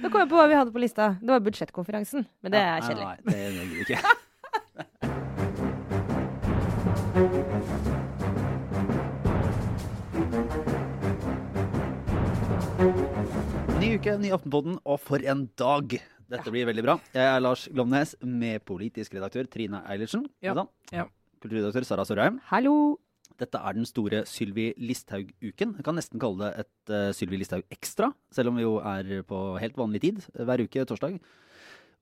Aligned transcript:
Nå 0.00 0.08
kom 0.08 0.22
jeg 0.22 0.30
på 0.32 0.38
hva 0.38 0.48
vi 0.48 0.56
hadde 0.58 0.72
på 0.74 0.80
lista. 0.82 1.14
Det 1.20 1.32
var 1.34 1.44
budsjettkonferansen. 1.44 2.26
Men 2.42 2.54
det 2.54 2.62
er 2.64 2.80
kjedelig. 2.86 3.06
Nei, 3.28 3.36
nei, 3.36 3.48
det 3.52 3.64
gidder 3.68 3.84
ikke. 3.86 4.00
Ny 13.82 13.96
uke, 13.98 14.14
ny 14.18 14.30
Aftenpodden, 14.34 14.78
og 14.88 14.98
for 15.02 15.22
en 15.28 15.44
dag! 15.58 15.98
Dette 16.32 16.50
blir 16.54 16.64
veldig 16.66 16.82
bra. 16.86 16.94
Jeg 17.12 17.26
er 17.28 17.42
Lars 17.44 17.66
Glomnes 17.70 18.14
med 18.24 18.62
politisk 18.64 19.14
redaktør 19.18 19.46
Trine 19.50 19.82
Eilertsen. 19.90 20.24
Ja, 20.42 20.54
ja. 20.94 21.04
Kulturredaktør 21.42 21.84
Sara 21.86 22.06
Sørheim. 22.08 22.40
Hallo! 22.48 23.01
Dette 23.40 23.60
er 23.60 23.76
den 23.76 23.88
store 23.88 24.24
Sylvi 24.28 24.72
Listhaug-uken. 24.80 25.76
Jeg 25.78 25.86
kan 25.86 25.96
nesten 25.98 26.20
kalle 26.22 26.48
det 26.50 26.66
et 26.66 26.92
uh, 26.92 27.12
Sylvi 27.16 27.40
Listhaug 27.40 27.64
ekstra, 27.72 28.10
selv 28.34 28.52
om 28.52 28.58
vi 28.60 28.66
jo 28.66 28.76
er 28.80 29.22
på 29.28 29.40
helt 29.62 29.78
vanlig 29.80 30.02
tid 30.04 30.20
hver 30.36 30.64
uke 30.66 30.84
torsdag. 30.88 31.20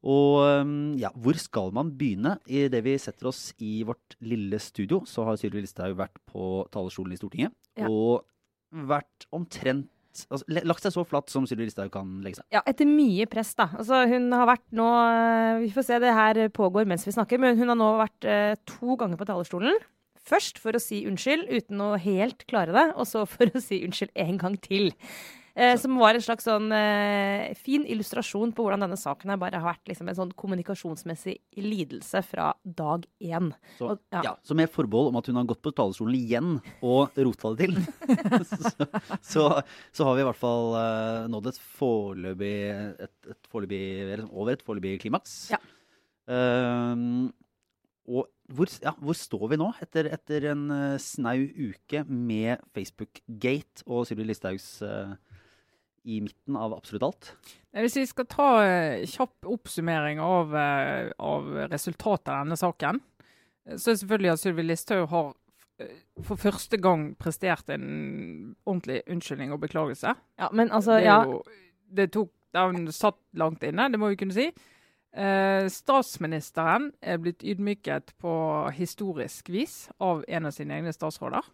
Og 0.01 0.63
um, 0.63 0.97
ja, 0.97 1.11
hvor 1.13 1.37
skal 1.37 1.75
man 1.77 1.93
begynne? 1.99 2.39
I 2.49 2.69
det 2.73 2.81
vi 2.87 2.97
setter 3.01 3.29
oss 3.29 3.51
i 3.61 3.83
vårt 3.85 4.17
lille 4.25 4.59
studio, 4.63 5.03
så 5.05 5.27
har 5.29 5.37
Sylvi 5.41 5.61
Listhaug 5.61 5.99
vært 5.99 6.17
på 6.31 6.65
talerstolen 6.73 7.13
i 7.13 7.21
Stortinget. 7.21 7.57
Ja. 7.77 7.91
Og 7.91 8.25
vært 8.71 9.27
omtrent 9.35 9.91
altså, 10.31 10.45
Lagt 10.67 10.85
seg 10.85 10.95
så 10.95 11.05
flatt 11.07 11.31
som 11.33 11.47
Sylvi 11.49 11.69
Listhaug 11.69 11.93
kan 11.95 12.19
legge 12.25 12.41
seg. 12.41 12.49
Ja, 12.55 12.65
etter 12.69 12.89
mye 12.89 13.29
press, 13.31 13.53
da. 13.59 13.69
Altså, 13.77 14.03
hun 14.11 14.31
har 14.35 14.49
vært 14.49 14.67
nå 14.77 14.89
eh, 14.89 15.63
Vi 15.67 15.73
får 15.75 15.87
se, 15.87 16.01
det 16.03 16.17
her 16.17 16.43
pågår 16.55 16.89
mens 16.89 17.07
vi 17.07 17.15
snakker, 17.17 17.41
men 17.43 17.61
hun 17.61 17.73
har 17.73 17.79
nå 17.79 17.91
vært 18.01 18.29
eh, 18.29 18.55
to 18.69 18.97
ganger 19.01 19.21
på 19.21 19.29
talerstolen. 19.29 19.77
Først 20.31 20.59
for 20.63 20.73
å 20.79 20.83
si 20.83 21.03
unnskyld 21.11 21.45
uten 21.51 21.81
å 21.83 21.97
helt 22.01 22.47
klare 22.51 22.73
det, 22.77 22.87
og 22.95 23.07
så 23.11 23.27
for 23.29 23.47
å 23.51 23.61
si 23.63 23.83
unnskyld 23.87 24.13
en 24.15 24.39
gang 24.41 24.57
til. 24.63 24.93
Eh, 25.59 25.75
som 25.83 25.97
var 25.99 26.15
en 26.15 26.23
slags 26.23 26.45
sånn 26.47 26.71
eh, 26.73 27.51
fin 27.59 27.83
illustrasjon 27.91 28.53
på 28.55 28.63
hvordan 28.63 28.81
denne 28.85 28.95
saken 28.97 29.33
bare 29.41 29.59
har 29.59 29.67
vært 29.73 29.89
liksom, 29.91 30.07
en 30.09 30.15
sånn 30.17 30.31
kommunikasjonsmessig 30.39 31.35
lidelse 31.59 32.23
fra 32.25 32.53
dag 32.65 33.03
én. 33.19 33.51
Så, 33.77 33.85
Og- 33.91 33.99
ja. 34.15 34.21
ja. 34.29 34.33
så 34.47 34.55
med 34.57 34.71
forbehold 34.71 35.09
om 35.11 35.17
at 35.19 35.27
hun 35.27 35.37
har 35.41 35.49
gått 35.51 35.61
på 35.67 35.73
talerstolen 35.75 36.15
igjen 36.17 36.61
og 36.87 37.11
rota 37.19 37.51
det 37.59 37.67
til, 37.67 37.75
så, 38.53 38.87
så, 39.21 39.43
så 39.91 40.01
har 40.07 40.15
vi 40.17 40.23
i 40.23 40.29
hvert 40.31 40.39
fall 40.41 40.67
eh, 40.79 41.27
nådd 41.35 41.47
et 41.51 41.59
foreløpig 41.81 42.55
over 44.31 44.55
et 44.55 44.63
foreløpig 44.65 45.01
klimaks. 45.03 45.51
Ja. 45.51 45.59
Ehm, 46.31 47.33
og 48.11 48.27
hvor, 48.55 48.71
ja, 48.83 48.93
hvor 48.99 49.17
står 49.17 49.49
vi 49.53 49.59
nå, 49.61 49.71
etter, 49.83 50.09
etter 50.15 50.51
en 50.53 50.65
eh, 50.75 51.01
snau 51.03 51.39
uke 51.41 52.05
med 52.07 52.63
Facebook-gate 52.75 53.85
og 53.87 54.09
Sylvi 54.09 54.27
Listhaugs 54.29 54.69
eh, 54.87 55.13
i 56.11 56.21
midten 56.25 56.59
av 56.59 56.75
absolutt 56.77 57.07
alt? 57.07 57.31
Hvis 57.77 57.99
vi 58.01 58.07
skal 58.11 58.29
ta 58.31 58.49
eh, 58.65 59.05
kjapp 59.11 59.51
oppsummering 59.55 60.23
av, 60.25 60.57
av 60.57 61.53
resultatet 61.71 62.33
av 62.33 62.43
denne 62.45 62.59
saken, 62.59 63.01
så 63.71 63.93
er 63.93 63.95
det 63.95 64.01
selvfølgelig 64.03 64.35
at 64.35 64.43
Sylvi 64.43 64.67
Listhaug 64.67 65.07
har 65.13 65.31
for 66.27 66.37
første 66.37 66.77
gang 66.77 67.07
prestert 67.17 67.71
en 67.73 67.87
ordentlig 68.69 68.99
unnskyldning 69.09 69.55
og 69.55 69.63
beklagelse. 69.63 70.13
Ja, 70.37 70.51
men 70.53 70.69
altså, 70.69 70.99
det, 70.99 71.07
ja. 71.07 71.23
jo, 71.25 71.41
det 71.89 72.11
tok 72.13 72.35
det 72.51 72.93
satt 72.97 73.21
langt 73.39 73.63
inne, 73.65 73.89
det 73.93 74.01
må 74.01 74.11
vi 74.11 74.19
kunne 74.21 74.35
si. 74.35 74.51
Eh, 75.11 75.67
statsministeren 75.67 76.93
er 77.03 77.19
blitt 77.19 77.43
ydmyket 77.43 78.13
på 78.23 78.33
historisk 78.77 79.51
vis 79.51 79.89
av 79.99 80.23
en 80.29 80.47
av 80.47 80.55
sine 80.55 80.77
egne 80.79 80.93
statsråder. 80.95 81.49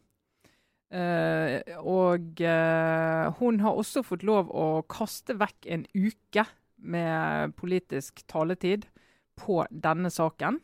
Eh, 0.92 1.62
og 1.80 2.40
eh, 2.44 3.24
hun 3.40 3.62
har 3.64 3.80
også 3.80 4.04
fått 4.06 4.26
lov 4.28 4.52
å 4.54 4.84
kaste 4.86 5.34
vekk 5.40 5.66
en 5.72 5.86
uke 5.96 6.44
med 6.76 7.56
politisk 7.58 8.22
taletid 8.30 8.86
på 9.40 9.64
denne 9.70 10.12
saken. 10.12 10.60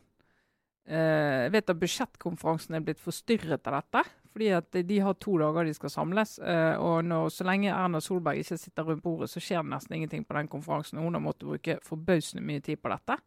Eh, 0.87 1.49
jeg 1.49 1.55
vet 1.57 1.73
at 1.73 1.81
budsjettkonferansen 1.81 2.77
er 2.77 2.85
blitt 2.87 3.03
forstyrret 3.03 3.67
av 3.71 3.81
dette. 3.81 4.05
Fordi 4.33 4.49
at 4.57 4.79
de 4.89 4.99
har 5.05 5.19
to 5.21 5.37
dager 5.41 5.69
de 5.69 5.75
skal 5.77 5.91
samles. 5.93 6.39
eh, 6.39 6.77
og 6.81 7.05
når, 7.05 7.29
så 7.29 7.45
lenge 7.45 7.69
Erna 7.69 8.01
Solberg 8.01 8.41
ikke 8.41 8.57
sitter 8.59 8.87
rundt 8.89 9.03
bordet, 9.03 9.31
så 9.31 9.41
skjer 9.41 9.63
det 9.63 9.71
nesten 9.75 9.97
ingenting 9.97 10.25
på 10.25 10.37
den 10.39 10.49
konferansen. 10.49 10.99
Hun 10.99 11.15
har 11.15 11.21
måttet 11.21 11.49
bruke 11.49 11.79
forbausende 11.85 12.45
mye 12.45 12.61
tid 12.61 12.81
på 12.81 12.89
dette. 12.89 13.19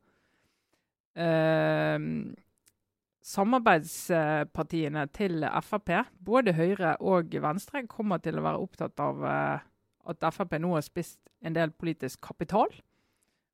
Eh, 1.16 2.00
samarbeidspartiene 3.26 5.06
til 5.14 5.46
Frp, 5.62 5.94
både 6.26 6.54
Høyre 6.54 6.98
og 7.02 7.38
Venstre, 7.42 7.86
kommer 7.88 8.18
til 8.18 8.38
å 8.38 8.46
være 8.46 8.66
opptatt 8.66 9.00
av 9.00 9.24
eh, 9.26 9.64
at 10.10 10.28
Frp 10.34 10.60
nå 10.62 10.74
har 10.74 10.86
spist 10.86 11.20
en 11.46 11.54
del 11.54 11.72
politisk 11.72 12.22
kapital. 12.26 12.70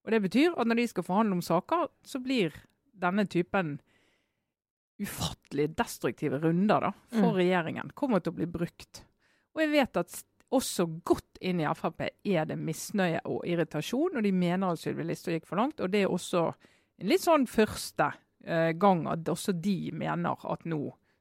Og 0.06 0.12
Det 0.12 0.22
betyr 0.22 0.56
at 0.58 0.68
når 0.68 0.82
de 0.82 0.88
skal 0.88 1.04
forhandle 1.04 1.38
om 1.38 1.46
saker, 1.46 1.88
så 2.04 2.20
blir 2.20 2.56
denne 3.02 3.26
typen 3.26 3.80
ufattelig 5.02 5.70
destruktive 5.76 6.40
runder 6.44 6.82
da, 6.88 6.92
for 7.12 7.32
Mm. 7.32 7.38
regjeringen 7.38 7.92
kommer 7.96 8.22
til 8.22 8.32
å 8.34 8.36
bli 8.36 8.46
brukt. 8.46 9.04
Og 9.56 9.62
jeg 9.64 9.72
vet 9.72 9.98
at 9.98 10.24
også 10.52 10.86
godt 11.04 11.38
inn 11.42 11.62
i 11.62 11.66
Frp 11.74 12.02
er 12.26 12.46
det 12.46 12.58
misnøye 12.60 13.22
og 13.26 13.46
irritasjon, 13.48 14.18
og 14.18 14.24
de 14.24 14.32
mener 14.32 14.72
at 14.74 14.80
Sylvi 14.80 15.04
Listhaug 15.08 15.36
gikk 15.40 15.46
for 15.48 15.56
langt. 15.58 15.80
Og 15.80 15.92
det 15.92 16.04
er 16.04 16.12
også 16.12 16.54
en 17.00 17.08
litt 17.08 17.22
sånn 17.24 17.48
første 17.48 18.12
eh, 18.46 18.72
gang 18.74 19.06
at 19.08 19.24
også 19.32 19.54
de 19.62 19.92
mener 19.94 20.36
at 20.44 20.66
nå, 20.66 20.80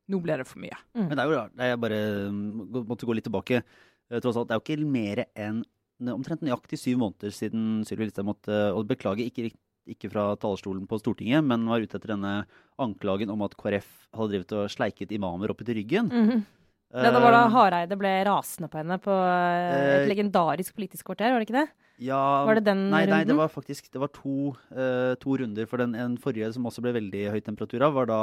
nå 0.09 0.21
ble 0.23 0.37
det 0.41 0.47
for 0.47 0.59
mye. 0.59 0.77
Men 0.95 1.11
det 1.15 1.19
er 1.21 1.29
jo 1.31 1.37
rart. 1.39 1.53
Jeg 1.57 1.81
bare 1.81 2.01
mm, 2.31 2.71
gå- 2.73 2.87
måtte 2.89 3.07
gå 3.07 3.15
litt 3.15 3.25
tilbake. 3.29 3.63
Eh, 4.11 4.19
Tross 4.21 4.37
alt, 4.37 4.49
Det 4.49 4.57
er 4.57 4.61
jo 4.61 4.67
ikke 4.67 4.91
mer 4.91 5.25
enn 5.37 5.63
omtrent 6.01 6.41
nøyaktig 6.41 6.79
syv 6.81 6.97
måneder 6.99 7.31
siden 7.31 7.85
Sylvi 7.85 8.07
Listhaug 8.09 8.25
måtte 8.27 8.73
og 8.75 8.87
beklager, 8.89 9.27
ikke, 9.31 9.53
ikke 9.93 10.11
fra 10.12 10.31
talerstolen 10.41 10.87
på 10.89 10.99
Stortinget, 11.01 11.45
men 11.47 11.67
var 11.69 11.83
ute 11.83 11.99
etter 11.99 12.15
denne 12.15 12.45
anklagen 12.81 13.33
om 13.33 13.43
at 13.47 13.56
KrF 13.59 13.89
hadde 14.17 14.33
drevet 14.33 14.56
og 14.56 14.73
sleiket 14.73 15.12
imamer 15.15 15.53
opp 15.53 15.62
etter 15.65 15.78
ryggen. 15.78 16.11
Mhm. 16.11 16.47
Det 16.91 17.11
var 17.15 17.31
da 17.31 17.45
Eh, 17.47 17.53
Hareide 17.55 17.95
ble 17.95 18.11
rasende 18.27 18.67
på 18.67 18.81
henne 18.81 18.97
på 18.99 19.15
eh, 19.15 19.67
et 19.71 20.01
Eh, 20.03 20.09
legendarisk 20.11 20.75
politisk 20.75 21.06
kvarter, 21.06 21.31
var 21.31 21.39
det 21.39 21.47
ikke 21.47 21.61
det? 21.61 21.69
Ja, 22.01 22.45
Var 22.47 22.56
det 22.56 22.65
den 22.65 22.91
nei, 22.91 23.05
nei, 23.06 23.25
det 23.25 23.37
var 23.37 23.49
faktisk 23.53 23.93
det 23.93 24.01
var 24.01 24.09
to, 24.09 24.56
uh, 24.73 25.15
to 25.21 25.37
runder. 25.37 25.67
For 25.69 25.77
den 25.77 25.95
en 25.95 26.17
forrige 26.17 26.53
som 26.55 26.65
også 26.65 26.81
ble 26.81 26.97
veldig 26.97 27.31
høy 27.31 27.41
temperatur 27.45 27.84
av, 27.84 27.93
var 27.93 28.07
da, 28.09 28.21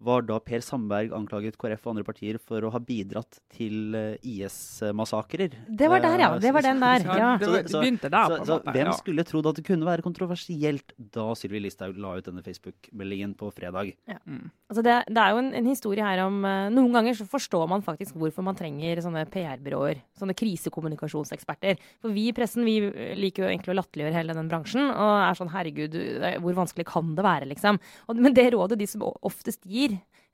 var 0.00 0.22
da 0.24 0.38
Per 0.40 0.62
Sandberg 0.64 1.12
anklaget 1.12 1.58
KrF 1.60 1.82
og 1.86 1.90
andre 1.94 2.04
partier 2.06 2.38
for 2.40 2.64
å 2.64 2.70
ha 2.72 2.80
bidratt 2.80 3.38
til 3.52 3.94
eh, 3.94 4.14
IS-massakrer. 4.24 5.52
Det 5.68 5.88
var 5.92 6.00
der, 6.04 6.22
ja. 6.22 6.28
Det 6.40 6.52
var 6.56 6.64
den 6.64 6.80
der. 6.80 7.04
Ja. 7.04 7.30
det, 7.36 7.46
Så 7.46 7.52
det- 7.52 7.66
det 7.68 7.80
begynte 7.82 8.10
der. 8.10 8.24
Så, 8.24 8.28
på 8.30 8.40
en 8.40 8.46
så 8.46 8.56
måte, 8.58 8.72
hvem 8.76 8.92
skulle 8.96 9.24
trodd 9.28 9.46
at 9.50 9.56
det 9.60 9.64
kunne 9.66 9.84
være 9.84 10.02
kontroversielt 10.06 10.94
da 11.12 11.26
Sylvi 11.36 11.60
Listhaug 11.60 11.98
la 12.00 12.14
ut 12.16 12.24
denne 12.24 12.42
Facebook-meldingen 12.42 13.34
på 13.36 13.50
fredag? 13.52 13.92
Mm. 14.26 14.50
Altså 14.70 14.82
det, 14.86 14.96
det 15.08 15.18
er 15.18 15.30
jo 15.34 15.38
en, 15.42 15.52
en 15.54 15.66
historie 15.68 16.02
her 16.04 16.24
om 16.24 16.44
eh, 16.44 16.70
Noen 16.70 16.92
ganger 16.94 17.14
så 17.18 17.26
forstår 17.28 17.68
man 17.68 17.82
faktisk 17.82 18.14
hvorfor 18.16 18.42
man 18.46 18.56
trenger 18.56 19.02
sånne 19.04 19.26
PR-byråer. 19.30 20.00
Sånne 20.18 20.34
krisekommunikasjonseksperter. 20.38 21.76
For 22.00 22.12
vi 22.14 22.28
i 22.30 22.34
pressen 22.36 22.64
vi 22.64 22.78
liker 23.18 23.44
jo 23.44 23.50
egentlig 23.50 23.74
å 23.74 23.78
latterliggjøre 23.80 24.16
hele 24.16 24.36
den 24.36 24.48
bransjen. 24.50 24.88
Og 24.90 25.12
er 25.20 25.38
sånn 25.38 25.52
herregud, 25.52 25.96
hvor 26.40 26.56
vanskelig 26.56 26.86
kan 26.88 27.14
det 27.18 27.24
være, 27.26 27.48
liksom? 27.52 27.80
Og, 28.08 28.16
men 28.20 28.34
det 28.36 28.48
rådet 28.54 28.78
de 28.80 28.86
som 28.90 29.04
oftest 29.26 29.64
gir 29.68 29.89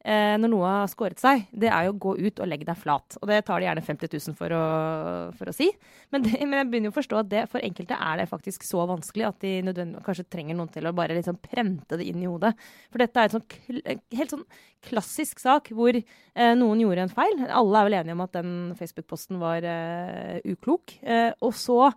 eh, 0.06 0.34
når 0.40 0.50
noe 0.52 0.70
har 0.70 0.90
skåret 0.90 1.20
seg, 1.20 1.46
det 1.50 1.68
er 1.72 1.86
jo 1.86 1.94
å 1.94 1.98
gå 2.04 2.14
ut 2.20 2.40
og 2.42 2.48
legge 2.48 2.66
deg 2.68 2.78
flat. 2.78 3.18
Og 3.20 3.28
det 3.30 3.40
tar 3.46 3.60
de 3.60 3.68
gjerne 3.68 3.84
50 3.86 4.12
000 4.14 4.38
for 4.38 4.54
å, 4.54 4.62
for 5.38 5.50
å 5.50 5.54
si. 5.56 5.68
Men, 6.14 6.24
det, 6.26 6.38
men 6.44 6.60
jeg 6.60 6.70
begynner 6.70 6.90
jo 6.90 6.94
å 6.94 6.98
forstå 6.98 7.20
at 7.20 7.30
det, 7.32 7.44
for 7.52 7.66
enkelte 7.66 7.98
er 8.08 8.22
det 8.22 8.28
faktisk 8.30 8.66
så 8.66 8.86
vanskelig 8.88 9.28
at 9.28 9.46
de 9.46 9.86
kanskje 10.06 10.28
trenger 10.32 10.58
noen 10.58 10.72
til 10.74 10.88
å 10.88 10.94
bare 10.96 11.16
liksom 11.18 11.40
prente 11.42 11.98
det 11.98 12.08
inn 12.10 12.22
i 12.22 12.30
hodet. 12.30 12.54
For 12.92 13.02
dette 13.02 13.22
er 13.22 13.30
en 13.30 13.38
sånn, 13.38 14.02
helt 14.20 14.36
sånn 14.36 14.46
klassisk 14.86 15.42
sak 15.42 15.72
hvor 15.74 15.96
eh, 15.96 16.52
noen 16.58 16.82
gjorde 16.84 17.08
en 17.08 17.16
feil. 17.16 17.46
Alle 17.48 17.80
er 17.80 17.88
vel 17.90 18.00
enige 18.00 18.18
om 18.18 18.26
at 18.26 18.36
den 18.38 18.52
Facebook-posten 18.78 19.40
var 19.42 19.66
eh, 19.66 20.38
uklok. 20.46 20.98
Eh, 21.02 21.32
og 21.42 21.56
så 21.58 21.90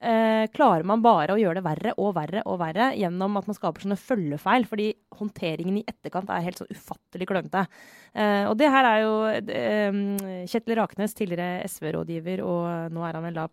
eh, 0.00 0.44
klarer 0.54 0.86
man 0.88 1.02
bare 1.04 1.34
å 1.34 1.40
gjøre 1.40 1.60
det 1.60 1.66
verre 1.66 1.94
og 2.00 2.14
verre 2.16 2.42
og 2.48 2.58
verre 2.62 2.90
gjennom 2.98 3.38
at 3.40 3.48
man 3.50 3.56
skaper 3.56 3.84
sånne 3.84 3.98
følgefeil, 4.00 4.66
fordi 4.68 4.88
håndteringen 5.18 5.80
i 5.80 5.84
etterkant 5.88 6.30
er 6.32 6.46
helt 6.46 6.62
så 6.62 6.68
ufattelig 6.70 7.28
klønete. 7.30 7.66
Eh, 8.14 8.44
og 8.48 8.56
det 8.60 8.70
her 8.72 8.88
er 8.88 9.02
jo 9.04 9.14
eh, 9.30 10.00
Kjetil 10.50 10.78
Raknes, 10.80 11.16
tidligere 11.18 11.68
SV-rådgiver, 11.68 12.44
og 12.46 12.94
nå 12.94 13.06
er 13.06 13.18
han 13.18 13.28
vel 13.28 13.42
da 13.42 13.48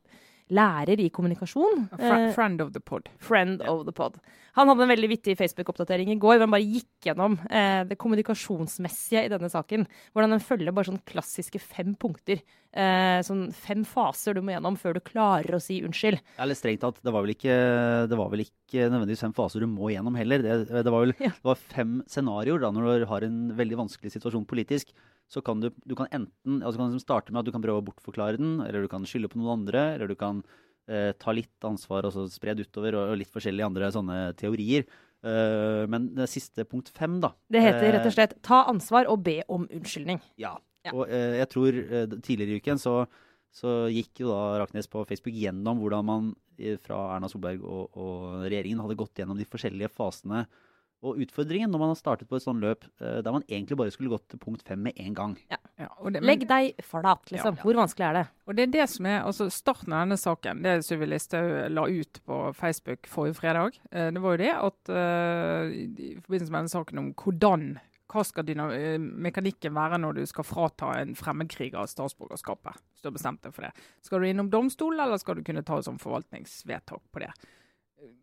lærer 0.52 1.00
i 1.04 1.10
kommunikasjon. 1.10 1.90
Fri- 1.92 2.28
Eh, 2.28 2.34
Friend 2.34 2.62
of 2.62 2.72
the 2.74 2.80
pod. 2.80 3.10
Friend 3.20 3.62
of 3.68 3.86
the 3.86 3.92
pod. 3.92 4.20
Han 4.58 4.68
hadde 4.72 4.82
en 4.88 4.90
veldig 4.90 5.10
vittig 5.12 5.36
Facebook-oppdatering 5.38 6.10
i 6.10 6.16
går, 6.18 6.38
hvor 6.40 6.48
han 6.48 6.52
bare 6.56 6.66
gikk 6.66 7.06
gjennom 7.06 7.36
eh, 7.52 7.84
det 7.86 7.98
kommunikasjonsmessige 8.02 9.26
i 9.26 9.30
denne 9.30 9.50
saken. 9.52 9.86
Hvordan 10.16 10.34
den 10.34 10.42
følger 10.44 10.74
bare 10.74 10.90
sånn 10.90 11.02
klassiske 11.06 11.60
fem 11.62 11.94
punkter. 12.00 12.42
Eh, 12.74 13.20
sånn 13.26 13.48
fem 13.54 13.84
faser 13.88 14.34
du 14.38 14.42
må 14.42 14.54
gjennom 14.56 14.78
før 14.80 14.98
du 14.98 15.02
klarer 15.06 15.58
å 15.58 15.62
si 15.62 15.80
unnskyld. 15.86 16.20
Eller 16.42 16.58
strengt 16.58 16.82
tatt, 16.82 17.00
det 17.04 17.14
var 17.14 17.24
vel 17.26 17.34
ikke, 17.36 17.58
det 18.10 18.18
var 18.20 18.30
vel 18.34 18.46
ikke 18.46 18.88
nødvendigvis 18.92 19.24
fem 19.28 19.34
faser 19.38 19.60
du 19.64 19.68
må 19.72 19.92
gjennom 19.94 20.18
heller. 20.18 20.42
Det, 20.46 20.58
det 20.84 20.92
var 20.94 21.06
vel 21.06 21.14
Ja. 21.20 21.30
det 21.38 21.44
var 21.52 21.56
fem 21.56 22.02
scenarioer 22.08 22.62
da, 22.62 22.72
når 22.72 23.00
du 23.04 23.06
har 23.14 23.22
en 23.28 23.40
veldig 23.58 23.78
vanskelig 23.84 24.12
situasjon 24.18 24.46
politisk. 24.50 24.92
Så 25.28 25.44
kan 25.44 25.60
du, 25.60 25.72
du 25.84 25.96
kan 26.00 26.08
enten 26.16 26.62
altså 26.62 26.80
kan 26.80 27.02
starte 27.04 27.34
med 27.34 27.42
at 27.42 27.50
du 27.50 27.54
kan 27.56 27.64
prøve 27.64 27.82
å 27.82 27.88
bortforklare 27.90 28.40
den, 28.40 28.62
eller 28.64 28.86
du 28.86 28.92
kan 28.92 29.04
skylde 29.08 29.30
på 29.32 29.42
noen 29.42 29.62
andre, 29.62 29.84
eller 29.96 30.12
du 30.12 30.16
kan 30.20 30.40
eh, 30.88 31.12
ta 31.20 31.34
litt 31.36 31.68
ansvar 31.68 32.08
og 32.08 32.16
så 32.16 32.24
spre 32.32 32.56
det 32.56 32.70
utover, 32.70 32.96
og, 32.96 33.12
og 33.12 33.20
litt 33.20 33.34
forskjellige 33.34 33.68
andre 33.68 33.92
sånne 33.96 34.22
teorier. 34.40 34.88
Uh, 35.26 35.84
men 35.90 36.12
det 36.14 36.28
siste 36.30 36.62
punkt 36.70 36.92
fem, 36.94 37.16
da 37.18 37.32
Det 37.50 37.58
heter 37.58 37.88
rett 37.90 38.04
eh, 38.04 38.06
og 38.06 38.14
slett 38.14 38.36
'ta 38.46 38.60
ansvar 38.70 39.08
og 39.10 39.24
be 39.26 39.40
om 39.50 39.66
unnskyldning'. 39.66 40.22
Ja. 40.38 40.54
Ja. 40.86 40.94
Og 40.94 41.10
uh, 41.10 41.34
jeg 41.42 41.50
tror 41.52 41.74
uh, 41.74 42.06
tidligere 42.22 42.54
i 42.54 42.62
uken 42.62 42.80
så, 42.80 42.94
så 43.54 43.88
gikk 43.92 44.24
jo 44.24 44.32
da 44.32 44.62
Raknes 44.62 44.90
på 44.92 45.04
Facebook 45.10 45.36
gjennom 45.36 45.82
hvordan 45.82 46.08
man 46.08 46.30
eh, 46.60 46.78
fra 46.82 47.00
Erna 47.16 47.30
Solberg 47.32 47.66
og, 47.66 47.98
og 47.98 48.46
regjeringen 48.46 48.84
hadde 48.84 49.00
gått 49.00 49.20
gjennom 49.20 49.40
de 49.40 49.48
forskjellige 49.50 49.92
fasene 49.94 50.46
og 51.06 51.20
utfordringen 51.22 51.70
når 51.70 51.82
man 51.84 51.92
har 51.94 52.00
startet 52.00 52.30
på 52.30 52.40
et 52.40 52.44
sånt 52.46 52.64
løp 52.64 52.86
eh, 53.02 53.20
der 53.22 53.32
man 53.36 53.44
egentlig 53.48 53.78
bare 53.78 53.92
skulle 53.94 54.10
gått 54.16 54.28
til 54.34 54.40
punkt 54.42 54.64
fem 54.66 54.82
med 54.88 54.98
en 54.98 55.14
gang. 55.18 55.36
Ja, 55.52 55.60
og 56.00 56.14
det, 56.14 56.22
men- 56.24 56.32
Legg 56.32 56.48
deg 56.50 56.80
flat, 56.84 57.30
liksom. 57.32 57.56
Ja. 57.56 57.62
Hvor 57.64 57.78
vanskelig 57.78 58.08
er 58.08 58.14
det? 58.18 58.26
Og 58.48 58.56
det 58.58 58.64
er 58.68 58.72
det 58.80 58.88
som 58.90 59.06
er, 59.06 59.20
altså 59.28 59.50
Starten 59.54 59.94
av 59.94 60.06
denne 60.08 60.18
saken, 60.18 60.64
det 60.66 60.78
Sylvi 60.88 61.06
Listhaug 61.12 61.70
la 61.72 61.86
ut 61.88 62.22
på 62.26 62.40
Facebook 62.58 63.06
forrige 63.12 63.38
fredag, 63.38 63.78
eh, 63.92 64.10
det 64.12 64.24
var 64.24 64.38
jo 64.38 64.42
det 64.42 64.54
at 64.56 64.90
eh, 64.90 65.76
i 65.78 66.16
forbindelse 66.24 66.52
med 66.52 66.60
denne 66.64 66.74
saken 66.74 67.04
om 67.04 67.14
hvordan 67.14 67.70
hva 68.08 68.24
skal 68.24 68.48
mekanikken 69.04 69.74
være 69.76 69.98
når 70.00 70.14
du 70.16 70.26
skal 70.30 70.46
frata 70.48 70.94
en 71.02 71.12
fremmedkriger 71.20 71.90
statsborgerskapet? 71.92 72.80
Hvis 72.94 73.04
du 73.04 73.10
har 73.10 73.16
bestemt 73.18 73.42
deg 73.44 73.52
for 73.54 73.68
det. 73.68 73.72
Skal 74.02 74.24
du 74.24 74.30
innom 74.30 74.50
domstol, 74.50 74.96
eller 74.96 75.20
skal 75.20 75.36
du 75.36 75.44
kunne 75.44 75.64
ta 75.68 75.78
et 75.78 75.86
sånt 75.90 76.00
forvaltningsvedtak 76.02 77.04
på 77.12 77.20
det? 77.20 77.32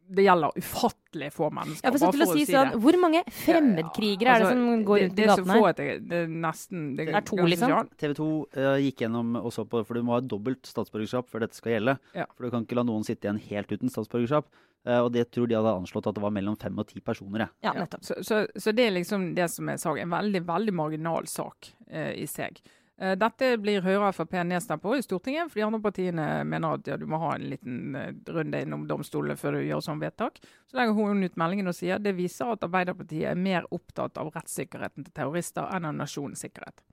Det 0.06 0.24
gjelder 0.26 0.52
ufattelig 0.60 1.30
få 1.32 1.46
mennesker. 1.50 1.86
Ja, 1.88 1.90
for 1.94 1.98
bare 2.04 2.12
til 2.12 2.22
å 2.24 2.32
si 2.34 2.44
det. 2.44 2.52
sånn, 2.54 2.80
Hvor 2.84 2.98
mange 3.00 3.22
fremmedkrigere 3.32 4.34
er 4.34 4.38
det 4.38 4.46
Altså, 4.46 4.52
som 4.52 4.84
går 4.84 4.98
det- 4.98 5.04
rundt 5.08 5.16
det 5.16 5.24
i 5.24 5.24
er 5.24 5.28
så 5.28 5.36
gatene 5.36 5.54
få 5.54 5.62
her? 5.64 5.68
at 5.70 5.76
det, 5.76 6.08
det 6.08 6.18
er 6.18 6.26
nesten 6.28 6.96
Det, 6.96 7.06
Det 7.06 7.14
er 7.14 7.20
to, 7.20 7.36
liksom? 7.36 7.70
sånn. 7.70 7.88
TV 7.96 8.14
2 8.14 8.28
uh, 8.56 8.76
gikk 8.84 8.96
gjennom 9.04 9.36
og 9.44 9.52
så 9.52 9.64
på, 9.68 9.84
for 9.86 9.94
du 9.94 10.02
må 10.02 10.12
ha 10.12 10.20
dobbelt 10.20 10.62
statsborgerskap 10.66 11.28
før 11.30 11.40
dette 11.40 11.54
skal 11.56 11.72
gjelde. 11.72 11.98
Ja. 12.14 12.26
For 12.36 12.44
du 12.44 12.50
kan 12.50 12.64
ikke 12.66 12.76
la 12.76 12.82
noen 12.84 13.04
sitte 13.04 13.24
igjen 13.28 13.40
helt 13.48 13.68
uten 13.72 13.88
statsborgerskap. 13.88 14.44
Uh, 14.86 15.00
og 15.06 15.12
det 15.12 15.30
tror 15.32 15.48
de 15.48 15.54
hadde 15.56 15.72
anslått 15.80 16.06
at 16.06 16.14
det 16.14 16.20
var 16.22 16.30
mellom 16.30 16.58
fem 16.60 16.78
og 16.78 16.86
ti 16.86 17.00
personer. 17.00 17.38
Ja. 17.46 17.48
Ja, 17.62 17.72
Ja, 17.72 17.80
nettopp. 17.86 18.04
Så, 18.04 18.14
så, 18.22 18.46
så 18.60 18.74
det 18.74 18.84
er 18.88 18.90
liksom 19.00 19.34
det 19.34 19.48
som 19.50 19.68
er 19.68 19.76
saken. 19.80 20.02
En 20.02 20.10
veldig 20.10 20.44
veldig 20.44 20.74
marginal 20.74 21.24
sak 21.26 21.72
uh, 21.90 22.12
i 22.12 22.26
seg. 22.26 22.60
Eh, 22.96 23.16
dette 23.18 23.48
blir 23.58 23.82
Høyre 23.82 24.06
og 24.06 24.14
Frp 24.14 24.36
nedstemt 24.46 24.82
på 24.82 24.94
i 24.94 25.02
Stortinget, 25.02 25.50
for 25.50 25.58
de 25.58 25.66
andre 25.66 25.80
partiene 25.82 26.26
mener 26.46 26.76
at 26.76 26.86
ja, 26.86 26.98
du 26.98 27.08
må 27.10 27.18
ha 27.24 27.32
en 27.34 27.48
liten 27.50 27.96
eh, 27.98 28.12
runde 28.30 28.60
innom 28.62 28.86
domstolene 28.90 29.34
før 29.38 29.58
du 29.58 29.64
gjør 29.66 29.82
sånn 29.82 30.02
vedtak. 30.02 30.38
Så 30.70 30.78
legger 30.78 30.94
hun 30.94 31.26
ut 31.26 31.40
meldingen 31.40 31.72
og 31.72 31.74
sier 31.74 32.02
det 32.02 32.14
viser 32.14 32.54
at 32.54 32.66
Arbeiderpartiet 32.66 33.32
er 33.32 33.40
mer 33.40 33.66
opptatt 33.74 34.20
av 34.20 34.30
rettssikkerheten 34.36 35.08
til 35.08 35.16
terrorister 35.16 35.66
enn 35.74 35.90
av 35.90 35.96
nasjonens 35.98 36.46
sikkerhet. 36.46 36.84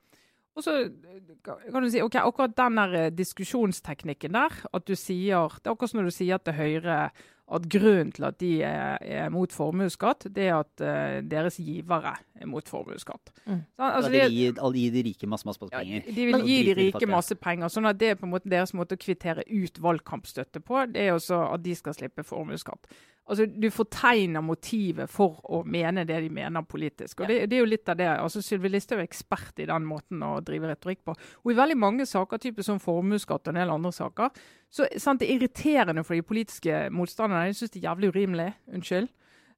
Og 0.55 0.65
så 0.65 0.77
eh, 0.83 1.19
kan 1.45 1.83
du 1.83 1.89
si, 1.91 2.01
ok, 2.03 2.17
Akkurat 2.21 2.55
den 2.57 2.79
der 2.79 2.95
eh, 2.99 3.11
diskusjonsteknikken 3.15 4.35
der, 4.35 4.57
at 4.73 4.87
du 4.87 4.95
sier, 4.99 5.53
det 5.61 5.69
er 5.69 5.75
akkurat 5.75 5.93
som 5.93 6.01
når 6.01 6.11
du 6.11 6.17
sier 6.17 6.41
til 6.43 6.57
Høyre 6.57 7.03
at 7.51 7.65
grunnen 7.67 8.11
til 8.15 8.25
at 8.27 8.37
de 8.39 8.51
er, 8.63 8.97
er 9.01 9.31
mot 9.33 9.51
formuesskatt, 9.51 10.27
det 10.31 10.45
er 10.47 10.61
at 10.61 10.83
uh, 10.85 11.17
deres 11.27 11.57
givere 11.59 12.13
er 12.39 12.47
mot 12.47 12.67
formuesskatt. 12.67 13.33
Mm. 13.43 13.59
Så, 13.75 13.89
altså, 13.89 14.11
de, 14.11 14.21
vil 14.21 14.37
gir, 14.37 14.61
gir 14.77 14.93
de 14.95 15.03
rike 15.09 15.27
masse, 15.27 15.47
masse, 15.49 15.59
penger. 15.59 15.97
ja, 16.05 16.15
de 16.15 16.27
vil 16.29 16.45
gi 16.47 16.57
de 16.69 16.75
rike 16.79 17.09
masse 17.11 17.35
penger, 17.35 17.73
sånn 17.73 17.89
at 17.91 17.99
det 17.99 18.13
er 18.13 18.19
på 18.19 18.27
en 18.29 18.33
måte 18.37 18.51
deres 18.51 18.71
måte 18.77 18.95
å 18.95 19.01
kvittere 19.01 19.43
ut 19.51 19.81
valgkampstøtte 19.83 20.63
på. 20.63 20.85
Det 20.93 21.09
er 21.09 21.17
også 21.17 21.41
at 21.49 21.65
de 21.65 21.75
skal 21.75 21.97
slippe 21.97 22.23
formuesskatt. 22.27 22.87
Altså, 23.31 23.45
Du 23.47 23.69
fortegner 23.71 24.43
motivet 24.43 25.09
for 25.09 25.39
å 25.47 25.61
mene 25.63 26.03
det 26.07 26.17
de 26.25 26.29
mener 26.33 26.65
politisk. 26.67 27.21
og 27.21 27.29
Det, 27.31 27.45
det 27.47 27.55
er 27.55 27.63
jo 27.63 27.69
litt 27.69 27.89
av 27.89 27.95
det. 27.97 28.09
altså 28.09 28.41
Sylvi 28.43 28.69
Listhaug 28.69 28.99
er 28.99 29.07
ekspert 29.07 29.61
i 29.63 29.69
den 29.69 29.85
måten 29.87 30.23
å 30.27 30.33
drive 30.43 30.67
retorikk 30.67 31.05
på. 31.07 31.15
Og 31.15 31.53
i 31.53 31.55
veldig 31.55 31.77
mange 31.79 32.05
saker, 32.05 32.41
type 32.43 32.65
som 32.67 32.81
formuesskatt 32.83 33.47
og 33.47 33.53
en 33.53 33.61
del 33.61 33.71
andre 33.71 33.93
saker, 33.95 34.43
så 34.69 34.87
sant, 34.97 35.21
det 35.21 35.29
er 35.29 35.39
irriterende 35.39 36.03
for 36.03 36.19
de 36.19 36.27
politiske 36.27 36.89
motstanderne. 36.91 37.47
Jeg 37.47 37.61
syns 37.61 37.71
det 37.71 37.79
er 37.79 37.87
jævlig 37.87 38.11
urimelig. 38.11 38.49
Unnskyld. 38.75 39.07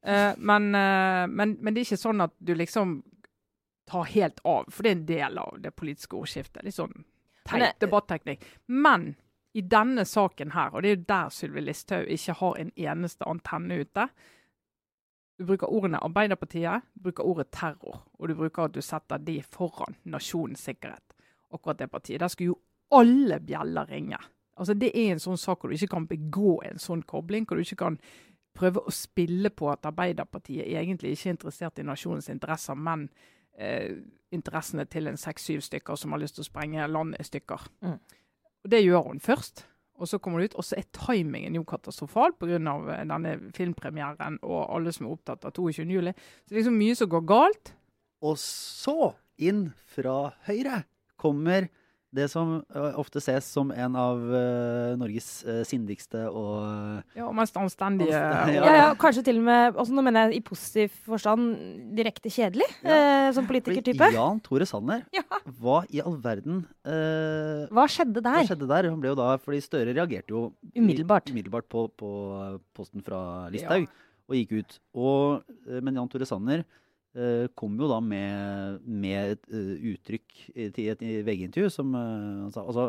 Uh, 0.04 0.34
men, 0.38 0.70
uh, 0.75 1.25
men, 1.31 1.58
men 1.58 1.74
det 1.74 1.81
er 1.81 1.90
ikke 1.90 2.04
sånn 2.04 2.22
at 2.25 2.34
du 2.44 2.54
liksom 2.60 3.00
tar 3.90 4.06
helt 4.14 4.40
av, 4.46 4.70
for 4.70 4.84
det 4.84 4.92
er 4.92 4.98
en 5.00 5.06
del 5.08 5.42
av 5.42 5.58
det 5.64 5.74
politiske 5.75 6.18
ordskiftet. 6.20 6.62
Litt 6.64 6.78
sånn 6.78 6.94
Men 6.94 7.66
teit 7.66 7.81
debatteknikk. 7.84 8.46
Men 8.68 9.14
i 9.54 9.62
denne 9.62 10.06
saken 10.06 10.52
her, 10.56 10.74
og 10.74 10.84
det 10.84 10.90
er 10.90 10.96
jo 10.96 11.06
der 11.10 11.30
Sylvi 11.30 11.62
Listhaug 11.62 12.08
ikke 12.10 12.34
har 12.40 12.56
en 12.60 12.72
eneste 12.76 13.28
antenne 13.30 13.80
ute 13.82 14.08
Du 15.38 15.46
bruker 15.46 15.70
ordene 15.70 15.98
Arbeiderpartiet, 16.04 16.82
du 16.94 17.10
bruker 17.10 17.26
ordet 17.26 17.48
terror, 17.52 18.04
og 18.20 18.30
du 18.30 18.36
bruker 18.38 18.64
at 18.64 18.76
du 18.76 18.82
setter 18.82 19.18
de 19.18 19.42
foran 19.42 19.96
nasjonens 20.06 20.62
sikkerhet. 20.62 21.16
Akkurat 21.54 21.80
det 21.80 21.90
partiet. 21.92 22.20
Der 22.20 22.28
skulle 22.28 22.54
jo 22.54 22.60
alle 22.92 23.40
bjeller 23.40 23.90
ringe. 23.90 24.18
Altså 24.58 24.74
Det 24.74 24.92
er 24.94 25.12
en 25.12 25.20
sånn 25.20 25.38
sak 25.38 25.60
hvor 25.60 25.70
du 25.70 25.76
ikke 25.76 25.96
kan 25.96 26.06
begå 26.08 26.62
en 26.66 26.80
sånn 26.80 27.02
kobling, 27.02 27.48
hvor 27.48 27.58
du 27.58 27.66
ikke 27.66 27.82
kan 27.82 27.98
prøve 28.54 28.84
å 28.86 28.94
spille 28.94 29.50
på 29.50 29.70
at 29.72 29.86
Arbeiderpartiet 29.90 30.68
egentlig 30.68 31.16
ikke 31.16 31.30
er 31.30 31.38
interessert 31.38 31.80
i 31.80 31.88
nasjonens 31.88 32.30
interesser, 32.30 32.78
men 32.78 33.08
eh, 33.58 33.98
interessene 34.32 34.86
til 34.86 35.10
en 35.10 35.18
seks-syv 35.18 35.64
stykker 35.66 35.98
som 35.98 36.14
har 36.14 36.22
lyst 36.22 36.38
til 36.38 36.46
å 36.46 36.50
sprenge 36.52 36.88
landet 36.88 37.22
i 37.22 37.30
stykker. 37.32 37.66
Mm. 37.82 37.98
Og 38.63 38.71
Det 38.71 38.83
gjør 38.83 39.10
hun 39.12 39.19
først. 39.19 39.65
Og 40.01 40.07
så 40.10 40.18
kommer 40.18 40.42
det 40.42 40.51
ut, 40.51 40.56
og 40.60 40.65
så 40.65 40.80
er 40.80 40.88
timingen 40.95 41.56
jo 41.56 41.63
katastrofal 41.63 42.33
pga. 42.33 42.57
denne 42.57 43.33
filmpremieren 43.54 44.39
og 44.42 44.75
alle 44.75 44.92
som 44.92 45.06
er 45.06 45.13
opptatt 45.13 45.45
av 45.45 45.54
22. 45.54 45.86
juli. 45.86 46.12
Så 46.12 46.50
det 46.50 46.56
er 46.56 46.62
liksom 46.63 46.80
mye 46.80 46.95
som 46.95 47.10
går 47.10 47.25
galt. 47.30 47.74
Og 48.24 48.38
så, 48.42 49.13
inn 49.38 49.71
fra 49.94 50.33
høyre, 50.48 50.83
kommer 51.15 51.69
det 52.13 52.27
som 52.30 52.60
eh, 52.75 52.98
ofte 53.01 53.18
ses 53.24 53.48
som 53.50 53.71
en 53.74 53.95
av 53.98 54.19
uh, 54.21 54.94
Norges 55.01 55.30
uh, 55.48 55.63
sindigste 55.65 56.21
og 56.30 57.01
Ja, 57.18 57.25
og 57.25 57.33
mest 57.38 57.57
anstendige. 57.57 58.13
Anstendig, 58.13 58.60
Ja, 58.68 58.75
ja, 58.77 58.89
kanskje 59.01 59.24
til 59.25 59.39
og 59.42 59.48
med 59.48 59.80
også 59.81 59.95
Nå 59.98 60.04
mener 60.06 60.27
jeg 60.30 60.38
i 60.38 60.44
positiv 60.45 60.94
forstand 61.07 61.50
direkte 61.98 62.30
kjedelig 62.33 62.68
eh, 62.86 63.31
som 63.33 63.48
politikertype. 63.50 64.12
Jan 64.13 64.42
Tore 64.45 64.68
Sanner, 64.69 65.01
Ja. 65.18 65.25
hva 65.57 65.81
i 65.89 66.04
all 66.06 66.19
verden 66.21 66.62
eh, 66.86 67.65
Hva 67.74 67.88
skjedde 67.89 68.21
der? 68.21 68.39
Hva 68.44 68.48
skjedde 68.51 68.69
der? 68.69 68.89
Han 68.94 69.01
ble 69.01 69.13
jo 69.15 69.18
da, 69.19 69.31
fordi 69.42 69.63
Støre 69.65 69.94
reagerte 69.98 70.33
jo 70.36 70.45
Umiddelbart. 70.77 71.33
umiddelbart 71.33 71.69
på, 71.71 71.88
på 71.98 72.13
posten 72.77 73.01
fra 73.06 73.50
Listhaug 73.54 73.89
og 74.24 74.38
gikk 74.38 74.54
ut. 74.62 74.77
Og, 74.95 75.42
men 75.83 75.98
Jan 76.00 76.07
Tore 76.07 76.25
Sanner 76.30 76.62
kom 77.56 77.75
jo 77.77 77.88
da 77.92 78.00
med, 78.01 78.81
med 78.89 79.36
et 79.36 79.50
eh, 79.54 79.74
uttrykk 79.94 80.38
i- 80.56 80.89
et 80.89 81.04
VG-intervju 81.27 81.69
som 81.69 81.94
eh, 81.94 82.42
han 82.48 82.51
sa 82.56 82.63
altså, 82.65 82.88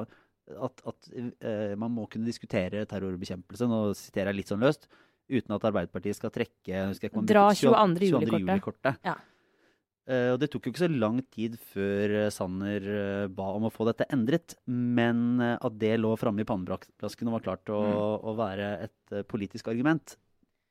at, 0.60 0.80
at 0.86 1.10
eh, 1.44 1.74
man 1.80 1.92
må 1.92 2.06
kunne 2.12 2.28
diskutere 2.28 2.86
terrorbekjempelse, 2.88 3.68
nå 3.68 3.82
siterer 3.96 4.32
jeg 4.32 4.40
litt 4.42 4.50
sånn 4.52 4.64
løst, 4.64 4.88
uten 5.28 5.54
at 5.56 5.64
Arbeiderpartiet 5.70 6.16
skal 6.18 6.32
trekke 6.34 6.68
jeg 6.72 6.88
husker 6.90 7.08
ikke 7.12 7.22
Dra 7.30 7.46
22. 7.56 8.10
juli-kortet. 8.44 8.98
Ja. 9.08 9.14
Eh, 10.04 10.34
og 10.34 10.40
det 10.42 10.50
tok 10.52 10.66
jo 10.68 10.72
ikke 10.74 10.82
så 10.84 10.90
lang 10.92 11.22
tid 11.32 11.54
før 11.72 12.12
eh, 12.26 12.30
Sanner 12.34 12.84
eh, 12.92 13.28
ba 13.32 13.46
om 13.56 13.64
å 13.64 13.72
få 13.72 13.86
dette 13.88 14.04
endret, 14.12 14.52
men 14.68 15.40
eh, 15.40 15.54
at 15.64 15.78
det 15.80 15.94
lå 16.02 16.10
framme 16.20 16.44
i 16.44 16.48
pannebrasken 16.48 17.30
og 17.30 17.38
var 17.38 17.44
klart 17.46 17.72
å, 17.72 17.80
å 18.20 18.34
være 18.36 18.68
et 18.84 19.16
eh, 19.16 19.24
politisk 19.24 19.70
argument, 19.72 20.18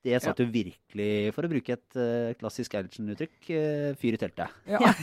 det 0.04 0.20
satt 0.22 0.42
jo 0.42 0.48
virkelig, 0.52 1.12
for 1.36 1.46
å 1.46 1.50
bruke 1.50 1.78
et 1.78 1.96
uh, 1.96 2.34
klassisk 2.38 2.76
Eilertsen-uttrykk, 2.76 3.38
uh, 3.50 3.88
fyr 4.00 4.18
i 4.18 4.20
teltet. 4.20 4.60
Ja. 4.68 4.82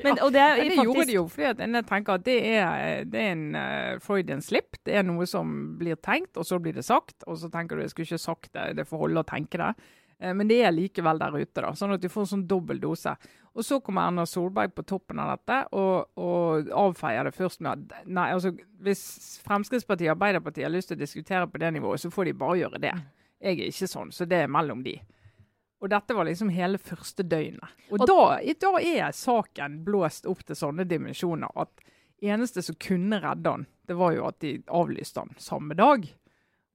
Men, 0.00 0.16
og 0.24 0.30
det 0.32 0.40
er 0.40 0.54
Men 0.56 0.70
det 0.70 0.76
faktisk 0.78 0.86
gjorde 0.86 1.06
de 1.10 1.14
jo 1.14 1.22
fordi 1.28 1.46
at 1.50 1.58
jeg 1.60 1.86
tenker 1.90 2.14
at 2.16 2.22
det 2.24 2.36
er, 2.48 3.02
det 3.04 3.20
er 3.20 3.32
en 3.34 3.46
uh, 3.52 3.98
Freudian 4.00 4.40
slip. 4.44 4.78
Det 4.86 4.94
er 4.96 5.04
noe 5.04 5.26
som 5.28 5.50
blir 5.80 5.98
tenkt, 6.00 6.38
og 6.40 6.46
så 6.48 6.56
blir 6.62 6.78
det 6.78 6.86
sagt. 6.86 7.18
Og 7.26 7.36
så 7.42 7.50
tenker 7.52 7.76
du 7.76 7.84
jeg 7.84 7.92
skulle 7.92 8.08
ikke 8.08 8.22
sagt 8.22 8.54
det, 8.56 8.70
det 8.78 8.86
får 8.88 9.04
holde 9.04 9.20
å 9.20 9.28
tenke 9.28 9.60
det. 9.60 9.74
Eh, 10.20 10.34
men 10.36 10.48
det 10.48 10.60
er 10.62 10.74
likevel 10.74 11.20
der 11.20 11.36
ute, 11.40 11.62
da, 11.62 11.74
sånn 11.76 11.96
at 11.96 12.02
du 12.02 12.08
får 12.12 12.26
en 12.26 12.32
sånn 12.34 12.48
dobbel 12.48 12.80
dose. 12.82 13.14
Og 13.50 13.66
så 13.66 13.80
kommer 13.82 14.06
Erna 14.06 14.26
Solberg 14.28 14.74
på 14.76 14.84
toppen 14.86 15.18
av 15.18 15.32
dette 15.32 15.56
og, 15.74 16.12
og 16.22 16.68
avfeier 16.84 17.26
det 17.26 17.34
først 17.34 17.64
med 17.66 17.72
at 17.72 18.04
nei, 18.06 18.28
altså, 18.36 18.52
hvis 18.84 19.02
Fremskrittspartiet 19.42 20.12
og 20.12 20.14
Arbeiderpartiet 20.14 20.68
har 20.68 20.74
lyst 20.74 20.92
til 20.92 21.00
å 21.00 21.02
diskutere 21.02 21.48
på 21.50 21.58
det 21.58 21.72
nivået, 21.74 22.02
så 22.02 22.12
får 22.14 22.30
de 22.30 22.36
bare 22.44 22.60
gjøre 22.60 22.82
det. 22.84 22.94
Jeg 23.40 23.56
er 23.58 23.70
ikke 23.72 23.88
sånn, 23.88 24.10
så 24.12 24.26
det 24.28 24.42
er 24.44 24.52
mellom 24.52 24.82
de. 24.84 24.98
Og 25.80 25.88
dette 25.88 26.12
var 26.14 26.26
liksom 26.28 26.50
hele 26.52 26.76
første 26.78 27.24
døgnet. 27.24 27.70
Og, 27.90 28.00
Og- 28.02 28.06
da, 28.10 28.38
da 28.60 28.72
er 28.84 29.12
saken 29.16 29.78
blåst 29.84 30.26
opp 30.28 30.42
til 30.44 30.56
sånne 30.58 30.84
dimensjoner 30.84 31.48
at 31.56 31.70
eneste 32.20 32.62
som 32.62 32.76
kunne 32.76 33.16
redde 33.22 33.48
han, 33.54 33.66
det 33.88 33.96
var 33.96 34.12
jo 34.12 34.26
at 34.28 34.38
de 34.44 34.58
avlyste 34.68 35.22
han 35.22 35.32
samme 35.40 35.74
dag. 35.74 36.04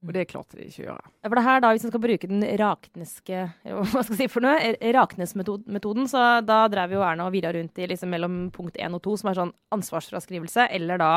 Og 0.06 0.12
det 0.12 0.26
klarte 0.28 0.58
de 0.58 0.66
ikke 0.68 0.82
å 0.84 0.86
gjøre. 0.90 1.06
Ja, 1.22 1.28
For 1.30 1.34
det 1.38 1.44
her 1.46 1.60
da, 1.64 1.70
Hvis 1.72 1.82
man 1.86 1.90
skal 1.90 2.02
bruke 2.02 2.28
den 2.28 2.42
rakneske 2.60 3.38
hva 3.64 4.02
skal 4.04 4.12
jeg 4.12 4.18
si 4.20 4.26
for 4.28 4.44
noe, 4.44 4.58
raknesmetoden, 4.94 5.64
Raknes-metoden, 5.70 6.06
så 6.10 6.44
da 6.46 6.58
drev 6.68 6.92
jo 6.98 7.00
Erna 7.02 7.26
og 7.26 7.32
virra 7.32 7.54
rundt 7.54 7.78
i 7.78 7.86
liksom 7.88 8.10
mellom 8.12 8.50
punkt 8.54 8.76
1 8.76 8.94
og 8.94 9.02
2, 9.06 9.16
som 9.22 9.30
er 9.30 9.38
sånn 9.40 9.54
ansvarsfraskrivelse, 9.74 10.68
eller 10.76 10.98
da 11.00 11.10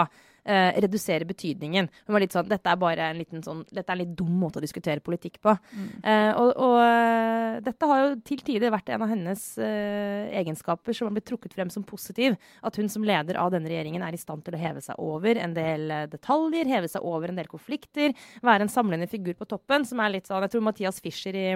eh, 0.50 0.80
redusere 0.84 1.28
betydningen. 1.30 1.90
Hun 2.08 2.16
var 2.16 2.24
litt 2.24 2.36
sånn 2.36 2.50
Dette 2.50 2.72
er 2.72 2.80
bare 2.82 3.10
en 3.12 3.20
liten 3.22 3.44
sånn 3.46 3.64
Dette 3.70 3.88
er 3.88 3.96
en 3.96 4.02
litt 4.02 4.16
dum 4.18 4.32
måte 4.42 4.60
å 4.60 4.64
diskutere 4.64 5.04
politikk 5.06 5.40
på. 5.46 5.56
Eh, 6.04 6.32
og 6.34 6.54
og 6.60 6.78
eh, 6.84 7.60
dette 7.66 7.90
har 7.90 8.02
jo 8.02 8.14
til 8.26 8.42
tider 8.46 8.74
vært 8.74 8.90
en 8.94 9.04
av 9.06 9.12
hennes 9.12 9.44
eh, 9.62 10.30
egenskaper 10.40 10.96
som 10.96 11.10
har 11.10 11.16
blitt 11.16 11.28
trukket 11.30 11.56
frem 11.58 11.72
som 11.74 11.86
positiv. 11.88 12.38
At 12.66 12.80
hun 12.80 12.90
som 12.92 13.06
leder 13.06 13.40
av 13.42 13.52
denne 13.54 13.70
regjeringen 13.72 14.04
er 14.06 14.16
i 14.16 14.22
stand 14.22 14.46
til 14.46 14.58
å 14.58 14.62
heve 14.62 14.84
seg 14.84 15.00
over 15.02 15.40
en 15.40 15.54
del 15.58 15.92
eh, 15.92 16.08
detaljer, 16.12 16.70
heve 16.70 16.90
seg 16.92 17.06
over 17.06 17.32
en 17.32 17.40
del 17.40 17.52
konflikter, 17.52 18.16
være 18.46 18.68
en 18.68 18.74
samlende 18.74 19.10
figur 19.12 19.38
på 19.40 19.50
toppen, 19.50 19.86
som 19.88 20.02
er 20.04 20.18
litt 20.18 20.30
sånn 20.30 20.44
Jeg 20.46 20.56
tror 20.56 20.66
Mathias 20.70 21.04
Fischer 21.04 21.38
i 21.38 21.52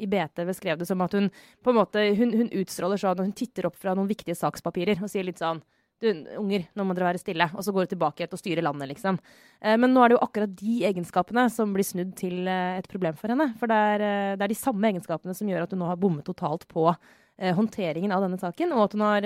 i 0.00 0.06
BT 0.08 0.46
beskrev 0.48 0.78
det 0.80 0.86
som 0.88 1.02
at 1.04 1.12
hun 1.12 1.28
på 1.62 1.70
en 1.70 1.76
måte, 1.76 2.00
hun, 2.16 2.32
hun 2.32 2.48
utstråler 2.62 2.98
sånn 2.98 3.18
når 3.18 3.28
hun 3.28 3.36
titter 3.36 3.68
opp 3.68 3.76
fra 3.78 3.92
noen 3.94 4.08
viktige 4.10 4.38
sakspapirer 4.38 5.02
og 5.04 5.10
sier 5.12 5.26
litt 5.28 5.42
sånn 5.42 5.60
du, 6.02 6.10
unger, 6.40 6.66
nå 6.74 6.86
må 6.86 6.96
dere 6.96 7.10
være 7.10 7.22
stille. 7.22 7.48
Og 7.56 7.64
så 7.64 7.74
går 7.74 7.86
du 7.86 7.94
tilbake 7.94 8.22
igjen 8.22 8.36
å 8.36 8.40
styre 8.40 8.64
landet, 8.66 8.90
liksom. 8.92 9.18
Eh, 9.62 9.78
men 9.80 9.94
nå 9.94 10.02
er 10.02 10.12
det 10.12 10.18
jo 10.18 10.22
akkurat 10.26 10.54
de 10.58 10.76
egenskapene 10.90 11.46
som 11.54 11.72
blir 11.74 11.86
snudd 11.86 12.14
til 12.18 12.46
eh, 12.50 12.78
et 12.80 12.88
problem 12.90 13.18
for 13.18 13.32
henne. 13.32 13.52
For 13.60 13.70
det 13.70 13.80
er, 13.94 14.06
eh, 14.06 14.36
det 14.36 14.46
er 14.46 14.54
de 14.54 14.58
samme 14.58 14.90
egenskapene 14.90 15.36
som 15.38 15.50
gjør 15.50 15.66
at 15.66 15.74
hun 15.74 15.82
nå 15.84 15.90
har 15.90 16.00
bommet 16.00 16.26
totalt 16.28 16.68
på 16.70 16.90
håndteringen 17.42 18.12
av 18.14 18.22
denne 18.22 18.36
saken, 18.38 18.74
og 18.76 18.82
at 18.84 18.92
hun 18.94 19.02
har 19.02 19.24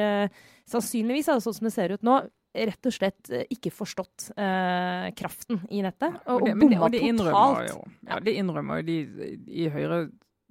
sannsynligvis, 0.70 1.26
sånn 1.42 1.56
som 1.58 1.66
det 1.66 1.72
ser 1.74 1.92
ut 1.92 2.04
nå, 2.06 2.14
rett 2.56 2.88
og 2.88 2.94
slett 2.94 3.32
ikke 3.52 3.72
forstått 3.74 4.30
eh, 4.38 5.08
kraften 5.18 5.60
i 5.74 5.82
nettet. 5.84 6.14
Og, 6.24 6.46
og, 6.46 6.46
det, 6.46 6.78
og 6.78 6.94
det 6.94 7.02
innrømmer 7.04 7.66
totalt. 7.66 7.74
jo 7.74 8.08
ja, 8.08 8.20
det 8.22 8.36
innrømmer 8.40 8.80
jo 8.80 8.86
de 8.88 9.28
i 9.50 9.68
Høyre. 9.72 10.00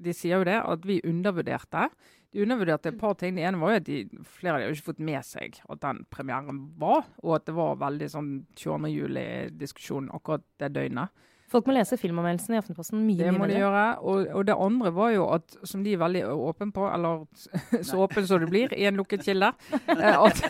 De 0.06 0.14
sier 0.14 0.42
jo 0.42 0.48
det, 0.48 0.58
at 0.60 0.86
vi 0.86 1.00
undervurderte. 1.08 1.88
De 2.36 2.44
undervurderte 2.44 2.92
et 2.92 2.98
par 3.00 3.16
ting. 3.20 3.38
Det 3.38 3.46
ene 3.48 3.62
var 3.62 3.76
jo 3.76 3.82
at 3.82 3.86
de, 3.88 4.02
flere 4.38 4.58
av 4.58 4.60
de 4.60 4.68
har 4.68 4.76
ikke 4.76 4.90
fått 4.90 5.06
med 5.08 5.24
seg 5.24 5.62
at 5.72 5.84
den 5.86 6.02
premieren 6.12 6.66
var, 6.82 7.06
og 7.24 7.38
at 7.38 7.46
det 7.48 7.56
var 7.56 7.80
veldig 7.80 8.10
sånn 8.12 8.34
22. 8.60 8.92
juli-diskusjon 8.92 10.12
akkurat 10.16 10.44
det 10.60 10.74
døgnet. 10.76 11.24
Folk 11.46 11.68
må 11.70 11.76
lese 11.76 11.98
filmanmeldelsen 12.02 12.56
i 12.56 12.58
Aftenposten 12.58 13.04
mye, 13.06 13.20
mye 13.20 13.22
Det 13.22 13.32
mye 13.36 13.38
må 13.38 13.48
de 13.52 13.60
gjøre. 13.60 13.84
Og, 14.02 14.24
og 14.34 14.48
det 14.50 14.56
andre 14.66 14.92
var 14.96 15.12
jo 15.14 15.28
at, 15.36 15.58
som 15.70 15.84
de 15.86 15.94
er 15.94 16.02
veldig 16.02 16.24
åpne 16.34 16.72
på, 16.74 16.88
eller 16.90 17.22
så 17.88 18.00
åpen 18.08 18.26
som 18.26 18.42
det 18.42 18.50
blir 18.50 18.74
i 18.74 18.88
en 18.90 18.98
lukket 18.98 19.24
kilde, 19.28 19.52
eh, 19.94 20.18
at, 20.18 20.42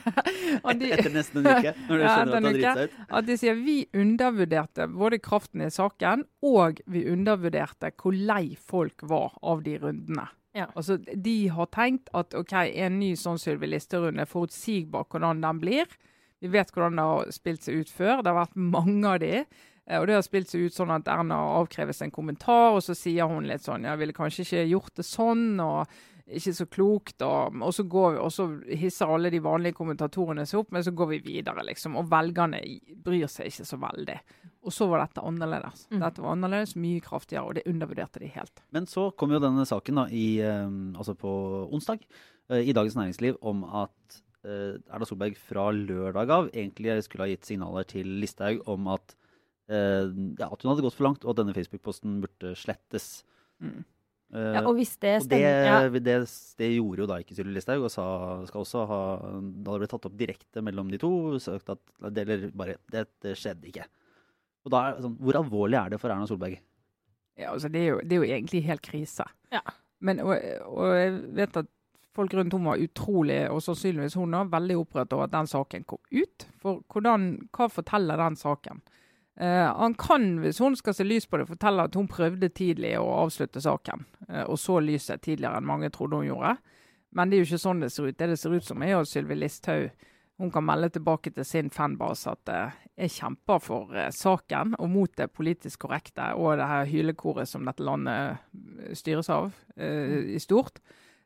at 0.72 0.80
de, 0.80 0.90
Etter 0.96 1.12
nesten 1.12 1.44
en 1.44 1.60
uke, 1.60 1.74
når 1.90 1.92
du 1.92 2.06
Ja, 2.06 2.16
skjønner 2.16 2.24
at 2.24 2.32
det 2.32 2.40
har 2.40 2.56
driti 2.56 2.72
seg 2.80 2.82
ut. 2.88 2.98
at 3.20 3.28
de 3.28 3.38
sier 3.44 3.60
vi 3.60 3.76
undervurderte 4.00 4.88
både 4.96 5.20
kraften 5.28 5.66
i 5.66 5.70
saken, 5.76 6.24
og 6.48 6.80
vi 6.88 7.04
undervurderte 7.12 7.92
hvor 8.00 8.16
lei 8.16 8.56
folk 8.56 9.04
var 9.12 9.36
av 9.44 9.60
de 9.68 9.76
rundene. 9.84 10.30
Ja. 10.56 10.66
Altså, 10.74 10.96
De 10.98 11.48
har 11.48 11.66
tenkt 11.66 12.10
at 12.14 12.34
ok, 12.34 12.52
en 12.74 12.98
ny 12.98 13.12
sånn 13.18 13.38
Sylvi 13.38 13.70
er 13.70 14.26
forutsigbar 14.26 15.06
hvordan 15.10 15.40
den 15.44 15.60
blir. 15.62 15.86
Vi 16.40 16.48
vet 16.48 16.72
hvordan 16.72 16.96
det 16.96 17.04
har 17.04 17.30
spilt 17.30 17.62
seg 17.62 17.82
ut 17.82 17.90
før. 17.90 18.22
Det 18.22 18.32
har 18.32 18.46
vært 18.46 18.56
mange 18.56 19.06
av 19.06 19.20
de. 19.20 19.44
Eh, 19.86 19.98
Og 20.00 20.06
det 20.06 20.14
har 20.14 20.22
spilt 20.22 20.48
seg 20.48 20.66
ut 20.66 20.74
sånn 20.74 20.90
at 20.94 21.08
Erna 21.08 21.36
avkreves 21.60 22.02
en 22.02 22.10
kommentar, 22.10 22.72
og 22.74 22.82
så 22.82 22.94
sier 22.96 23.28
hun 23.28 23.46
litt 23.46 23.62
sånn 23.62 23.84
Jeg 23.84 23.98
ville 23.98 24.12
kanskje 24.16 24.42
ikke 24.46 24.68
gjort 24.70 24.94
det 24.96 25.04
sånn, 25.06 25.60
og 25.60 25.86
ikke 26.36 26.52
så 26.56 26.66
klokt. 26.70 27.22
Og, 27.26 27.56
og, 27.60 27.72
så, 27.74 27.84
går 27.90 28.14
vi, 28.14 28.20
og 28.22 28.32
så 28.34 28.46
hisser 28.80 29.10
alle 29.10 29.32
de 29.32 29.42
vanlige 29.44 29.76
kommentatorene 29.78 30.46
seg 30.48 30.62
opp, 30.62 30.72
men 30.74 30.84
så 30.86 30.94
går 30.96 31.10
vi 31.14 31.20
videre, 31.26 31.64
liksom. 31.66 31.98
Og 32.00 32.08
velgerne 32.10 32.62
bryr 33.04 33.30
seg 33.30 33.50
ikke 33.50 33.68
så 33.68 33.80
veldig. 33.80 34.16
Og 34.60 34.74
så 34.76 34.88
var 34.90 35.04
dette 35.04 35.24
annerledes. 35.24 35.86
Mm. 35.90 36.00
Dette 36.04 36.24
var 36.24 36.36
annerledes, 36.36 36.74
mye 36.80 37.04
kraftigere, 37.04 37.46
og 37.48 37.56
det 37.58 37.66
undervurderte 37.70 38.22
de 38.22 38.32
helt. 38.34 38.64
Men 38.76 38.88
så 38.90 39.08
kom 39.18 39.32
jo 39.34 39.42
denne 39.42 39.66
saken 39.68 40.02
da, 40.02 40.08
i, 40.12 40.26
eh, 40.44 40.66
altså 40.96 41.16
på 41.18 41.30
onsdag 41.72 42.04
eh, 42.50 42.66
i 42.68 42.76
Dagens 42.76 42.98
Næringsliv 42.98 43.40
om 43.46 43.64
at 43.64 44.20
eh, 44.44 44.76
Erna 44.90 45.08
Solberg 45.08 45.38
fra 45.40 45.70
lørdag 45.74 46.34
av 46.36 46.50
egentlig 46.52 46.98
skulle 47.06 47.26
ha 47.26 47.32
gitt 47.32 47.48
signaler 47.48 47.88
til 47.88 48.18
Listhaug 48.20 48.66
om 48.70 48.90
at, 48.92 49.16
eh, 49.72 50.04
ja, 50.38 50.50
at 50.50 50.60
hun 50.60 50.74
hadde 50.74 50.84
gått 50.84 50.98
for 50.98 51.08
langt, 51.08 51.24
og 51.24 51.32
at 51.32 51.42
denne 51.42 51.56
Facebook-posten 51.56 52.20
burde 52.24 52.52
slettes. 52.58 53.22
Mm. 53.64 53.82
Eh, 54.32 54.52
Ja, 54.54 54.60
og 54.62 54.76
hvis 54.78 54.92
det 55.02 55.16
og 55.16 55.28
det, 55.28 55.38
stemmer 55.40 55.66
ja. 55.66 55.78
det, 55.90 56.16
det 56.60 56.68
gjorde 56.76 57.02
jo 57.02 57.08
da 57.10 57.16
ikke 57.22 57.34
Sylvi 57.34 57.54
Listhaug, 57.56 57.86
og 57.88 57.90
sa, 57.90 58.04
skal 58.46 58.62
også 58.62 58.84
ha 58.86 59.00
Da 59.40 59.72
det 59.72 59.80
ble 59.82 59.88
tatt 59.90 60.06
opp 60.06 60.18
direkte 60.20 60.62
mellom 60.62 60.92
de 60.92 61.00
to, 61.02 61.10
sagt 61.42 61.72
at 61.74 61.82
det, 62.14 62.26
eller 62.26 62.52
bare, 62.54 62.76
det, 62.94 63.08
det 63.24 63.34
skjedde 63.38 63.70
ikke. 63.72 63.88
Og 64.66 64.74
da 64.74 64.84
er 64.90 65.02
sånn, 65.02 65.18
Hvor 65.18 65.40
alvorlig 65.40 65.80
er 65.80 65.94
det 65.94 66.00
for 66.02 66.12
Erna 66.14 66.28
Solberg? 66.30 66.60
Ja, 67.40 67.50
altså, 67.54 67.70
det, 67.72 67.80
er 67.80 67.94
jo, 67.94 68.00
det 68.04 68.16
er 68.16 68.22
jo 68.22 68.30
egentlig 68.36 68.62
helt 68.66 68.82
krise. 68.84 69.24
Ja. 69.50 69.62
Men, 70.04 70.20
og, 70.20 70.34
og 70.68 70.94
jeg 70.96 71.14
vet 71.38 71.56
at 71.62 71.68
folk 72.16 72.34
rundt 72.36 72.52
henne 72.52 72.68
var 72.68 72.80
utrolig, 72.82 73.38
og 73.50 73.62
sannsynligvis 73.64 74.16
hun 74.18 74.34
òg, 74.36 74.50
veldig 74.52 74.76
opprørt 74.80 75.12
over 75.16 75.28
at 75.28 75.34
den 75.34 75.48
saken 75.48 75.86
kom 75.88 76.00
ut. 76.12 76.46
For 76.60 76.82
hvordan, 76.92 77.30
hva 77.56 77.68
forteller 77.72 78.20
den 78.20 78.36
saken? 78.40 78.82
Eh, 79.40 79.66
han 79.76 79.94
kan, 79.96 80.34
hvis 80.42 80.60
hun 80.60 80.76
skal 80.76 80.94
se 80.96 81.06
lys 81.06 81.26
på 81.26 81.40
det, 81.40 81.48
fortelle 81.48 81.86
at 81.88 81.96
hun 81.96 82.10
prøvde 82.10 82.50
tidlig 82.52 82.92
å 83.00 83.08
avslutte 83.22 83.62
saken, 83.64 84.04
eh, 84.28 84.44
og 84.44 84.58
så 84.60 84.76
lyset 84.84 85.22
tidligere 85.24 85.60
enn 85.60 85.68
mange 85.68 85.88
trodde 85.94 86.20
hun 86.20 86.28
gjorde. 86.28 86.58
Men 87.16 87.30
det 87.30 87.38
er 87.38 87.42
jo 87.42 87.48
ikke 87.48 87.64
sånn 87.64 87.80
det 87.82 87.90
ser 87.94 88.10
ut. 88.10 88.18
Det 88.18 88.28
det 88.30 88.38
ser 88.38 88.54
ut 88.54 88.66
som, 88.66 88.82
er 88.84 88.92
jo 88.92 89.02
at 89.02 89.10
Sylvi 89.10 89.38
Listhaug 89.38 89.90
hun 90.40 90.52
kan 90.52 90.64
melde 90.64 90.88
tilbake 90.94 91.32
til 91.36 91.44
sin 91.44 91.68
fanbase 91.72 92.32
at 92.32 92.52
eh, 92.52 92.76
jeg 93.00 93.16
kjemper 93.16 93.60
for 93.64 93.96
saken 94.12 94.74
og 94.78 94.88
mot 94.92 95.12
det 95.16 95.30
politisk 95.32 95.86
korrekte 95.86 96.30
og 96.36 96.56
det 96.60 96.68
her 96.68 96.88
hylekoret 96.88 97.48
som 97.48 97.64
dette 97.68 97.84
landet 97.84 98.40
styres 98.96 99.28
av 99.32 99.50
eh, 99.76 100.36
i 100.36 100.40
stort. 100.40 100.80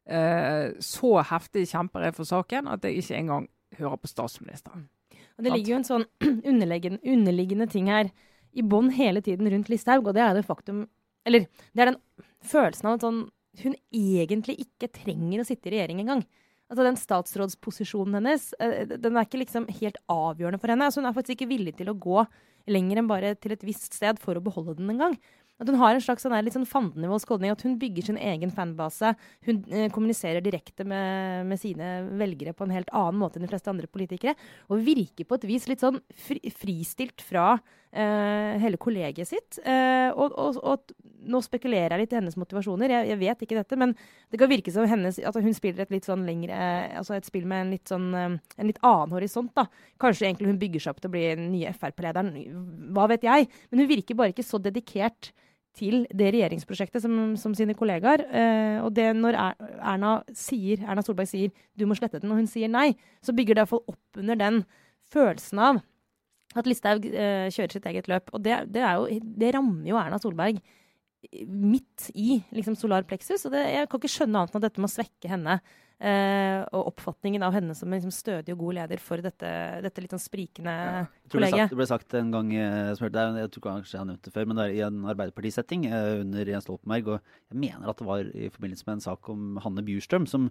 Eh, 0.05 0.75
så 0.83 1.13
heftig 1.31 1.67
kjemper 1.71 2.09
jeg 2.09 2.17
for 2.19 2.29
saken 2.29 2.69
at 2.71 2.85
jeg 2.85 3.03
ikke 3.03 3.21
engang 3.23 3.49
hører 3.79 4.03
på 4.03 4.11
statsministeren. 4.11 4.89
Og 5.35 5.47
det 5.47 5.55
ligger 5.55 5.75
jo 5.75 5.81
en 5.81 5.89
sånn 5.89 6.07
underliggende, 6.51 7.01
underliggende 7.03 7.69
ting 7.71 7.91
her 7.93 8.11
i 8.55 8.63
bånn 8.63 8.93
hele 8.95 9.23
tiden 9.25 9.51
rundt 9.51 9.71
Listhaug, 9.73 10.07
og 10.07 10.15
det 10.15 10.23
er 10.23 10.37
det 10.37 10.47
faktum 10.47 10.85
Eller 11.27 11.49
det 11.75 11.83
er 11.83 11.91
den 11.93 12.01
følelsen 12.45 12.91
av 12.91 12.99
at 12.99 13.07
sånn 13.07 13.25
hun 13.63 13.77
egentlig 13.95 14.57
ikke 14.65 14.91
trenger 14.91 15.41
å 15.41 15.47
sitte 15.47 15.71
i 15.71 15.77
regjering 15.77 16.01
engang. 16.03 16.25
Altså 16.67 16.87
Den 16.87 16.99
statsrådsposisjonen 16.99 18.19
hennes 18.19 18.49
eh, 18.59 18.83
den 18.89 19.15
er 19.15 19.29
ikke 19.29 19.43
liksom 19.43 19.69
helt 19.79 20.01
avgjørende 20.11 20.59
for 20.59 20.73
henne. 20.73 20.89
Altså 20.89 21.03
Hun 21.03 21.11
er 21.11 21.15
faktisk 21.15 21.37
ikke 21.37 21.53
villig 21.53 21.77
til 21.79 21.93
å 21.93 21.95
gå 21.95 22.25
lenger 22.71 22.99
enn 23.01 23.11
bare 23.11 23.35
til 23.37 23.55
et 23.55 23.63
visst 23.67 23.95
sted 23.95 24.19
for 24.23 24.35
å 24.35 24.43
beholde 24.43 24.79
den 24.79 24.91
en 24.95 25.03
gang. 25.05 25.17
At 25.63 25.71
hun 25.71 25.79
har 25.79 25.95
en 25.95 26.03
slags 26.03 26.25
sånn 26.27 26.35
litt 26.43 26.57
sånn 26.57 26.67
fandenivoldsk 26.67 27.31
holdning. 27.31 27.53
At 27.55 27.63
hun 27.67 27.77
bygger 27.79 28.09
sin 28.09 28.19
egen 28.19 28.51
fanbase. 28.55 29.13
Hun 29.47 29.63
eh, 29.71 29.87
kommuniserer 29.95 30.43
direkte 30.43 30.87
med, 30.89 31.47
med 31.51 31.61
sine 31.63 31.95
velgere 32.19 32.57
på 32.57 32.67
en 32.67 32.75
helt 32.75 32.91
annen 32.91 33.21
måte 33.21 33.39
enn 33.39 33.47
de 33.47 33.53
fleste 33.53 33.71
andre 33.71 33.91
politikere. 33.91 34.35
Og 34.69 34.83
virker 34.83 35.29
på 35.29 35.39
et 35.39 35.47
vis 35.49 35.69
litt 35.71 35.85
sånn 35.85 36.01
fri, 36.27 36.41
fristilt 36.51 37.23
fra 37.23 37.53
eh, 37.95 38.59
hele 38.63 38.81
kollegiet 38.83 39.31
sitt. 39.31 39.61
Eh, 39.63 40.11
og, 40.11 40.35
og, 40.35 40.59
og 40.59 41.15
nå 41.25 41.41
spekulerer 41.45 41.95
jeg 41.95 42.03
litt 42.03 42.17
i 42.17 42.19
hennes 42.19 42.37
motivasjoner. 42.41 42.93
Jeg, 42.97 43.13
jeg 43.13 43.21
vet 43.23 43.47
ikke 43.47 43.59
dette, 43.61 43.79
men 43.81 43.95
det 44.33 44.41
kan 44.41 44.51
virke 44.51 44.75
som 44.75 44.89
hennes, 44.89 45.21
at 45.23 45.39
hun 45.39 45.57
spiller 45.57 45.87
et 45.87 45.95
litt 45.95 46.09
sånn 46.09 46.27
lengre 46.27 46.59
eh, 46.59 46.99
Altså 46.99 47.17
et 47.17 47.27
spill 47.27 47.47
med 47.49 47.65
en 47.65 47.73
litt 47.77 47.91
sånn 47.91 48.11
eh, 48.19 48.37
en 48.59 48.69
litt 48.69 48.83
annen 48.83 49.15
horisont, 49.15 49.55
da. 49.57 49.69
Kanskje 50.03 50.29
egentlig 50.29 50.51
hun 50.51 50.61
bygger 50.61 50.85
seg 50.85 50.95
opp 50.95 51.03
til 51.05 51.13
å 51.13 51.15
bli 51.15 51.25
den 51.31 51.49
nye 51.55 51.73
Frp-lederen. 51.79 52.35
Hva 52.97 53.09
vet 53.15 53.27
jeg? 53.27 53.49
Men 53.71 53.85
hun 53.85 53.91
virker 53.91 54.19
bare 54.19 54.35
ikke 54.35 54.47
så 54.47 54.61
dedikert 54.63 55.31
til 55.75 56.05
det 56.15 56.31
regjeringsprosjektet 56.37 57.03
som, 57.03 57.35
som 57.41 57.55
sine 57.59 57.75
kollegaer. 57.75 58.23
Eh, 58.31 58.77
og 58.85 58.93
det 58.95 59.09
når 59.19 59.39
Er- 59.41 59.73
Erna, 59.95 60.13
sier, 60.39 60.85
Erna 60.87 61.03
Solberg 61.03 61.31
sier 61.31 61.51
du 61.75 61.87
må 61.91 61.97
slette 61.99 62.21
den, 62.23 62.31
og 62.31 62.39
hun 62.39 62.51
sier 62.51 62.71
nei, 62.71 62.93
så 63.25 63.35
bygger 63.35 63.59
det 63.59 63.65
iallfall 63.65 63.83
opp 63.91 64.23
under 64.23 64.39
den 64.39 64.63
følelsen 65.13 65.61
av 65.63 65.83
at 66.55 66.69
Listhaug 66.71 67.07
eh, 67.11 67.49
kjører 67.51 67.75
sitt 67.75 67.87
eget 67.91 68.07
løp. 68.11 68.31
Og 68.37 68.43
det, 68.45 68.61
det, 68.71 68.85
jo, 68.87 69.21
det 69.43 69.55
rammer 69.57 69.89
jo 69.91 69.99
Erna 69.99 70.21
Solberg 70.23 70.61
midt 71.49 72.11
i 72.15 72.39
liksom, 72.55 72.77
solar 72.79 73.03
plexus. 73.09 73.47
Og 73.49 73.55
det, 73.57 73.65
jeg 73.75 73.89
kan 73.91 74.01
ikke 74.01 74.13
skjønne 74.13 74.43
annet 74.45 74.55
enn 74.55 74.61
at 74.63 74.69
dette 74.69 74.83
må 74.85 74.91
svekke 74.93 75.31
henne. 75.31 75.59
Eh, 76.05 76.61
og 76.77 76.91
oppfatningen 76.91 77.41
av 77.47 77.55
henne 77.57 77.73
som 77.73 77.89
en 77.89 77.97
liksom, 77.97 78.13
stødig 78.13 78.53
og 78.53 78.61
god 78.61 78.77
leder 78.77 79.01
for 79.01 79.25
dette, 79.25 79.51
dette 79.81 80.03
litt 80.05 80.13
sånn 80.13 80.21
sprikende 80.21 80.75
ble 80.77 81.33
kollegiet. 81.33 81.71
det 81.73 81.79
ble 81.79 81.87
sagt 81.89 82.17
en 82.19 82.33
gang 82.35 82.51
eh, 82.53 82.91
som 82.93 83.07
hørte 83.07 83.17
det, 83.17 83.45
Jeg 83.45 83.53
tror 83.55 83.65
kanskje 83.71 83.95
jeg 83.95 84.03
har 84.03 84.09
nevnt 84.11 84.27
det 84.27 84.33
før, 84.35 84.49
men 84.51 84.59
det 84.59 84.67
er 84.67 84.75
i 84.75 84.83
en 84.85 84.99
Arbeiderpartisetting 85.15 85.87
eh, 85.89 86.09
under 86.21 86.51
Jens 86.51 86.67
Stoltenberg. 86.67 87.09
Og 87.09 87.55
jeg 87.55 87.61
mener 87.63 87.89
at 87.89 88.03
det 88.03 88.09
var 88.11 88.29
i 88.37 88.51
forbindelse 88.53 88.85
med 88.85 88.99
en 88.99 89.05
sak 89.07 89.31
om 89.33 89.47
Hanne 89.65 89.85
Bjurstrøm, 89.87 90.27
som, 90.29 90.51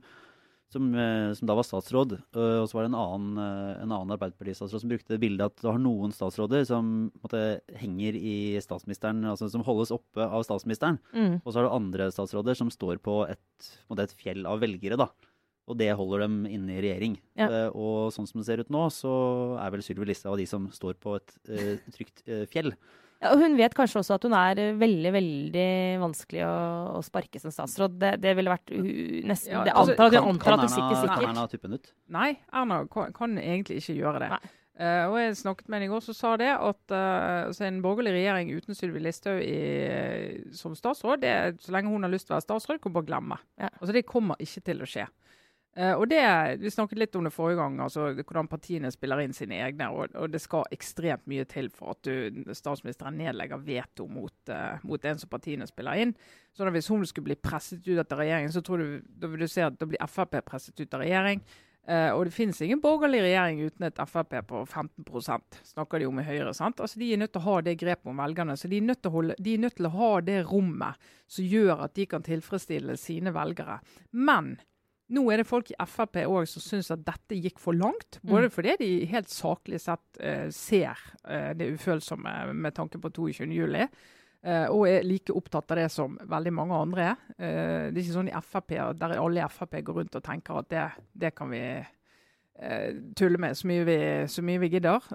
som, 0.73 0.87
eh, 0.97 1.27
som 1.37 1.51
da 1.51 1.57
var 1.59 1.67
statsråd. 1.67 2.15
og 2.17 2.65
så 2.71 2.79
var 2.79 2.87
det 2.87 2.89
en 2.89 2.97
annen, 3.03 3.43
en 3.83 3.93
annen 3.93 4.15
Arbeiderpartistatsråd 4.15 4.81
som 4.81 4.93
brukte 4.95 5.19
bildet 5.21 5.51
at 5.51 5.61
du 5.61 5.69
har 5.69 5.77
noen 5.83 6.15
statsråder 6.15 6.65
som 6.65 7.11
måtte, 7.19 7.43
henger 7.77 8.17
i 8.17 8.57
statsministeren, 8.63 9.21
altså 9.29 9.51
som 9.53 9.67
holdes 9.69 9.93
oppe 9.93 10.25
av 10.25 10.47
statsministeren. 10.49 10.97
Mm. 11.13 11.43
Og 11.43 11.51
så 11.51 11.61
har 11.61 11.69
du 11.69 11.77
andre 11.77 12.09
statsråder 12.15 12.57
som 12.57 12.73
står 12.73 13.03
på 13.05 13.19
et, 13.27 13.69
måtte, 13.85 14.07
et 14.09 14.17
fjell 14.17 14.49
av 14.49 14.65
velgere, 14.65 14.97
da. 14.97 15.11
Og 15.69 15.77
det 15.79 15.93
holder 15.95 16.25
dem 16.25 16.41
inne 16.49 16.75
i 16.75 16.81
regjering. 16.83 17.15
Ja. 17.39 17.47
Uh, 17.47 17.69
og 17.71 17.99
sånn 18.15 18.27
som 18.27 18.41
det 18.41 18.49
ser 18.49 18.63
ut 18.63 18.73
nå, 18.73 18.83
så 18.91 19.13
er 19.63 19.71
vel 19.71 19.85
Sylvi 19.85 20.09
Listhaug 20.09 20.35
av 20.35 20.41
de 20.41 20.47
som 20.49 20.67
står 20.75 20.97
på 20.99 21.15
et 21.19 21.35
uh, 21.53 21.93
trygt 21.95 22.23
uh, 22.27 22.43
fjell. 22.51 22.73
Ja, 23.23 23.31
og 23.31 23.39
hun 23.39 23.53
vet 23.55 23.75
kanskje 23.77 24.01
også 24.01 24.17
at 24.17 24.25
hun 24.27 24.33
er 24.35 24.59
veldig 24.75 25.13
veldig 25.15 25.67
vanskelig 26.01 26.41
å, 26.43 26.55
å 26.97 27.03
sparke 27.05 27.39
som 27.39 27.53
statsråd. 27.55 27.95
Det, 28.01 28.17
det 28.19 28.33
ville 28.35 28.51
vært 28.51 28.73
nesten 28.73 29.53
Ja, 29.53 29.61
Det 29.63 29.77
altså, 29.79 29.95
antar 29.95 30.09
hun 30.09 30.17
Kan, 30.17 30.27
antar 30.33 30.49
kan 30.49 30.57
at 30.57 30.65
hun 30.65 30.73
sitter 30.73 30.97
sikkert. 30.99 31.13
kan. 31.21 31.29
Erna 31.29 31.45
tuppe 31.47 31.69
den 31.69 31.79
ut? 31.79 31.87
Nei, 32.17 32.27
Erna 32.51 32.81
kan, 32.91 33.15
kan 33.15 33.39
egentlig 33.39 33.79
ikke 33.79 33.95
gjøre 34.01 34.25
det. 34.25 34.41
Uh, 34.73 35.05
og 35.05 35.15
jeg 35.21 35.37
snakket 35.37 35.67
med 35.69 35.77
henne 35.77 35.87
i 35.87 35.93
går, 35.93 36.03
så 36.03 36.17
sa 36.17 36.33
det 36.41 36.49
at 36.51 36.95
uh, 36.97 37.47
altså 37.47 37.67
en 37.69 37.79
borgerlig 37.85 38.15
regjering 38.17 38.51
uten 38.57 38.75
Sylvi 38.75 39.05
Listhaug 39.05 39.39
som 40.57 40.75
statsråd, 40.75 41.23
det, 41.23 41.33
så 41.63 41.77
lenge 41.77 41.93
hun 41.93 42.03
har 42.03 42.11
lyst 42.11 42.27
til 42.27 42.35
å 42.35 42.41
være 42.41 42.47
statsråd, 42.49 42.83
kan 42.83 42.95
bare 42.97 43.07
glemme. 43.07 43.39
Ja. 43.61 43.71
Altså 43.77 43.95
Det 43.95 44.03
kommer 44.09 44.41
ikke 44.43 44.65
til 44.67 44.83
å 44.83 44.89
skje. 44.89 45.07
Uh, 45.73 45.95
og 45.97 46.05
det, 46.11 46.21
Vi 46.61 46.69
snakket 46.69 46.99
litt 47.01 47.15
om 47.17 47.25
det 47.25 47.33
forrige 47.33 47.57
gang, 47.57 47.79
altså 47.81 48.11
hvordan 48.13 48.49
partiene 48.51 48.91
spiller 48.93 49.23
inn 49.23 49.33
sine 49.33 49.57
egne. 49.65 49.89
Og, 49.89 50.13
og 50.13 50.29
det 50.33 50.41
skal 50.43 50.69
ekstremt 50.75 51.25
mye 51.29 51.47
til 51.49 51.71
for 51.73 51.95
at 51.95 52.05
du, 52.05 52.43
statsministeren 52.53 53.17
nedlegger 53.17 53.61
veto 53.65 54.07
mot, 54.07 54.53
mot 54.83 55.05
en 55.09 55.21
som 55.21 55.31
partiene 55.31 55.67
spiller 55.69 56.05
inn. 56.05 56.15
Så 56.53 56.69
Hvis 56.69 56.91
hun 56.93 57.05
skulle 57.05 57.31
bli 57.31 57.41
presset 57.41 57.87
ut 57.87 58.11
av 58.11 58.19
regjeringen, 58.19 58.53
så 58.53 58.61
tror 58.61 58.83
du, 58.83 59.01
da 59.05 59.27
vil 59.27 59.45
du 59.45 59.49
se 59.49 59.65
at 59.65 59.77
da 59.79 59.89
blir 59.89 60.07
Frp 60.07 60.41
presset 60.45 60.79
ut 60.79 60.93
av 60.93 61.01
regjering. 61.01 61.41
Uh, 61.83 62.15
og 62.15 62.21
det 62.23 62.31
finnes 62.31 62.61
ingen 62.63 62.79
borgerlig 62.79 63.19
regjering 63.25 63.57
uten 63.65 63.83
et 63.83 63.97
Frp 64.07 64.37
på 64.47 64.61
15% 64.63 65.57
snakker 65.67 65.99
de 65.99 66.05
om 66.07 66.19
i 66.21 66.23
Høyre. 66.23 66.53
sant? 66.55 66.79
Altså 66.79 66.99
De 66.99 67.09
er 67.11 67.19
nødt 67.19 67.33
til 67.35 67.41
å 67.41 67.49
ha 67.49 67.55
det 67.61 67.73
grepet 67.81 68.07
om 68.07 68.21
velgerne. 68.23 68.55
Så 68.55 68.69
de 68.71 68.77
er, 68.79 68.85
nødt 68.87 69.01
til 69.03 69.11
å 69.11 69.15
holde, 69.17 69.35
de 69.35 69.53
er 69.53 69.63
nødt 69.65 69.75
til 69.75 69.89
å 69.89 69.95
ha 69.97 70.11
det 70.23 70.37
rommet 70.47 71.09
som 71.27 71.43
gjør 71.43 71.83
at 71.83 71.95
de 71.99 72.05
kan 72.07 72.23
tilfredsstille 72.23 72.95
sine 72.97 73.33
velgere. 73.35 73.81
Men 74.15 74.53
nå 75.13 75.23
er 75.31 75.41
det 75.41 75.47
folk 75.47 75.69
i 75.71 75.77
Frp 75.89 76.23
òg 76.25 76.47
som 76.49 76.63
syns 76.63 76.91
at 76.93 77.03
dette 77.05 77.37
gikk 77.37 77.61
for 77.61 77.77
langt. 77.77 78.19
Både 78.25 78.49
mm. 78.49 78.53
fordi 78.55 78.75
de 78.81 78.89
helt 79.11 79.31
saklig 79.31 79.81
sett 79.83 80.19
uh, 80.19 80.49
ser 80.53 80.99
uh, 81.27 81.51
det 81.57 81.71
ufølsomme 81.75 82.33
med 82.53 82.75
tanke 82.77 83.01
på 83.01 83.13
22.07. 83.13 83.87
Uh, 84.43 84.67
og 84.73 84.89
er 84.89 85.05
like 85.07 85.31
opptatt 85.31 85.71
av 85.71 85.79
det 85.79 85.87
som 85.93 86.17
veldig 86.27 86.51
mange 86.51 86.75
andre 86.75 87.03
er. 87.13 87.21
Uh, 87.37 87.85
det 87.87 87.95
er 87.95 88.01
ikke 88.01 88.17
sånn 88.17 88.31
i 88.33 88.39
FAP, 88.43 88.73
der 88.99 89.15
alle 89.15 89.39
i 89.39 89.51
Frp 89.53 89.77
går 89.87 90.01
rundt 90.01 90.17
og 90.19 90.25
tenker 90.25 90.59
at 90.59 90.71
det, 90.73 90.87
det 91.23 91.31
kan 91.37 91.53
vi 91.53 91.63
uh, 91.79 92.89
tulle 93.15 93.39
med 93.39 93.55
så 93.55 93.69
mye 93.71 93.87
vi, 93.87 93.97
så 94.27 94.43
mye 94.43 94.63
vi 94.65 94.73
gidder. 94.75 95.11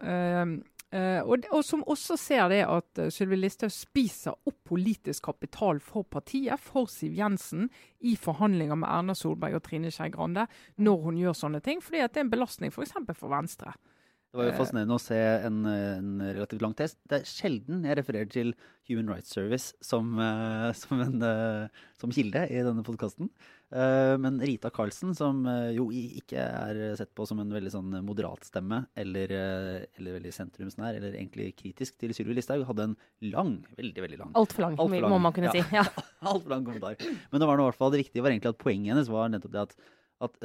Og, 0.88 1.42
og, 1.52 1.58
som 1.68 1.82
også 1.84 2.16
ser 2.16 2.46
det 2.48 2.62
at 2.64 3.00
Sylvi 3.12 3.36
Listhaug 3.36 3.72
spiser 3.74 4.32
opp 4.48 4.56
politisk 4.70 5.26
kapital 5.26 5.82
for 5.84 6.06
partiet, 6.08 6.56
for 6.64 6.88
Siv 6.88 7.12
Jensen, 7.18 7.66
i 8.00 8.14
forhandlinger 8.16 8.78
med 8.80 8.88
Erna 8.88 9.16
Solberg 9.18 9.58
og 9.58 9.66
Trine 9.66 9.92
Skei 9.92 10.08
Grande 10.14 10.46
når 10.80 11.04
hun 11.04 11.20
gjør 11.20 11.36
sånne 11.36 11.60
ting, 11.60 11.82
fordi 11.84 12.06
det 12.06 12.22
er 12.22 12.24
en 12.24 12.32
belastning 12.32 12.72
f.eks. 12.72 12.96
For, 12.96 13.20
for 13.20 13.34
Venstre. 13.34 13.74
Det 14.28 14.36
var 14.36 14.44
jo 14.44 14.52
eh. 14.52 14.58
fascinerende 14.58 14.96
å 14.96 15.00
se 15.00 15.18
en, 15.18 15.62
en, 15.64 16.08
relativt 16.20 16.60
lang 16.60 16.74
test. 16.76 16.98
Det 17.08 17.22
er 17.22 17.28
sjelden 17.28 17.86
jeg 17.88 17.96
refererer 17.96 18.28
til 18.28 18.50
Human 18.90 19.08
Rights 19.08 19.32
Service 19.32 19.70
som, 19.84 20.18
uh, 20.20 20.68
som, 20.76 21.00
en, 21.00 21.22
uh, 21.24 21.86
som 21.96 22.12
kilde 22.12 22.42
i 22.52 22.60
denne 22.64 22.84
podkasten. 22.84 23.32
Men 23.68 24.38
Rita 24.40 24.70
Karlsen, 24.72 25.10
som 25.12 25.42
jo 25.76 25.90
ikke 25.92 26.40
er 26.40 26.78
sett 26.96 27.10
på 27.12 27.26
som 27.28 27.42
en 27.42 27.50
veldig 27.52 27.68
sånn 27.74 27.98
moderat 28.00 28.46
stemme, 28.48 28.78
eller, 28.96 29.34
eller 29.36 30.14
veldig 30.16 30.32
sentrumsnær, 30.32 30.96
eller 30.96 31.18
egentlig 31.18 31.50
kritisk 31.58 31.98
til 32.00 32.14
Sylvi 32.16 32.38
Listhaug, 32.38 32.64
hadde 32.64 32.86
en 32.88 32.94
lang, 33.28 33.58
veldig 33.76 34.06
veldig 34.06 34.20
lang 34.22 34.32
Altfor 34.40 34.64
lang, 34.64 34.78
alt 34.80 34.96
lang, 34.96 35.12
må 35.12 35.20
man 35.20 35.36
kunne 35.36 35.52
ja. 35.52 35.60
si. 35.60 35.76
Ja. 35.76 35.84
Altfor 36.32 36.54
lang 36.54 36.64
kommentar. 36.64 36.96
Men 37.28 37.44
det 37.44 37.50
var 37.50 37.60
noe, 37.60 37.68
i 37.68 37.68
hvert 37.74 37.82
fall 37.84 37.92
det 37.92 38.00
viktige 38.06 38.24
var 38.24 38.32
egentlig 38.32 38.54
at 38.54 38.62
poenget 38.64 38.94
hennes 38.94 39.12
var 39.12 39.28
nettopp 39.34 39.52
det 39.58 39.64
at, 39.66 39.76
at, 40.30 40.40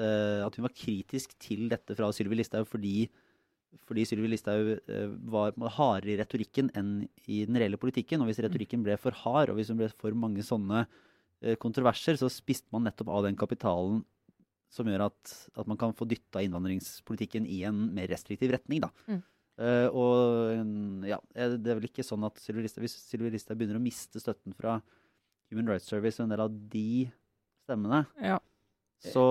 at 0.49 0.59
hun 0.59 0.67
var 0.67 0.75
kritisk 0.83 1.39
til 1.47 1.71
dette 1.71 1.95
fra 1.95 2.11
Sylvi 2.11 2.41
Listhaug 2.41 2.67
fordi 2.67 3.07
fordi 3.87 4.05
Sylvi 4.07 4.29
Listhaug 4.31 4.71
eh, 4.75 5.09
var 5.33 5.55
hardere 5.77 6.13
i 6.13 6.19
retorikken 6.19 6.71
enn 6.77 6.93
i 7.25 7.43
den 7.47 7.59
reelle 7.59 7.79
politikken. 7.81 8.21
Og 8.21 8.29
hvis 8.29 8.41
mm. 8.41 8.47
retorikken 8.47 8.85
ble 8.85 8.97
for 9.01 9.15
hard, 9.23 9.51
og 9.51 9.59
hvis 9.59 9.71
det 9.71 9.79
ble 9.81 9.89
for 9.91 10.15
mange 10.17 10.45
sånne 10.45 10.85
eh, 10.85 11.57
kontroverser, 11.61 12.19
så 12.19 12.31
spiste 12.31 12.71
man 12.75 12.87
nettopp 12.87 13.11
av 13.13 13.27
den 13.27 13.39
kapitalen 13.39 14.01
som 14.73 14.89
gjør 14.89 15.05
at, 15.05 15.35
at 15.59 15.69
man 15.69 15.77
kan 15.77 15.93
få 15.93 16.07
dytta 16.09 16.41
innvandringspolitikken 16.41 17.45
i 17.45 17.61
en 17.67 17.85
mer 17.93 18.09
restriktiv 18.09 18.55
retning. 18.55 18.81
da. 18.85 18.89
Mm. 19.05 19.21
Uh, 19.53 19.85
og 19.93 21.05
ja, 21.05 21.19
det 21.29 21.69
er 21.69 21.77
vel 21.77 21.85
ikke 21.85 22.01
sånn 22.01 22.23
at 22.25 22.39
Sylvi 22.41 22.63
Listhaug, 22.65 22.87
hvis 22.87 22.95
Sylvi 23.05 23.29
Listhaug 23.29 23.59
begynner 23.59 23.77
å 23.77 23.83
miste 23.83 24.17
støtten 24.17 24.55
fra 24.57 24.79
Human 25.53 25.69
Rights 25.69 25.85
Service 25.91 26.17
og 26.17 26.25
en 26.25 26.33
del 26.33 26.41
av 26.41 26.55
de 26.73 27.05
stemmene, 27.67 27.99
ja. 28.17 28.39
Så 29.03 29.23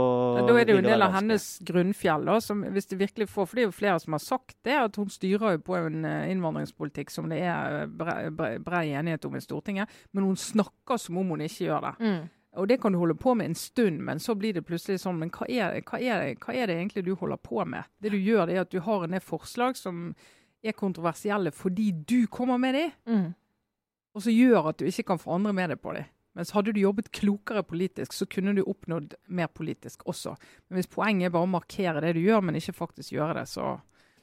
da 0.45 0.55
er 0.59 0.67
det 0.69 0.75
jo 0.75 0.81
en 0.83 0.89
del 0.91 1.05
av 1.05 1.15
hennes 1.15 1.47
grunnfjell. 1.65 2.27
Da, 2.29 2.37
som 2.45 2.61
hvis 2.75 2.91
det 2.91 2.99
virkelig 3.01 3.29
får, 3.33 3.47
for 3.49 3.57
det 3.57 3.63
er 3.63 3.71
jo 3.71 3.77
flere 3.77 4.03
som 4.03 4.17
har 4.17 4.23
sagt 4.25 4.59
det, 4.69 4.77
at 4.77 4.99
hun 5.01 5.09
styrer 5.13 5.57
jo 5.57 5.63
på 5.65 5.79
en 5.79 6.05
eh, 6.05 6.29
innvandringspolitikk 6.35 7.13
som 7.15 7.31
det 7.33 7.41
er 7.49 7.89
brei 7.89 8.29
bre, 8.29 8.59
bre 8.61 8.85
enighet 8.99 9.25
om 9.29 9.39
i 9.39 9.43
Stortinget. 9.45 9.91
Men 10.13 10.29
hun 10.29 10.37
snakker 10.37 11.01
som 11.01 11.19
om 11.23 11.33
hun 11.33 11.45
ikke 11.47 11.71
gjør 11.71 11.89
det. 11.89 11.95
Mm. 12.05 12.23
Og 12.61 12.69
Det 12.69 12.81
kan 12.83 12.93
du 12.93 12.99
holde 13.01 13.17
på 13.17 13.35
med 13.35 13.49
en 13.49 13.55
stund, 13.57 14.03
men 14.05 14.21
så 14.21 14.35
blir 14.37 14.53
det 14.53 14.67
plutselig 14.69 15.01
sånn 15.01 15.17
Men 15.19 15.31
hva 15.33 15.47
er, 15.49 15.79
hva 15.89 15.97
er, 15.97 16.35
hva 16.37 16.53
er 16.53 16.69
det 16.69 16.77
egentlig 16.77 17.07
du 17.07 17.15
holder 17.17 17.41
på 17.41 17.65
med? 17.65 17.89
Det 17.97 18.13
du 18.13 18.19
gjør, 18.19 18.47
det 18.47 18.57
er 18.57 18.67
at 18.67 18.73
du 18.75 18.81
har 18.85 19.05
en 19.07 19.17
del 19.17 19.25
forslag 19.25 19.79
som 19.81 20.11
er 20.63 20.77
kontroversielle 20.77 21.51
fordi 21.51 21.91
du 21.93 22.27
kommer 22.27 22.61
med 22.61 22.77
dem. 22.77 22.93
Mm. 23.09 23.31
Og 24.13 24.23
så 24.27 24.35
gjør 24.35 24.69
at 24.69 24.79
du 24.79 24.85
ikke 24.85 25.15
kan 25.15 25.23
få 25.23 25.33
andre 25.39 25.55
med 25.57 25.73
deg 25.73 25.81
på 25.81 25.97
dem. 25.97 26.05
Mens 26.39 26.53
hadde 26.57 26.73
du 26.73 26.81
jobbet 26.81 27.11
klokere 27.13 27.63
politisk, 27.67 28.15
så 28.17 28.27
kunne 28.31 28.55
du 28.57 28.63
oppnådd 28.65 29.17
mer 29.29 29.51
politisk 29.53 30.07
også. 30.09 30.35
Men 30.69 30.81
hvis 30.81 30.91
poenget 30.93 31.29
er 31.29 31.35
bare 31.35 31.49
å 31.49 31.55
markere 31.55 32.01
det 32.05 32.15
du 32.17 32.23
gjør, 32.25 32.41
men 32.47 32.57
ikke 32.57 32.77
faktisk 32.77 33.13
gjøre 33.13 33.37
det, 33.41 33.47
så, 33.53 33.75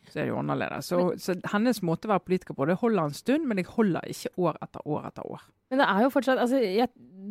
så 0.09 0.19
er 0.19 0.25
det 0.25 0.31
jo 0.31 0.39
annerledes. 0.41 0.89
Så, 0.89 1.03
så, 1.21 1.35
hennes 1.53 1.83
måte 1.85 2.09
å 2.09 2.15
være 2.15 2.25
politiker 2.25 2.57
på, 2.57 2.67
det 2.69 2.79
holder 2.81 3.09
en 3.09 3.17
stund, 3.17 3.47
men 3.47 3.59
det 3.59 3.69
holder 3.69 4.09
ikke 4.09 4.33
år 4.41 4.59
etter 4.65 4.87
år 4.89 5.09
etter 5.11 5.29
år. 5.29 5.47
Men 5.69 5.83
det 5.83 5.87
er 5.91 6.01
jo 6.01 6.09
fortsatt 6.09 6.39
altså, 6.41 6.59
jeg, 6.65 6.89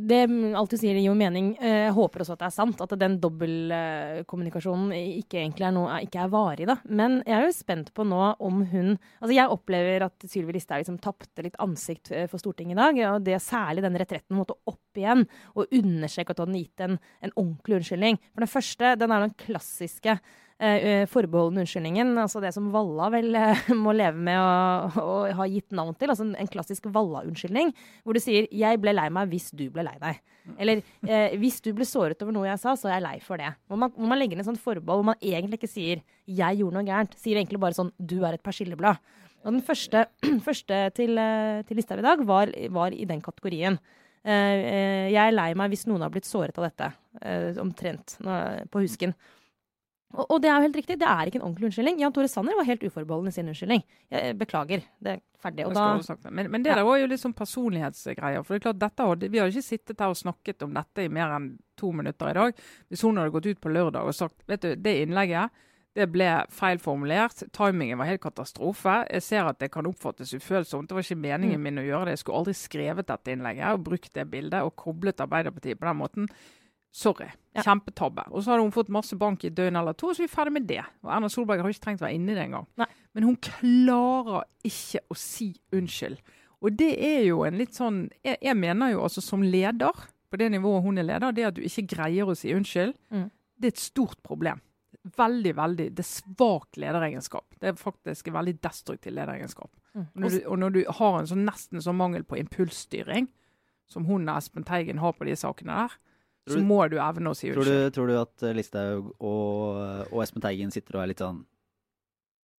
Det 0.09 0.21
alt 0.55 0.71
du 0.71 0.79
sier 0.79 0.95
gir 0.95 1.09
jo 1.09 1.15
mening. 1.19 1.51
Eh, 1.59 1.89
jeg 1.89 1.95
håper 1.97 2.23
også 2.23 2.37
at 2.37 2.43
det 2.45 2.47
er 2.47 2.55
sant. 2.55 2.83
At 2.85 2.95
den 3.01 3.17
dobbeltkommunikasjonen 3.23 4.93
ikke 4.95 5.41
egentlig 5.41 5.67
er 5.67 5.75
noe, 5.75 5.99
ikke 6.07 6.23
er 6.23 6.33
varig, 6.33 6.69
da. 6.71 6.79
Men 6.87 7.19
jeg 7.25 7.35
er 7.35 7.47
jo 7.49 7.57
spent 7.57 7.91
på 7.97 8.07
nå 8.07 8.23
om 8.39 8.63
hun 8.71 8.95
Altså 8.95 9.35
jeg 9.35 9.53
opplever 9.53 10.05
at 10.07 10.27
Sylvi 10.31 10.55
Listhaug 10.55 10.85
liksom 10.85 11.01
tapte 11.03 11.43
litt 11.45 11.59
ansikt 11.63 12.13
eh, 12.15 12.29
for 12.31 12.41
Stortinget 12.43 12.79
i 12.79 12.81
dag. 12.81 13.01
Og 13.17 13.27
det 13.27 13.41
særlig 13.43 13.83
den 13.85 13.99
retretten 13.99 14.39
måtte 14.39 14.59
opp 14.71 14.99
igjen 14.99 15.27
og 15.55 15.75
understreke 15.75 16.35
at 16.35 16.43
hun 16.43 16.53
hadde 16.53 16.63
gitt 16.63 16.87
en, 16.87 17.01
en 17.27 17.35
ordentlig 17.35 17.81
unnskyldning. 17.81 18.21
For 18.31 18.47
den 18.47 18.55
første, 18.55 18.95
den 19.03 19.15
er 19.15 19.27
den 19.27 19.35
klassiske 19.39 20.21
uh, 20.59 21.05
forbeholden 21.11 21.63
unnskyldningen, 21.63 22.15
altså 22.19 22.43
det 22.43 22.53
som 22.55 22.71
Valla 22.75 23.09
vel 23.15 23.37
uh, 23.37 23.69
må 23.85 23.95
leve 23.97 24.19
med 24.29 24.39
å, 24.39 25.03
å, 25.03 25.19
ha 25.39 25.47
gitt 25.51 25.75
navn 25.77 25.97
til, 25.99 26.13
altså 26.13 26.27
en, 26.27 26.51
klassisk 26.51 26.89
Valla-unnskyldning, 26.95 27.73
hvor 28.03 28.17
du 28.17 28.23
sier 28.23 28.49
'jeg 28.51 28.81
ble 28.83 28.95
lei 28.97 29.09
meg 29.13 29.31
hvis 29.33 29.51
du 29.53 29.69
ble 29.71 29.87
lei 29.87 29.97
deg'. 30.03 30.21
Eller 30.57 30.81
eh, 31.05 31.37
'hvis 31.37 31.61
du 31.61 31.75
ble 31.77 31.85
såret 31.85 32.23
over 32.25 32.33
noe 32.33 32.49
jeg 32.49 32.61
sa, 32.63 32.73
så 32.73 32.89
er 32.89 32.99
jeg 32.99 33.05
lei 33.05 33.19
for 33.21 33.37
det'. 33.37 33.55
Hvor 33.69 33.77
man, 33.77 33.93
hvor 33.93 34.09
man 34.09 34.19
legger 34.19 34.41
et 34.41 34.49
sånt 34.49 34.63
forbehold 34.63 35.03
hvor 35.03 35.11
man 35.13 35.21
egentlig 35.21 35.61
ikke 35.61 35.71
sier 35.71 36.03
'jeg 36.25 36.61
gjorde 36.61 36.79
noe 36.79 36.89
gærent', 36.89 37.17
sier 37.21 37.37
egentlig 37.37 37.61
bare 37.61 37.77
sånn 37.77 37.93
'du 38.01 38.25
er 38.25 38.35
et 38.35 38.43
persilleblad'. 38.43 38.99
Og 39.45 39.53
den 39.53 39.63
første, 39.63 40.07
første 40.49 40.91
til, 40.97 41.21
til 41.69 41.77
Listhaug 41.77 42.01
i 42.01 42.09
dag 42.09 42.25
var, 42.27 42.53
var, 42.71 42.93
i 42.93 43.05
den 43.05 43.21
kategorien. 43.21 43.79
jeg 44.25 45.15
er 45.15 45.33
lei 45.33 45.55
meg 45.55 45.71
hvis 45.71 45.87
noen 45.87 46.03
har 46.03 46.11
blitt 46.11 46.27
såret 46.27 46.59
av 46.59 46.65
dette, 46.67 46.89
omtrent, 47.63 48.19
på 48.69 48.83
husken. 48.83 49.15
Og, 50.17 50.25
og, 50.25 50.39
det 50.41 50.49
er 50.49 50.57
jo 50.57 50.65
helt 50.65 50.77
riktig, 50.79 50.97
det 51.01 51.09
er 51.09 51.29
ikke 51.29 51.37
en 51.37 51.45
ordentlig 51.45 51.69
unnskyldning. 51.69 51.99
Jan 52.01 52.15
Tore 52.17 52.31
Sanner 52.33 52.57
var 52.57 52.65
helt 52.65 52.85
uforbeholden 52.87 53.29
i 53.29 53.35
sin 53.37 53.51
unnskyldning. 53.53 53.83
Jeg 54.15 54.39
beklager. 54.41 54.87
Det 55.05 55.13
er 55.13 55.21
ferdig. 55.43 55.67
Da, 55.77 55.87
men, 56.31 56.49
men, 56.49 56.65
det 56.65 56.73
der 56.73 56.87
var 56.89 56.97
jo 56.97 57.11
litt 57.11 57.21
sånn 57.21 57.37
personlighetsgreier. 57.37 58.41
For 58.47 58.57
det 58.57 58.63
er 58.63 58.67
klart, 58.71 58.81
dette 58.81 59.09
hadde, 59.11 59.29
Vi 59.29 59.43
hadde 59.43 59.53
ikke 59.53 59.69
sittet 59.69 60.01
her 60.01 60.15
og 60.15 60.19
snakket 60.19 60.65
om 60.65 60.73
dette 60.79 61.05
i 61.05 61.13
mer 61.13 61.37
enn 61.37 61.53
to 61.79 61.93
minutter 61.95 62.33
i 62.33 62.35
dag 62.35 62.57
hvis 62.91 63.05
hun 63.07 63.21
hadde 63.21 63.31
gått 63.37 63.47
ut 63.47 63.61
på 63.63 63.71
lørdag 63.71 64.09
og 64.09 64.17
sagt 64.17 64.41
vet 64.51 64.65
du, 64.65 64.73
det 64.83 64.97
innlegget 65.05 65.53
det 65.99 66.07
ble 66.13 66.29
feilformulert. 66.55 67.43
Timingen 67.55 67.99
var 67.99 68.11
helt 68.11 68.23
katastrofe. 68.23 69.01
Jeg 69.09 69.25
ser 69.25 69.49
at 69.51 69.59
det 69.63 69.71
kan 69.75 69.89
oppfattes 69.89 70.35
ufølsomt. 70.37 70.89
Det 70.91 70.95
var 70.95 71.07
ikke 71.07 71.19
meningen 71.19 71.59
mm. 71.59 71.65
min 71.65 71.83
å 71.83 71.87
gjøre 71.87 72.07
det. 72.07 72.15
Jeg 72.15 72.23
skulle 72.23 72.43
aldri 72.43 72.55
skrevet 72.59 73.09
dette 73.09 73.35
innlegget 73.35 73.75
og 73.75 73.87
brukt 73.89 74.13
det 74.15 74.29
bildet 74.31 74.67
og 74.67 74.77
koblet 74.79 75.25
Arbeiderpartiet 75.25 75.81
på 75.81 75.89
den 75.89 75.99
måten. 75.99 76.29
Sorry. 76.95 77.29
Ja. 77.57 77.65
Kjempetabbe. 77.67 78.25
Og 78.33 78.43
så 78.43 78.53
hadde 78.53 78.65
hun 78.65 78.75
fått 78.75 78.91
masse 78.93 79.17
bank 79.19 79.45
i 79.45 79.51
et 79.51 79.57
døgn 79.57 79.79
eller 79.79 79.97
to, 79.99 80.13
så 80.15 80.25
vi 80.25 80.29
er 80.29 80.33
ferdig 80.33 80.55
med 80.57 80.69
det. 80.71 80.83
Og 81.05 81.13
Erna 81.15 81.31
Solberg 81.33 81.63
har 81.63 81.73
ikke 81.73 81.85
trengt 81.85 82.03
å 82.03 82.07
være 82.07 82.19
inne 82.19 82.33
i 82.33 82.39
det 82.39 82.45
engang. 82.49 82.69
Men 83.17 83.27
hun 83.27 83.39
klarer 83.43 84.47
ikke 84.67 85.03
å 85.11 85.17
si 85.19 85.51
unnskyld. 85.75 86.21
Og 86.65 86.79
det 86.79 86.93
er 87.05 87.21
jo 87.29 87.45
en 87.47 87.55
litt 87.55 87.77
sånn 87.77 88.09
Jeg, 88.27 88.41
jeg 88.43 88.59
mener 88.59 88.91
jo 88.91 89.05
altså 89.07 89.23
som 89.23 89.45
leder, 89.47 90.07
på 90.29 90.41
det 90.41 90.49
nivået 90.51 90.83
hun 90.85 90.99
er 91.01 91.07
leder, 91.07 91.35
det 91.35 91.47
at 91.49 91.57
du 91.57 91.63
ikke 91.65 91.87
greier 91.95 92.29
å 92.29 92.37
si 92.37 92.51
unnskyld, 92.53 92.97
mm. 93.15 93.29
det 93.57 93.71
er 93.71 93.77
et 93.77 93.85
stort 93.85 94.19
problem. 94.27 94.61
Veldig, 95.17 95.53
veldig 95.57 95.87
Det 95.97 96.03
er 96.03 96.09
svak 96.09 96.77
lederegenskap. 96.77 97.55
Det 97.61 97.71
er 97.71 97.79
faktisk 97.81 98.29
en 98.29 98.37
veldig 98.37 98.59
destruktiv 98.65 99.15
lederegenskap. 99.15 99.71
Mm. 99.95 100.03
Og, 100.03 100.19
når 100.21 100.35
du, 100.35 100.39
og, 100.43 100.59
når 100.59 100.75
du, 100.75 100.81
har 100.99 101.19
en 101.19 101.31
sånn 101.31 101.47
nesten 101.47 101.85
sånn 101.85 101.99
mangel 101.99 102.27
på 102.29 102.41
impulsstyring, 102.41 103.31
som 103.89 104.05
hun 104.05 104.29
og 104.29 104.37
Espen 104.37 104.67
Teigen 104.69 105.01
har 105.01 105.15
på 105.17 105.25
de 105.25 105.37
sakene 105.39 105.79
der, 105.79 105.97
så 106.53 106.63
må 106.65 106.81
du 106.91 106.99
evne 107.03 107.33
å 107.33 107.37
si 107.37 107.51
unnskyld. 107.51 107.69
Tror, 107.69 107.91
tror, 107.97 108.11
du 108.13 108.21
at 108.21 108.47
Listhaug 108.57 109.11
og, 109.19 110.09
og 110.13 110.23
Espen 110.25 110.45
Teigen 110.45 110.75
sitter 110.75 110.99
og 110.99 111.05
er 111.05 111.13
litt 111.13 111.23
sånn 111.25 111.43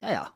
Ja 0.06 0.13
ja, 0.15 0.28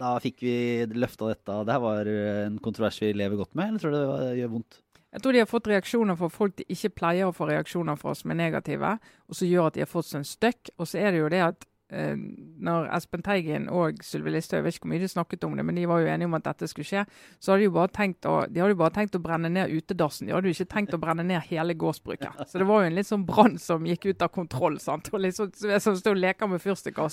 da 0.00 0.14
fikk 0.22 0.44
vi 0.44 0.54
løfta 0.94 1.32
dette. 1.32 1.58
Det 1.66 1.74
her 1.74 1.82
var 1.82 2.10
en 2.10 2.60
kontrovers 2.62 3.00
vi 3.02 3.12
lever 3.16 3.40
godt 3.40 3.56
med, 3.58 3.72
eller 3.72 3.82
tror 3.82 3.94
du 3.94 4.00
det 4.00 4.38
gjør 4.40 4.54
vondt? 4.54 4.80
Jeg 5.10 5.24
tror 5.24 5.34
de 5.34 5.40
har 5.42 5.50
fått 5.50 5.68
reaksjoner 5.72 6.18
fra 6.20 6.28
folk 6.30 6.54
de 6.60 6.64
ikke 6.70 6.92
pleier 7.00 7.26
å 7.26 7.34
få 7.34 7.48
reaksjoner 7.50 7.98
fra, 7.98 8.14
som 8.14 8.30
er 8.30 8.38
negative, 8.38 8.92
og 9.26 9.38
som 9.38 9.50
gjør 9.50 9.70
at 9.70 9.76
de 9.76 9.82
har 9.82 9.90
fått 9.90 10.06
seg 10.06 10.20
en 10.20 10.28
støkk. 10.28 10.70
Og 10.78 10.86
så 10.86 11.00
er 11.02 11.10
det 11.10 11.22
jo 11.22 11.32
det 11.32 11.40
at 11.48 11.66
eh, 11.90 12.16
når 12.16 12.88
Espen 12.96 13.22
Teigen 13.26 13.68
og 13.68 14.00
Sylvi 14.04 14.32
Listhaug 14.34 14.60
Jeg 14.60 14.66
vet 14.66 14.78
ikke 14.78 14.86
hvor 14.86 14.92
mye 14.94 15.02
de 15.02 15.10
snakket 15.10 15.46
om 15.46 15.56
det, 15.58 15.64
men 15.66 15.78
de 15.78 15.86
var 15.90 16.02
jo 16.02 16.10
enige 16.12 16.30
om 16.30 16.38
at 16.38 16.48
dette 16.48 16.70
skulle 16.70 16.88
skje. 16.88 17.04
Så 17.38 17.52
hadde 17.52 17.64
de 17.64 17.68
jo 17.68 17.76
bare 17.76 17.92
tenkt 17.94 18.28
å, 18.28 18.36
bare 18.50 18.94
tenkt 18.96 19.18
å 19.18 19.22
brenne 19.22 19.52
ned 19.52 19.74
utedassen. 19.74 20.28
De 20.28 20.36
hadde 20.36 20.50
jo 20.50 20.56
ikke 20.56 20.72
tenkt 20.74 20.96
å 20.96 21.02
brenne 21.02 21.26
ned 21.26 21.44
hele 21.50 21.76
gårdsbruket. 21.78 22.44
Så 22.50 22.62
det 22.62 22.68
var 22.68 22.84
jo 22.84 22.90
en 22.90 22.98
litt 22.98 23.10
sånn 23.10 23.26
brann 23.28 23.58
som 23.60 23.86
gikk 23.88 24.10
ut 24.10 24.26
av 24.26 24.34
kontroll. 24.34 24.80
sant? 24.82 25.12
Og 25.14 25.24
liksom, 25.26 25.52
som 25.54 25.98
sto 25.98 26.14
og 26.14 26.22
leker 26.22 26.50
med 26.50 26.62
fyrstikker. 26.62 27.10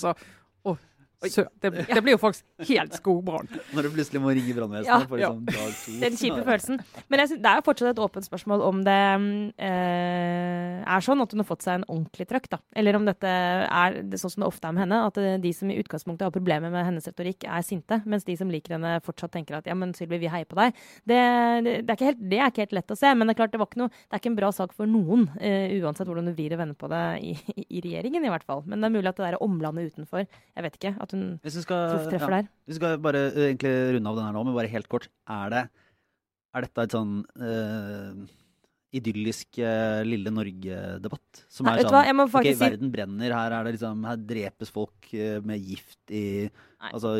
og 0.64 0.78
så 1.26 1.44
det, 1.58 1.72
det 1.90 2.02
blir 2.04 2.14
jo 2.14 2.20
faktisk 2.22 2.44
helt 2.68 2.94
skogbrann. 2.94 3.48
Når 3.74 3.88
du 3.88 3.90
plutselig 3.96 4.20
må 4.22 4.30
ringe 4.36 4.54
brannvesenet 4.54 5.08
for 5.10 5.18
liksom 5.18 5.40
dag 5.48 5.72
to. 5.74 5.94
Den 6.04 6.18
kjipe 6.20 6.44
følelsen. 6.46 6.78
Men 7.10 7.22
synes, 7.24 7.40
det 7.42 7.50
er 7.50 7.58
jo 7.58 7.64
fortsatt 7.66 7.90
et 7.90 8.02
åpent 8.04 8.28
spørsmål 8.28 8.62
om 8.68 8.84
det 8.86 8.98
eh, 9.66 10.76
er 10.78 11.04
sånn 11.04 11.24
at 11.24 11.34
hun 11.34 11.42
har 11.42 11.48
fått 11.48 11.66
seg 11.66 11.80
en 11.80 11.86
ordentlig 11.88 12.28
trøkk, 12.30 12.46
da. 12.54 12.60
Eller 12.78 12.98
om 12.98 13.08
dette 13.08 13.32
er 13.32 13.98
det, 14.06 14.20
sånn 14.22 14.36
som 14.36 14.44
det 14.44 14.50
ofte 14.52 14.70
er 14.70 14.76
med 14.76 14.84
henne, 14.84 15.00
at 15.10 15.18
eh, 15.18 15.40
de 15.42 15.52
som 15.56 15.72
i 15.72 15.78
utgangspunktet 15.82 16.28
har 16.28 16.34
problemer 16.34 16.70
med 16.74 16.86
hennes 16.86 17.10
retorikk, 17.10 17.48
er 17.50 17.66
sinte, 17.66 17.98
mens 18.06 18.26
de 18.28 18.38
som 18.38 18.54
liker 18.54 18.76
henne, 18.76 18.94
fortsatt 19.06 19.34
tenker 19.34 19.58
at 19.58 19.66
ja, 19.66 19.74
men 19.78 19.96
Sylvi, 19.98 20.20
vi 20.22 20.30
heier 20.30 20.46
på 20.46 20.60
deg. 20.60 20.78
Det, 21.02 21.18
det, 21.82 21.96
er 21.96 22.06
helt, 22.12 22.22
det 22.30 22.38
er 22.38 22.52
ikke 22.52 22.68
helt 22.68 22.78
lett 22.78 22.94
å 22.94 22.98
se, 22.98 23.10
men 23.18 23.26
det 23.26 23.34
er 23.34 23.40
klart 23.42 23.56
det 23.56 23.62
var 23.62 23.70
ikke 23.72 23.82
noe 23.82 23.90
Det 23.90 24.14
er 24.14 24.22
ikke 24.22 24.32
en 24.36 24.38
bra 24.38 24.52
sak 24.54 24.76
for 24.76 24.90
noen, 24.90 25.26
eh, 25.42 25.74
uansett 25.82 26.06
hvordan 26.06 26.30
du 26.30 26.36
vrir 26.36 26.54
og 26.54 26.62
vender 26.62 26.78
på 26.78 26.90
det 26.94 27.02
i, 27.26 27.34
i, 27.56 27.66
i 27.66 27.84
regjeringen, 27.88 28.22
i 28.22 28.32
hvert 28.32 28.46
fall. 28.46 28.62
Men 28.68 28.78
det 28.78 28.92
er 28.92 28.96
mulig 29.00 29.10
at 29.10 29.18
det 29.18 29.26
der 29.26 29.42
omlandet 29.42 29.90
utenfor 29.92 30.22
Jeg 30.22 30.64
vet 30.64 30.78
ikke. 30.78 30.94
At 31.02 31.07
hun 31.14 31.38
Hvis 31.44 31.58
vi 31.60 31.64
skal, 31.66 31.94
treffer 32.08 32.34
ja, 32.34 32.40
der. 32.42 32.50
vi 32.68 32.78
skal 32.78 32.98
bare 33.04 33.22
uh, 33.30 33.44
egentlig 33.46 33.74
runde 33.96 34.10
av 34.10 34.18
den 34.18 34.26
her 34.28 34.36
nå, 34.36 34.42
men 34.48 34.58
bare 34.58 34.72
helt 34.72 34.90
kort. 34.90 35.08
Er, 35.28 35.54
det, 35.54 35.62
er 36.54 36.66
dette 36.66 36.84
et 36.86 36.96
sånn 36.96 37.14
uh, 37.40 38.26
idyllisk 38.98 39.60
uh, 39.62 40.02
Lille 40.08 40.32
Norge-debatt? 40.34 41.42
Som 41.52 41.68
Nei, 41.68 41.78
er 41.78 41.88
sånn 41.88 42.24
Ok, 42.28 42.50
verden 42.60 42.92
brenner. 42.94 43.36
Her, 43.36 43.56
er 43.58 43.68
det 43.68 43.76
liksom, 43.78 44.04
her 44.08 44.20
drepes 44.34 44.74
folk 44.74 45.10
med 45.48 45.72
gift 45.72 46.14
i, 46.14 46.26
Nei. 46.48 46.92
altså, 46.92 47.16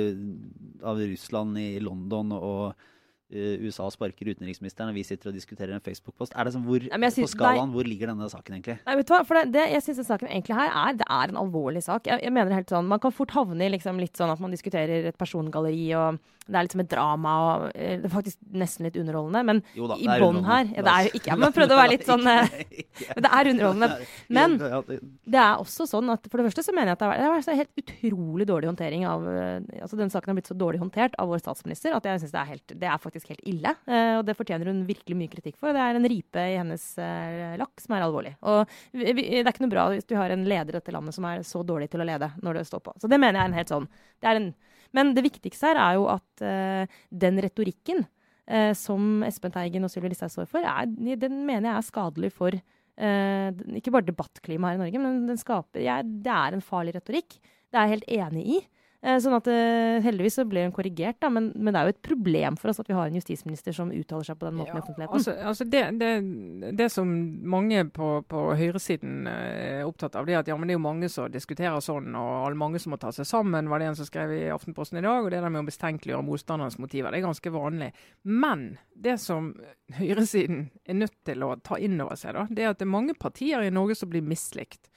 av 0.87 1.03
Russland 1.03 1.61
i 1.61 1.71
London, 1.85 2.37
og 2.39 2.89
USA 3.31 3.89
sparker 3.93 4.31
utenriksministeren, 4.33 4.89
og 4.89 4.97
vi 4.97 5.03
sitter 5.05 5.29
og 5.29 5.35
diskuterer 5.37 5.75
en 5.77 5.83
Facebook-post. 5.85 6.33
Er 6.35 6.49
det 6.49 6.55
sånn, 6.55 6.65
hvor, 6.65 6.81
Nei, 6.81 7.11
synes, 7.13 7.29
På 7.29 7.35
skalaen, 7.37 7.59
skalaen, 7.59 7.75
hvor 7.77 7.85
ligger 7.91 8.13
denne 8.13 8.29
saken 8.33 8.57
egentlig? 8.57 8.79
Nei, 8.87 8.97
vet 8.97 9.11
du 9.11 9.13
hva? 9.15 9.21
For 9.29 9.35
det, 9.43 9.53
det, 9.53 9.67
jeg 9.75 9.85
synes 9.85 10.01
den 10.03 10.09
saken 10.09 10.29
egentlig 10.33 10.57
her 10.57 10.73
er, 10.73 10.97
det 11.03 11.09
er 11.19 11.35
en 11.35 11.43
alvorlig 11.45 11.83
sak. 11.85 12.09
Jeg, 12.09 12.23
jeg 12.25 12.33
mener 12.33 12.57
helt 12.57 12.73
sånn, 12.73 12.89
Man 12.89 13.01
kan 13.05 13.13
fort 13.13 13.31
havne 13.37 13.69
i 13.69 13.73
liksom 13.77 14.01
litt 14.01 14.17
sånn 14.17 14.33
at 14.33 14.41
man 14.41 14.51
diskuterer 14.55 15.11
et 15.13 15.19
persongalleri, 15.21 15.91
og 16.01 16.19
det 16.49 16.57
er 16.57 16.65
litt 16.65 16.73
som 16.73 16.81
et 16.81 16.89
drama, 16.89 17.33
og 17.45 17.65
eh, 17.77 17.99
det 18.01 18.09
er 18.09 18.13
faktisk 18.15 18.39
nesten 18.57 18.87
litt 18.89 18.97
underholdende. 18.97 19.43
Men 19.45 19.59
Jo 19.77 19.91
da, 19.91 19.99
i 20.01 20.07
er 20.09 20.23
bånn 20.23 20.39
her 20.47 20.71
ja, 20.73 20.81
Det 20.87 20.93
er 20.95 21.09
jo 21.11 21.19
ikke 21.21 21.37
Men 21.37 21.53
prøvde 21.53 21.75
å 21.77 21.81
være 21.83 21.93
litt 21.93 22.07
sånn 22.09 22.25
eh, 22.25 22.55
Men 23.13 23.27
det 23.27 23.33
er 23.37 23.51
underholdende. 23.53 23.89
Men 24.33 24.57
det- 24.57 25.43
er 25.43 25.61
også 25.61 25.85
sånn 25.91 26.09
at 26.15 26.25
for 26.31 26.41
det 26.41 26.47
første 26.49 26.65
så 26.65 26.73
mener 26.73 26.95
jeg 26.95 26.97
at 26.97 27.05
det 27.05 27.21
har 27.27 27.35
vært- 27.35 27.45
så 27.45 27.55
helt 27.59 27.83
utrolig 27.83 28.47
dårlig 28.49 28.71
håndtering 28.71 29.05
av 29.07 29.29
eh, 29.29 29.61
Altså 29.83 29.97
den 30.01 30.09
saken 30.09 30.33
har 30.33 30.39
blitt 30.41 30.49
så 30.49 30.57
dårlig 30.57 30.81
håndtert 30.81 31.13
av 31.21 31.29
vår 31.29 31.43
statsminister 31.45 31.93
at 31.95 32.05
jeg 32.09 32.21
syns 32.25 32.33
det, 32.33 32.41
er 32.41 32.51
helt- 32.55 32.75
det 32.81 32.89
er 32.89 32.97
faktisk 32.99 33.18
helt 33.27 33.43
ille. 33.51 33.73
Eh, 33.91 34.15
og 34.19 34.25
det 34.29 34.37
fortjener 34.39 34.71
hun 34.71 34.85
virkelig 34.87 35.17
mye 35.19 35.33
kritikk 35.33 35.57
for. 35.59 35.75
Det 35.75 35.83
er 35.83 35.99
en 35.99 36.09
ripe 36.11 36.45
i 36.53 36.57
hennes 36.59 36.85
eh, 37.03 37.57
lakk 37.61 37.83
som 37.83 37.97
er 37.97 38.05
alvorlig. 38.07 38.35
Og 38.47 38.63
det 38.95 39.15
er 39.41 39.51
ikke 39.51 39.65
noe 39.65 39.73
bra 39.73 39.89
hvis 39.93 40.07
du 40.09 40.15
har 40.19 40.31
en 40.35 40.47
leder 40.49 40.73
i 40.73 40.79
dette 40.79 40.95
landet 40.95 41.17
som 41.17 41.27
er 41.29 41.43
så 41.47 41.65
dårlig 41.67 41.91
til 41.93 42.05
å 42.05 42.09
lede 42.09 42.31
når 42.45 42.61
det 42.61 42.69
står 42.71 42.85
på. 42.87 42.95
Så 43.03 43.11
det 43.11 43.19
mener 43.21 43.41
jeg 43.41 43.45
er 43.45 43.53
en 43.53 43.59
helt 43.59 43.75
sånn 43.75 43.89
det 44.23 44.35
en, 44.39 44.49
Men 44.97 45.13
det 45.17 45.27
viktigste 45.27 45.73
her 45.73 45.83
er 45.83 45.99
jo 45.99 46.07
at 46.13 46.45
eh, 46.47 47.01
den 47.11 47.43
retorikken 47.45 48.07
som 48.81 49.21
Espen 49.27 49.53
Teigen 49.53 49.85
og 49.85 49.91
Sylvi 49.93 50.09
Listhaug 50.09 50.31
står 50.33 50.47
for, 50.49 50.65
er, 50.65 50.87
den 51.21 51.35
mener 51.45 51.67
jeg 51.67 51.75
er 51.75 51.85
skadelig 51.85 52.31
for 52.33 52.57
ikke 52.97 53.93
bare 53.93 54.07
debattklimaet 54.07 54.73
her 54.73 54.79
i 54.79 54.81
Norge, 54.81 55.03
men 55.05 55.37
skaper, 55.37 55.83
ja, 55.85 55.99
det 56.01 56.33
er 56.33 56.57
en 56.57 56.65
farlig 56.65 56.95
retorikk. 56.97 57.37
Det 57.69 57.77
er 57.77 57.85
jeg 57.85 57.99
helt 57.99 58.09
enig 58.17 58.47
i. 58.57 58.63
Eh, 58.99 59.15
sånn 59.23 59.37
at 59.37 59.47
eh, 59.47 60.01
Heldigvis 60.03 60.41
så 60.41 60.45
ble 60.49 60.65
hun 60.65 60.73
korrigert, 60.75 61.21
da, 61.23 61.29
men, 61.31 61.53
men 61.55 61.71
det 61.71 61.79
er 61.79 61.87
jo 61.87 61.93
et 61.95 62.01
problem 62.03 62.57
for 62.59 62.73
oss 62.73 62.81
at 62.83 62.89
vi 62.91 62.97
har 62.97 63.07
en 63.07 63.15
justisminister 63.15 63.77
som 63.77 63.93
uttaler 63.95 64.27
seg 64.27 64.39
på 64.41 64.49
den 64.49 64.57
måten 64.59 64.75
i 64.75 64.81
offentligheten. 64.81 65.15
Altså, 65.15 65.35
altså 65.39 65.67
det, 65.71 65.83
det, 66.01 66.73
det 66.81 66.89
som 66.91 67.13
mange 67.47 67.85
på, 67.95 68.09
på 68.27 68.43
høyresiden 68.59 69.31
eh, 69.31 69.79
er 69.79 69.87
opptatt 69.87 70.19
av, 70.19 70.27
det 70.27 70.35
er 70.35 70.43
at 70.43 70.51
ja, 70.51 70.59
men 70.59 70.67
det 70.67 70.75
er 70.75 70.81
jo 70.81 70.83
mange 70.89 71.13
som 71.15 71.31
diskuterer 71.31 71.79
sånn, 71.85 72.11
og 72.19 72.49
alle 72.49 72.59
mange 72.59 72.83
som 72.83 72.91
må 72.97 72.99
ta 72.99 73.15
seg 73.15 73.31
sammen, 73.31 73.71
var 73.71 73.79
det 73.79 73.93
en 73.93 74.01
som 74.01 74.11
skrev 74.11 74.35
i 74.35 74.43
Aftenposten 74.51 74.99
i 74.99 75.07
dag. 75.07 75.23
Og 75.23 75.31
det 75.31 75.45
der 75.47 75.55
med 75.55 75.63
å 75.63 75.69
mistenkeliggjøre 75.71 76.27
motstanderens 76.27 76.81
motiver, 76.83 77.15
det 77.15 77.23
er 77.23 77.29
ganske 77.29 77.55
vanlig. 77.55 77.93
Men 78.27 78.69
det 78.99 79.21
som 79.23 79.53
høyresiden 79.95 80.73
er 80.91 81.03
nødt 81.05 81.21
til 81.29 81.47
å 81.47 81.55
ta 81.63 81.79
inn 81.79 82.01
over 82.03 82.19
seg, 82.19 82.35
da, 82.35 82.49
det 82.51 82.67
er 82.67 82.75
at 82.75 82.83
det 82.83 82.91
er 82.91 82.97
mange 82.99 83.15
partier 83.15 83.63
i 83.63 83.71
Norge 83.71 83.95
som 84.03 84.11
blir 84.11 84.27
mislikt. 84.27 84.91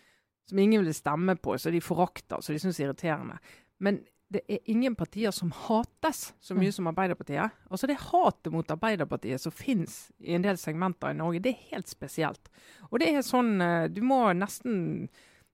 Som 0.50 0.58
ingen 0.60 0.82
vil 0.82 0.96
stemme 0.98 1.38
på, 1.38 1.54
så 1.62 1.70
de 1.70 1.80
forakter, 1.86 2.42
så 2.42 2.52
de 2.52 2.60
syns 2.60 2.82
er 2.82 2.90
irriterende. 2.90 3.38
Men 3.82 4.04
det 4.32 4.46
er 4.48 4.62
ingen 4.72 4.96
partier 4.96 5.34
som 5.36 5.52
hates 5.66 6.30
så 6.40 6.56
mye 6.56 6.72
som 6.72 6.88
Arbeiderpartiet. 6.88 7.52
Altså 7.68 7.90
Det 7.90 7.98
hatet 8.00 8.54
mot 8.54 8.70
Arbeiderpartiet 8.72 9.44
som 9.44 9.52
finnes 9.52 10.06
i 10.24 10.38
en 10.38 10.46
del 10.46 10.60
segmenter 10.60 11.12
i 11.12 11.18
Norge, 11.20 11.42
det 11.44 11.52
er 11.52 11.74
helt 11.74 11.92
spesielt. 11.92 12.52
Og 12.92 13.02
det 13.02 13.10
er 13.12 13.26
sånn 13.28 13.60
eh, 13.62 13.90
Du 13.92 14.00
må 14.06 14.24
nesten 14.38 15.10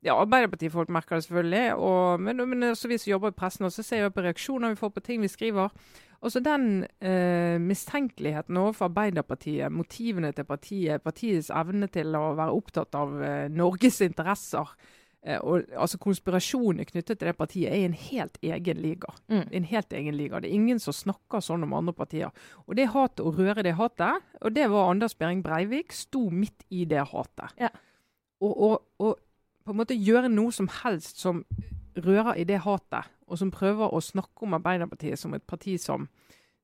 ja, 0.05 0.13
Arbeiderpartifolk 0.13 0.91
merker 0.93 1.17
det 1.17 1.25
selvfølgelig, 1.25 1.71
og, 1.81 2.21
men, 2.21 2.43
men 2.51 2.69
også 2.69 2.91
vi 2.91 2.99
som 3.01 3.15
jobber 3.15 3.33
i 3.33 3.39
pressen, 3.39 3.65
også 3.65 3.83
ser 3.83 4.03
jo 4.03 4.11
på 4.13 4.23
reaksjoner 4.27 4.75
vi 4.75 4.79
får 4.79 4.91
på 4.93 5.03
ting 5.07 5.23
vi 5.25 5.31
skriver. 5.31 5.73
Også 6.21 6.41
den 6.45 6.85
eh, 7.01 7.57
mistenkeligheten 7.61 8.57
overfor 8.57 8.91
Arbeiderpartiet, 8.91 9.73
motivene 9.73 10.31
til 10.37 10.45
partiet, 10.49 11.01
partiets 11.01 11.49
evne 11.53 11.89
til 11.93 12.13
å 12.17 12.31
være 12.37 12.55
opptatt 12.57 12.97
av 12.97 13.17
eh, 13.21 13.49
Norges 13.53 13.99
interesser, 14.05 14.69
eh, 14.69 14.96
og 15.43 15.67
altså 15.75 15.99
konspirasjoner 15.99 16.87
knyttet 16.87 17.19
til 17.19 17.27
det 17.27 17.35
partiet, 17.35 17.71
er 17.71 17.81
i 17.81 17.87
en 17.87 17.95
helt 17.97 18.37
egen 18.41 18.79
liga. 18.79 19.11
Mm. 19.27 19.43
En 19.59 19.67
helt 19.67 19.93
egen 19.93 20.15
liga. 20.15 20.39
Det 20.39 20.49
er 20.49 20.55
ingen 20.55 20.79
som 20.79 20.95
snakker 20.95 21.43
sånn 21.43 21.65
om 21.67 21.75
andre 21.75 21.93
partier. 21.97 22.31
Og 22.65 22.77
det 22.79 22.87
hatet, 22.93 23.25
å 23.25 23.33
røre 23.35 23.65
det 23.65 23.75
hatet, 23.79 24.23
og 24.39 24.55
det 24.55 24.69
var 24.71 24.91
Anders 24.91 25.17
Behring 25.19 25.43
Breivik, 25.43 25.91
sto 25.95 26.29
midt 26.31 26.63
i 26.69 26.85
det 26.87 27.03
hatet. 27.11 27.57
Ja. 27.59 27.73
Og, 28.39 28.53
og, 28.53 28.77
og 29.03 29.17
på 29.67 29.73
en 29.73 29.81
måte 29.81 29.97
gjøre 29.97 30.31
noe 30.31 30.53
som 30.55 30.69
helst 30.83 31.19
som 31.19 31.43
rører 31.97 32.37
i 32.39 32.47
det 32.47 32.61
hatet, 32.63 33.11
og 33.27 33.41
som 33.41 33.51
prøver 33.51 33.91
å 33.91 33.99
snakke 34.03 34.45
om 34.45 34.55
Arbeiderpartiet 34.55 35.19
som 35.19 35.35
et 35.35 35.43
parti 35.43 35.75
som 35.81 36.07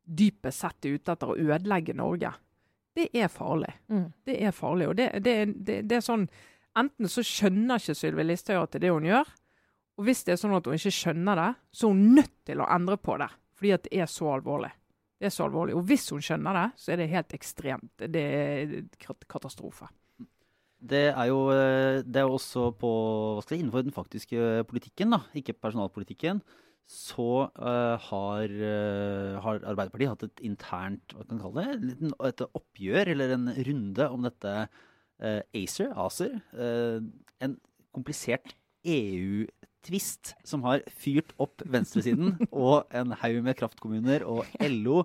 dypest 0.04 0.64
sett 0.64 0.88
er 0.88 0.96
ute 0.96 1.16
etter 1.16 1.32
å 1.32 1.38
ødelegge 1.40 1.96
Norge, 1.98 2.32
det 2.94 3.10
er 3.18 3.28
farlig. 3.32 3.72
Mm. 3.90 4.12
Det 4.26 4.36
er 4.46 4.52
farlig. 4.54 4.88
Og 4.92 4.98
det, 4.98 5.10
det, 5.26 5.36
det, 5.56 5.80
det 5.90 5.98
er 5.98 6.06
sånn 6.06 6.28
Enten 6.80 7.10
så 7.12 7.22
skjønner 7.26 7.82
ikke 7.82 7.96
Sylvi 7.98 8.26
Listhaug 8.26 8.64
at 8.64 8.74
det 8.74 8.82
er 8.82 8.86
det 8.88 8.94
hun 8.96 9.10
gjør, 9.10 9.34
og 9.94 10.08
hvis 10.08 10.24
det 10.26 10.34
er 10.34 10.40
sånn 10.42 10.56
at 10.58 10.66
hun 10.66 10.78
ikke 10.78 10.94
skjønner 10.94 11.38
det, 11.38 11.50
så 11.70 11.88
er 11.88 11.94
hun 11.94 12.16
nødt 12.18 12.38
til 12.50 12.64
å 12.64 12.70
endre 12.74 12.98
på 12.98 13.18
det. 13.22 13.30
Fordi 13.54 13.74
at 13.76 13.84
det 13.86 14.00
er 14.02 14.10
så 14.10 14.32
alvorlig. 14.34 14.72
Det 15.22 15.30
er 15.30 15.36
så 15.36 15.46
alvorlig. 15.46 15.76
Og 15.78 15.86
hvis 15.88 16.08
hun 16.12 16.24
skjønner 16.26 16.58
det, 16.58 16.64
så 16.82 16.94
er 16.94 17.00
det 17.00 17.12
helt 17.14 17.36
ekstremt. 17.38 17.92
Det 18.02 18.24
er 18.24 18.74
katastrofe. 19.30 19.88
Det 20.84 21.06
er 21.14 21.30
jo 21.30 21.46
eh, 21.54 22.02
det 22.04 22.20
er 22.20 22.28
også 22.28 22.74
på, 22.76 22.92
si, 23.46 23.56
innenfor 23.62 23.86
den 23.86 23.96
faktiske 23.96 24.66
politikken, 24.68 25.14
da, 25.16 25.22
ikke 25.40 25.56
personalpolitikken, 25.56 26.42
så 26.90 27.46
uh, 27.48 27.96
har, 28.10 28.52
uh, 28.52 29.38
har 29.40 29.62
Arbeiderpartiet 29.72 30.12
hatt 30.12 30.26
et 30.28 30.42
internt 30.44 31.14
hva 31.16 31.24
kan 31.30 31.40
kalle 31.40 31.64
det, 31.80 32.10
et 32.28 32.44
oppgjør 32.44 33.14
eller 33.14 33.32
en 33.38 33.48
runde 33.70 34.10
om 34.12 34.28
dette 34.28 34.56
eh, 34.66 34.82
ACER, 35.54 35.92
ACER 35.96 36.40
eh, 36.58 37.00
en 37.44 37.58
komplisert 37.94 38.56
EU-tvist 38.84 40.34
som 40.48 40.64
har 40.68 40.84
fyrt 40.90 41.34
opp 41.42 41.64
venstresiden 41.70 42.36
og 42.52 42.90
en 42.96 43.14
haug 43.22 43.40
med 43.46 43.58
kraftkommuner 43.60 44.26
og 44.28 44.44
LO. 44.60 45.04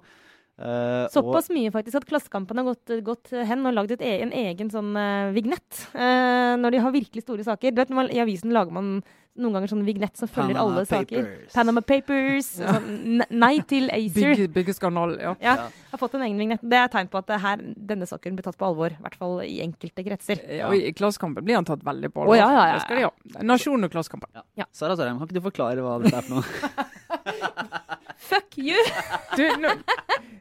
eh, 0.58 1.04
og- 1.04 1.12
Såpass 1.14 1.50
mye 1.54 1.70
faktisk 1.74 2.00
at 2.00 2.08
Klassekampen 2.08 2.58
har 2.58 2.70
gått, 2.72 2.94
gått 3.06 3.30
hen 3.30 3.66
og 3.68 3.76
lagd 3.76 3.94
e 4.00 4.14
en 4.22 4.32
egen 4.32 4.70
sånn 4.70 4.90
uh, 4.96 5.30
vignett 5.36 5.84
uh, 5.94 6.56
når 6.58 6.74
de 6.74 6.82
har 6.82 6.94
virkelig 6.94 7.22
store 7.26 7.44
saker. 7.46 7.72
Du 7.74 7.82
vet, 7.82 7.90
I 8.14 8.24
avisen 8.24 8.54
lager 8.54 8.72
man 8.74 9.02
noen 9.38 9.54
ganger 9.56 9.70
sånn 9.72 9.84
vignett 9.86 10.18
som 10.18 10.30
følger 10.30 10.56
Panama 10.58 10.78
alle 10.78 10.84
saker. 10.88 11.28
Panama 11.54 11.82
Papers. 11.86 12.50
Sånn, 12.58 13.22
nei 13.30 13.54
til 13.70 13.88
ACER. 13.94 14.42
Byggeskandal, 14.54 15.14
ja. 15.22 15.34
Ja, 15.42 15.54
har 15.92 16.02
fått 16.02 16.16
en 16.18 16.24
egen 16.26 16.40
vignett. 16.40 16.62
Det 16.62 16.80
er 16.80 16.90
tegn 16.92 17.10
på 17.12 17.20
at 17.20 17.28
det 17.30 17.40
her, 17.42 17.62
denne 17.92 18.08
saken 18.10 18.38
blir 18.38 18.46
tatt 18.46 18.58
på 18.60 18.68
alvor. 18.68 18.96
I 18.96 19.02
hvert 19.06 19.18
fall 19.20 19.38
i 19.46 19.60
enkelte 19.64 20.04
kretser. 20.06 20.42
Ja. 20.58 20.70
Og 20.70 20.76
i 20.78 20.92
Klassekampen 20.96 21.46
blir 21.46 21.58
han 21.58 21.68
tatt 21.68 21.84
veldig 21.86 22.12
på 22.14 22.24
alvor. 22.24 22.34
Oh, 22.34 22.38
ja, 22.38 22.48
ja, 22.52 22.66
ja, 22.72 22.78
Det 22.78 22.86
skal 22.86 23.00
de 23.00 23.06
ha. 23.08 23.44
Nasjonen 23.46 23.88
og 23.88 23.94
Klassekampen. 23.94 24.44
Ja. 24.58 24.68
Sara 24.74 24.98
Sørheim, 24.98 25.20
kan 25.20 25.30
ikke 25.30 25.40
du 25.40 25.46
forklare 25.48 25.84
hva 25.84 25.98
dette 26.02 26.18
er 26.18 26.28
for 26.28 26.38
noe? 26.38 27.96
Fuck 28.18 28.58
you! 28.58 28.78
Du, 29.38 29.44
nå, 29.60 29.70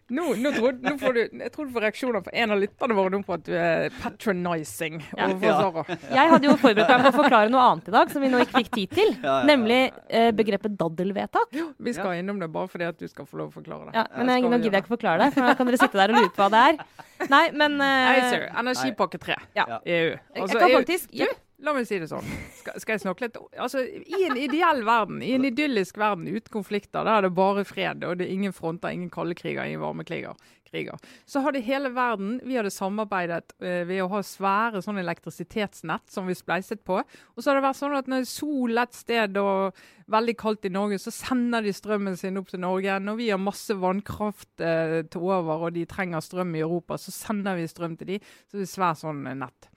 nå, 0.10 0.24
nå, 0.40 0.52
tror, 0.56 0.78
nå 0.82 0.94
får 0.98 1.14
du 1.14 1.20
Jeg 1.44 1.52
tror 1.54 1.68
du 1.68 1.74
får 1.76 1.84
reaksjoner 1.84 2.24
fra 2.26 2.32
en 2.42 2.54
av 2.56 2.62
lytterne 2.62 2.96
våre 2.98 3.12
nå 3.14 3.20
på 3.28 3.36
at 3.36 3.44
du 3.46 3.52
er 3.54 3.92
patronizing 4.02 4.96
Ja. 5.12 5.28
overfor 5.28 5.46
Ja. 5.46 5.58
Sara. 5.62 5.98
Jeg 6.16 6.32
hadde 6.32 6.48
jo 6.50 6.56
forberedt 6.58 6.90
meg 6.90 7.04
på 7.06 7.12
å 7.12 7.18
forklare 7.20 7.52
noe 7.54 7.66
annet 7.68 7.92
i 7.92 7.94
dag, 7.94 8.10
som 8.14 8.24
vi 8.26 8.32
nå 8.34 8.42
ikke 8.42 8.64
fikk 8.64 8.72
tid 8.74 8.96
til. 8.98 9.14
Ja, 9.20 9.28
ja, 9.28 9.36
ja. 9.38 9.48
Nemlig 9.52 9.80
eh, 10.10 10.32
begrepet 10.40 10.78
daddelvedtak. 10.80 11.54
Vi 11.78 11.94
skal 11.94 12.18
innom 12.24 12.42
det 12.42 12.50
bare 12.54 12.72
fordi 12.72 12.88
at 12.90 12.98
du 12.98 13.06
skal 13.12 13.30
få 13.30 13.44
lov 13.44 13.52
å 13.52 13.58
forklare 13.60 13.92
det. 13.92 13.98
Ja, 14.00 14.08
men 14.18 14.34
jeg, 14.34 14.48
nå 14.48 14.58
gidder 14.64 14.80
jeg 14.80 14.88
ikke 14.88 14.88
ikke 14.88 14.96
forklare 14.96 15.26
det, 15.26 15.34
for 15.36 15.48
da 15.48 15.56
kan 15.58 15.70
dere 15.70 15.82
sitte 15.82 16.00
der 16.00 16.14
og 16.14 16.22
lure 16.22 16.32
på 16.34 16.44
hva 16.44 16.50
det 16.54 16.64
er. 16.72 17.04
Nei, 17.34 17.44
men 17.58 17.82
eh, 17.84 18.10
ACER, 18.14 18.48
energipakke 18.62 19.20
3. 19.22 19.38
Ja. 19.58 19.66
EU. 19.84 20.16
Altså, 20.38 20.58
jeg 20.58 20.62
kan 20.62 20.70
EU 20.72 20.80
faktisk 20.80 21.14
ja, 21.18 21.28
La 21.66 21.74
meg 21.74 21.88
si 21.90 21.98
det 21.98 22.06
sånn. 22.12 22.26
Skal, 22.60 22.76
skal 22.84 22.94
jeg 22.94 23.02
snakke 23.02 23.26
litt 23.26 23.38
Altså, 23.58 23.82
I 23.82 24.20
en 24.28 24.38
ideell 24.38 24.84
verden, 24.86 25.24
i 25.26 25.32
en 25.34 25.46
idyllisk 25.48 25.98
verden 25.98 26.28
uten 26.30 26.52
konflikter, 26.54 27.02
der 27.02 27.16
er 27.18 27.26
det 27.26 27.32
bare 27.38 27.64
fred, 27.66 28.04
og 28.06 28.20
det 28.20 28.28
er 28.28 28.34
ingen 28.36 28.54
fronter, 28.54 28.94
ingen 28.94 29.10
kalde 29.14 29.34
kriger, 29.38 29.66
ingen 29.66 29.82
varme 29.82 30.06
kriger, 30.06 30.38
kriger. 30.68 31.00
Så 31.26 31.42
hadde 31.42 31.64
hele 31.66 31.90
verden 31.96 32.36
Vi 32.46 32.60
hadde 32.60 32.70
samarbeidet 32.74 33.56
uh, 33.64 33.82
ved 33.90 34.04
å 34.04 34.10
ha 34.12 34.22
svære 34.22 34.84
sånn 34.86 35.02
elektrisitetsnett 35.02 36.06
som 36.14 36.30
vi 36.30 36.36
spleiset 36.38 36.84
på. 36.86 37.00
Og 37.02 37.42
så 37.42 37.50
hadde 37.50 37.64
det 37.64 37.66
vært 37.66 37.80
sånn 37.80 37.96
at 37.98 38.12
når 38.12 38.28
sol 38.30 38.84
et 38.84 39.00
sted 39.00 39.40
og 39.42 39.80
veldig 40.14 40.36
kaldt 40.38 40.68
i 40.70 40.74
Norge, 40.76 41.00
så 41.02 41.14
sender 41.16 41.66
de 41.66 41.74
strømmen 41.74 42.20
sin 42.22 42.38
opp 42.38 42.52
til 42.52 42.62
Norge. 42.62 43.00
Når 43.02 43.18
vi 43.18 43.32
har 43.32 43.42
masse 43.42 43.74
vannkraft 43.82 44.52
uh, 44.62 45.00
til 45.10 45.26
over 45.26 45.72
og 45.72 45.74
de 45.80 45.88
trenger 45.90 46.22
strøm 46.22 46.54
i 46.54 46.62
Europa, 46.62 47.02
så 47.02 47.16
sender 47.16 47.58
vi 47.58 47.66
strøm 47.72 47.98
til 47.98 48.14
de. 48.14 48.22
Så 48.46 48.60
det 48.60 48.68
er 48.68 48.72
svært 48.76 49.02
sånn 49.02 49.26
eh, 49.26 49.40
nett. 49.42 49.72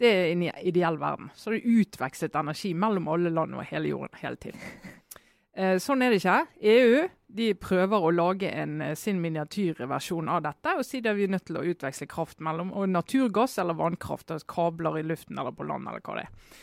Det 0.00 0.08
er 0.08 0.30
en 0.32 0.46
ideell 0.64 0.96
verden. 1.00 1.28
Så 1.36 1.52
det 1.52 1.60
er 1.60 1.80
utvekslet 1.82 2.38
energi 2.40 2.72
mellom 2.72 3.10
alle 3.12 3.32
land 3.34 3.58
og 3.58 3.66
hele 3.68 3.92
jorden 3.92 4.22
hele 4.22 4.40
tiden. 4.40 4.64
Eh, 5.60 5.80
sånn 5.82 5.98
er 6.00 6.12
det 6.14 6.20
ikke. 6.20 6.34
EU 6.62 7.00
de 7.36 7.48
prøver 7.58 8.04
å 8.06 8.12
lage 8.14 8.48
en, 8.48 8.80
eh, 8.80 8.94
sin 8.94 9.20
miniatyrversjon 9.20 10.28
av 10.30 10.44
dette 10.44 10.76
og 10.78 10.84
sier 10.86 11.10
at 11.10 11.16
vi 11.18 11.24
er 11.26 11.32
nødt 11.34 11.46
til 11.46 11.58
å 11.58 11.64
utveksle 11.66 12.06
kraft 12.06 12.38
mellom 12.40 12.72
og 12.72 12.88
naturgass 12.88 13.58
eller 13.58 13.74
vannkraft, 13.74 14.30
altså 14.30 14.46
kabler 14.46 15.00
i 15.00 15.02
luften 15.02 15.38
eller 15.38 15.50
på 15.50 15.66
land 15.66 15.88
eller 15.90 16.00
hva 16.00 16.16
det 16.16 16.26
er. 16.28 16.54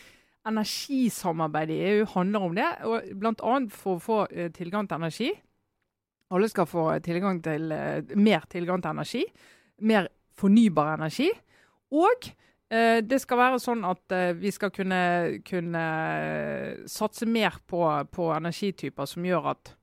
Energisamarbeidet 0.47 1.75
i 1.75 1.91
EU 1.91 2.05
handler 2.15 2.47
om 2.47 2.55
det, 2.55 2.67
og 2.87 3.11
bl.a. 3.19 3.57
for 3.69 3.97
å 3.97 4.01
få 4.01 4.19
eh, 4.31 4.49
tilgang 4.55 4.87
til 4.87 5.01
energi. 5.01 5.29
Alle 6.31 6.49
skal 6.49 6.67
få 6.67 6.87
tilgang 7.03 7.41
til, 7.43 7.71
eh, 7.71 8.15
mer 8.15 8.47
tilgang 8.49 8.81
til 8.81 8.95
energi. 8.95 9.25
Mer 9.81 10.07
fornybar 10.39 10.95
energi. 10.95 11.29
Og 11.91 12.31
det 12.69 13.21
skal 13.23 13.39
være 13.39 13.59
sånn 13.63 13.85
at 13.87 14.11
eh, 14.11 14.33
vi 14.35 14.51
skal 14.51 14.73
kunne, 14.75 14.99
kunne 15.47 15.83
satse 16.91 17.27
mer 17.29 17.61
på, 17.63 17.79
på, 18.11 18.31
energityper 18.35 19.07
som 19.07 19.27
gjør 19.27 19.53
at 19.53 19.77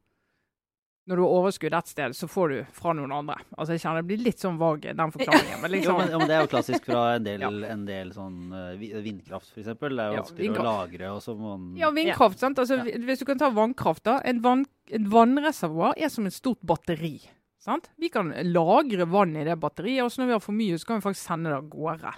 når 1.04 1.20
du 1.20 1.22
har 1.22 1.34
overskudd 1.36 1.74
ett 1.76 1.90
sted, 1.90 2.14
så 2.16 2.28
får 2.28 2.48
du 2.48 2.58
fra 2.72 2.94
noen 2.96 3.12
andre. 3.12 3.36
Altså 3.58 3.74
Jeg 3.74 3.82
kjenner 3.82 4.00
det 4.00 4.08
blir 4.08 4.22
litt 4.24 4.40
sånn 4.40 4.56
vag, 4.60 4.86
den 4.96 5.12
forklaringen. 5.12 5.60
Men, 5.60 5.72
liksom, 5.74 6.00
jo, 6.00 6.18
men, 6.20 6.28
Det 6.30 6.36
er 6.36 6.46
jo 6.46 6.50
klassisk 6.54 6.88
fra 6.88 7.02
en 7.18 7.26
del, 7.28 7.44
ja. 7.44 7.50
en 7.74 7.84
del 7.88 8.12
sånn 8.16 8.38
uh, 8.54 8.72
vindkraft, 9.04 9.50
f.eks. 9.52 9.68
Det 9.68 9.90
er 9.90 10.14
jo 10.14 10.22
vanskelig 10.22 10.48
ja, 10.48 10.54
å 10.56 10.66
lagre. 10.70 11.12
og 11.12 11.20
så 11.24 11.36
må 11.36 11.56
man... 11.58 11.70
Ja, 11.80 11.92
vindkraft. 11.92 12.40
sant? 12.40 12.60
Altså, 12.62 12.80
ja. 12.80 13.00
Hvis 13.04 13.20
du 13.20 13.28
kan 13.28 13.40
ta 13.40 13.52
vannkraft, 13.52 14.04
da. 14.08 14.16
En, 14.24 14.40
vann, 14.44 14.64
en 14.96 15.10
vannreservoar 15.12 16.00
er 16.00 16.12
som 16.12 16.28
et 16.30 16.36
stort 16.36 16.62
batteri. 16.64 17.18
sant? 17.60 17.90
Vi 18.00 18.08
kan 18.12 18.32
lagre 18.48 19.04
vann 19.04 19.36
i 19.36 19.44
det 19.44 19.58
batteriet, 19.60 20.06
og 20.06 20.12
så 20.12 20.22
når 20.22 20.32
vi 20.32 20.38
har 20.38 20.46
for 20.46 20.56
mye, 20.56 20.80
så 20.80 20.88
kan 20.88 21.02
vi 21.02 21.08
faktisk 21.10 21.28
sende 21.28 21.52
det 21.52 21.60
av 21.60 21.68
gårde. 21.68 22.16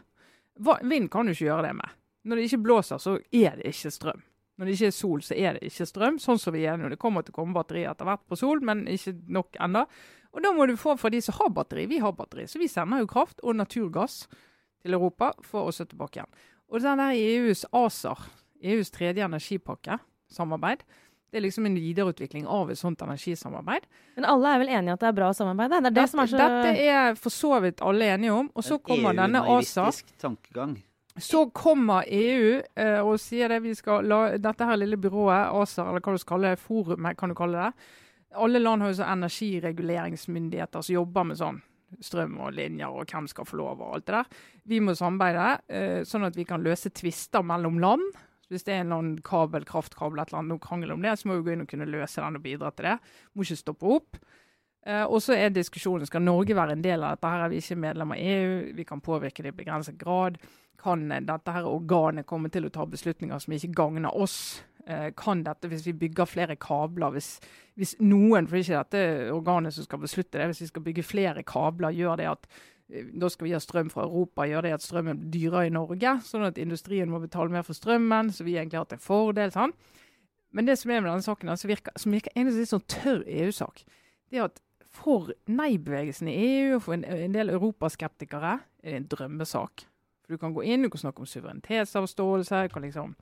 Vind 0.57 1.11
kan 1.13 1.27
du 1.27 1.35
ikke 1.35 1.49
gjøre 1.49 1.69
det 1.69 1.75
med. 1.77 1.95
Når 2.27 2.39
det 2.39 2.49
ikke 2.49 2.65
blåser, 2.65 2.99
så 3.03 3.19
er 3.31 3.59
det 3.61 3.71
ikke 3.71 3.93
strøm. 3.95 4.23
Når 4.57 4.67
det 4.67 4.75
ikke 4.77 4.89
er 4.89 4.97
sol, 4.97 5.23
så 5.23 5.37
er 5.37 5.57
det 5.57 5.69
ikke 5.69 5.87
strøm. 5.87 6.19
Sånn 6.23 6.41
som 6.41 6.55
vi 6.57 6.65
er 6.67 6.79
nå. 6.81 6.89
Det 6.91 6.99
kommer 7.01 7.23
til 7.23 7.35
å 7.35 7.39
komme 7.43 7.57
batterier 7.57 7.93
etter 7.93 8.09
hvert 8.09 8.25
på 8.27 8.39
sol, 8.41 8.63
men 8.65 8.87
ikke 8.89 9.13
nok 9.37 9.59
ennå. 9.63 9.85
Og 10.33 10.43
da 10.45 10.53
må 10.53 10.67
du 10.69 10.75
få 10.81 10.97
fra 11.01 11.11
de 11.13 11.21
som 11.25 11.37
har 11.39 11.53
batteri. 11.55 11.87
Vi 11.89 12.01
har 12.03 12.17
batteri. 12.17 12.47
Så 12.49 12.61
vi 12.61 12.69
sender 12.69 13.05
jo 13.05 13.11
kraft 13.11 13.43
og 13.45 13.59
naturgass 13.61 14.25
til 14.85 14.97
Europa 14.97 15.33
for 15.45 15.69
å 15.69 15.75
støtte 15.75 15.95
tilbake 15.95 16.21
igjen. 16.21 16.33
Og 16.73 16.83
den 16.83 17.03
der 17.03 17.21
EUs 17.21 17.65
ACER, 17.77 18.27
EUs 18.65 18.91
tredje 18.95 19.25
energipakke, 19.25 20.01
samarbeid, 20.33 20.83
det 21.31 21.41
er 21.41 21.43
liksom 21.43 21.67
en 21.67 21.75
videreutvikling 21.75 22.47
av 22.47 22.71
et 22.71 22.79
sånt 22.79 23.03
energisamarbeid. 23.03 23.87
Men 24.17 24.29
alle 24.31 24.53
er 24.53 24.61
vel 24.63 24.73
enige 24.79 24.95
at 24.95 25.03
det 25.03 25.09
er 25.09 25.17
bra 25.17 25.31
samarbeid? 25.35 25.73
Det 25.73 25.79
er 25.79 25.87
det 25.87 25.95
dette, 25.97 26.11
som 26.13 26.23
er 26.23 26.31
så... 26.31 26.39
dette 26.41 26.85
er 26.87 27.19
for 27.19 27.35
så 27.35 27.59
vidt 27.65 27.83
alle 27.85 28.11
enige 28.15 28.37
om. 28.37 28.51
Og 28.55 28.65
så 28.65 28.79
kommer 28.79 29.17
denne 29.19 29.43
ASA. 29.57 29.89
tankegang. 30.23 30.77
Så 31.19 31.47
kommer 31.57 32.05
EU 32.13 32.59
eh, 32.77 32.99
og 33.01 33.17
sier 33.21 33.51
det 33.51 33.63
vi 33.65 33.73
skal 33.75 34.05
la 34.07 34.21
dette 34.39 34.69
her 34.69 34.79
lille 34.79 34.99
byrået, 35.01 35.49
ASA, 35.57 35.87
eller 35.89 36.05
hva 36.05 36.13
du 36.15 36.21
skal 36.21 36.37
kalle 36.37 36.53
det, 36.53 36.61
forumet, 36.63 37.17
kan 37.19 37.33
du 37.33 37.37
kalle 37.39 37.65
det. 37.65 37.89
Alle 38.37 38.61
land 38.61 38.85
har 38.85 38.93
jo 38.93 38.99
så 38.99 39.09
energireguleringsmyndigheter 39.15 40.85
som 40.85 40.95
jobber 40.95 41.27
med 41.31 41.41
sånn 41.41 41.63
strøm 42.03 42.37
og 42.43 42.53
linjer 42.57 42.93
og 42.93 43.07
hvem 43.09 43.29
skal 43.31 43.47
få 43.49 43.59
lov 43.61 43.81
og 43.81 43.97
alt 43.97 44.07
det 44.07 44.17
der. 44.19 44.41
Vi 44.69 44.81
må 44.83 44.95
samarbeide 44.99 45.49
eh, 45.69 46.01
sånn 46.07 46.27
at 46.29 46.37
vi 46.37 46.45
kan 46.49 46.65
løse 46.65 46.93
tvister 46.93 47.45
mellom 47.47 47.79
land 47.83 48.05
hvis 48.53 48.67
det 48.67 48.75
er 48.75 48.85
en 48.85 48.93
eller 48.95 49.23
kabel, 49.27 49.65
kraftkabel, 49.67 50.21
et 50.23 50.31
eller 50.31 50.43
annet, 50.43 50.55
noe 50.55 50.63
krangel 50.63 50.95
om 50.95 51.03
det, 51.03 51.17
så 51.19 51.29
må 51.29 51.39
vi 51.39 51.47
gå 51.47 51.55
inn 51.55 51.65
og 51.65 51.71
kunne 51.71 51.89
løse 51.91 52.23
den 52.23 52.39
og 52.39 52.45
bidra 52.45 52.71
til 52.75 52.91
det. 52.91 52.99
Må 53.35 53.47
ikke 53.47 53.63
stoppe 53.63 53.95
opp. 53.97 54.21
Eh, 54.87 55.03
og 55.03 55.19
så 55.23 55.35
er 55.35 55.51
diskusjonen 55.51 56.07
skal 56.07 56.23
Norge 56.23 56.55
være 56.55 56.77
en 56.77 56.85
del 56.85 57.03
av 57.03 57.17
dette. 57.17 57.33
her 57.33 57.45
er 57.45 57.49
Vi 57.51 57.59
ikke 57.63 57.83
medlem 57.83 58.13
av 58.15 58.19
EU, 58.19 58.73
vi 58.77 58.85
kan 58.85 59.01
påvirke 59.01 59.43
det 59.43 59.55
i 59.55 59.59
begrenset 59.65 59.99
grad. 59.99 60.39
Kan 60.79 61.09
dette 61.09 61.53
her 61.53 61.67
organet 61.67 62.27
komme 62.27 62.49
til 62.49 62.67
å 62.67 62.71
ta 62.71 62.87
beslutninger 62.87 63.39
som 63.39 63.53
ikke 63.53 63.75
gagner 63.75 64.15
oss? 64.15 64.63
Eh, 64.87 65.11
kan 65.17 65.43
dette, 65.43 65.67
hvis 65.67 65.87
vi 65.87 65.93
bygger 65.93 66.25
flere 66.25 66.57
kabler, 66.57 67.11
hvis, 67.11 67.41
hvis 67.75 67.97
noen, 67.99 68.47
for 68.47 68.55
det 68.55 68.69
er 68.69 68.69
ikke 68.69 68.85
dette 68.85 69.33
organet 69.35 69.75
som 69.75 69.85
skal 69.85 69.99
beslutte 69.99 70.39
det, 70.39 70.47
hvis 70.47 70.61
vi 70.61 70.67
skal 70.71 70.83
bygge 70.83 71.03
flere 71.03 71.43
kabler, 71.43 71.91
gjør 71.91 72.17
det 72.17 72.29
at 72.31 72.47
da 72.89 73.29
skal 73.33 73.49
vi 73.49 73.55
ha 73.55 73.61
strøm 73.63 73.89
fra 73.91 74.05
Europa, 74.07 74.47
gjør 74.47 74.67
det 74.67 74.75
at 74.77 74.85
strømmen 74.85 75.19
blir 75.19 75.33
dyrere 75.35 75.67
i 75.67 75.75
Norge. 75.75 76.13
Sånn 76.27 76.47
at 76.47 76.59
industrien 76.63 77.11
må 77.11 77.19
betale 77.23 77.51
mer 77.51 77.67
for 77.67 77.75
strømmen, 77.75 78.31
så 78.31 78.47
vi 78.47 78.55
egentlig 78.57 78.79
har 78.79 78.87
hatt 78.87 78.95
en 78.99 79.03
fordel. 79.03 79.51
sånn. 79.55 79.75
Men 80.55 80.69
det 80.69 80.79
som 80.79 80.91
er 80.91 81.03
med 81.03 81.11
denne 81.11 81.27
saken, 81.27 81.51
som 81.59 81.69
virker, 81.69 81.93
som 81.99 82.15
virker 82.15 82.33
egentlig 82.35 82.63
litt 82.63 82.71
sånn 82.71 82.87
tørr 82.89 83.25
EU-sak, 83.27 83.83
det 84.31 84.39
er 84.39 84.47
at 84.47 84.63
for 84.97 85.33
nei-bevegelsen 85.51 86.31
i 86.31 86.37
EU 86.37 86.77
og 86.77 86.87
for 86.87 86.97
en, 86.97 87.05
en 87.05 87.35
del 87.35 87.53
europaskeptikere 87.53 88.55
er 88.57 88.95
det 88.95 89.01
en 89.01 89.11
drømmesak. 89.13 89.85
For 90.25 90.37
Du 90.37 90.41
kan 90.41 90.55
gå 90.55 90.65
inn, 90.65 90.87
du 90.87 90.91
kan 90.91 91.03
snakke 91.03 91.23
om 91.23 91.29
suverenitetsavståelse. 91.29 92.63
Liksom, 92.87 93.13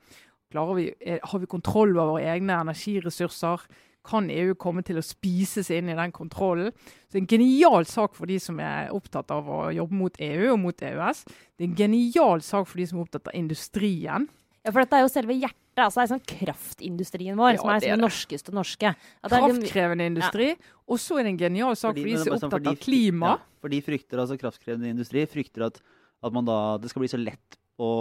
vi, 0.77 0.85
har 1.01 1.39
vi 1.41 1.51
kontroll 1.51 1.97
over 1.97 2.15
våre 2.15 2.29
egne 2.31 2.61
energiressurser? 2.61 3.65
Kan 4.05 4.29
EU 4.31 4.55
komme 4.59 4.83
til 4.85 4.99
å 4.99 5.03
spise 5.05 5.63
seg 5.65 5.81
inn 5.81 5.91
i 5.93 5.97
den 5.97 6.13
kontrollen. 6.15 6.71
Så 7.05 7.15
det 7.15 7.19
er 7.19 7.23
en 7.23 7.31
genial 7.33 7.87
sak 7.89 8.15
for 8.17 8.29
de 8.29 8.39
som 8.41 8.59
er 8.63 8.93
opptatt 8.95 9.33
av 9.33 9.49
å 9.49 9.59
jobbe 9.75 9.99
mot 9.99 10.17
EU 10.21 10.53
og 10.53 10.59
mot 10.61 10.87
EØS. 10.89 11.25
Det 11.55 11.65
er 11.65 11.69
en 11.69 11.77
genial 11.79 12.43
sak 12.45 12.69
for 12.69 12.81
de 12.81 12.87
som 12.89 12.99
er 12.99 13.07
opptatt 13.07 13.31
av 13.31 13.37
industrien. 13.37 14.29
Ja, 14.65 14.71
for 14.71 14.81
dette 14.81 14.97
er 14.97 15.05
jo 15.05 15.11
selve 15.13 15.35
hjertet. 15.37 15.61
altså 15.77 15.99
det 15.99 16.05
er 16.05 16.11
sånn 16.13 16.23
Kraftindustrien 16.31 17.37
vår, 17.37 17.51
ja, 17.53 17.59
som 17.61 17.69
er 17.69 17.75
liksom 17.75 17.91
det, 17.91 17.97
det 17.99 18.05
norskeste 18.05 18.55
norske. 18.55 18.93
Kraftkrevende 19.27 20.07
industri. 20.09 20.47
Ja. 20.55 20.71
Og 20.89 21.01
så 21.01 21.19
er 21.19 21.27
det 21.27 21.35
en 21.35 21.43
genial 21.43 21.75
sak 21.77 21.93
fordi, 21.93 22.05
for 22.05 22.09
de 22.09 22.15
som 22.23 22.33
er 22.33 22.41
sånn 22.41 22.49
opptatt 22.49 22.71
av 22.71 22.79
klima. 22.81 23.35
Ja, 23.35 23.59
for 23.61 23.73
de 23.73 23.81
frykter, 23.85 24.21
altså 24.23 24.39
kraftkrevende 24.41 24.89
industri 24.89 25.25
frykter 25.29 25.67
at, 25.67 25.77
at 26.25 26.41
da, 26.49 26.57
det 26.81 26.89
skal 26.89 27.05
bli 27.05 27.11
så 27.13 27.21
lett 27.21 27.59
å 27.81 27.91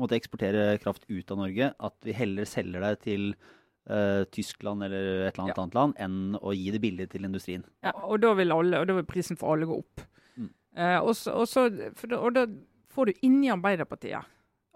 måtte 0.00 0.18
eksportere 0.18 0.74
kraft 0.82 1.06
ut 1.08 1.30
av 1.30 1.40
Norge 1.40 1.70
at 1.78 1.96
vi 2.06 2.14
heller 2.16 2.48
selger 2.48 2.82
det 2.84 2.94
til 3.06 3.30
uh, 3.88 4.22
Tyskland 4.34 4.84
eller 4.86 5.26
et 5.28 5.34
eller 5.34 5.44
annet, 5.46 5.56
ja. 5.56 5.62
annet 5.62 5.78
land 5.78 5.98
enn 6.02 6.38
å 6.40 6.54
gi 6.56 6.68
det 6.74 6.82
billig 6.82 7.08
til 7.12 7.26
industrien. 7.28 7.64
Ja, 7.86 7.94
og 8.04 8.20
da 8.24 8.34
vil, 8.38 8.52
alle, 8.54 8.82
og 8.82 8.90
da 8.90 8.98
vil 9.00 9.08
prisen 9.08 9.40
for 9.40 9.54
alle 9.54 9.68
gå 9.70 9.80
opp. 9.80 10.04
Mm. 10.36 10.52
Uh, 10.76 10.98
og, 11.00 11.12
så, 11.18 11.34
og, 11.38 11.48
så, 11.50 11.68
da, 11.70 12.20
og 12.20 12.34
da 12.36 12.46
får 12.90 13.10
du 13.10 13.26
inni 13.26 13.52
Arbeiderpartiet, 13.52 14.26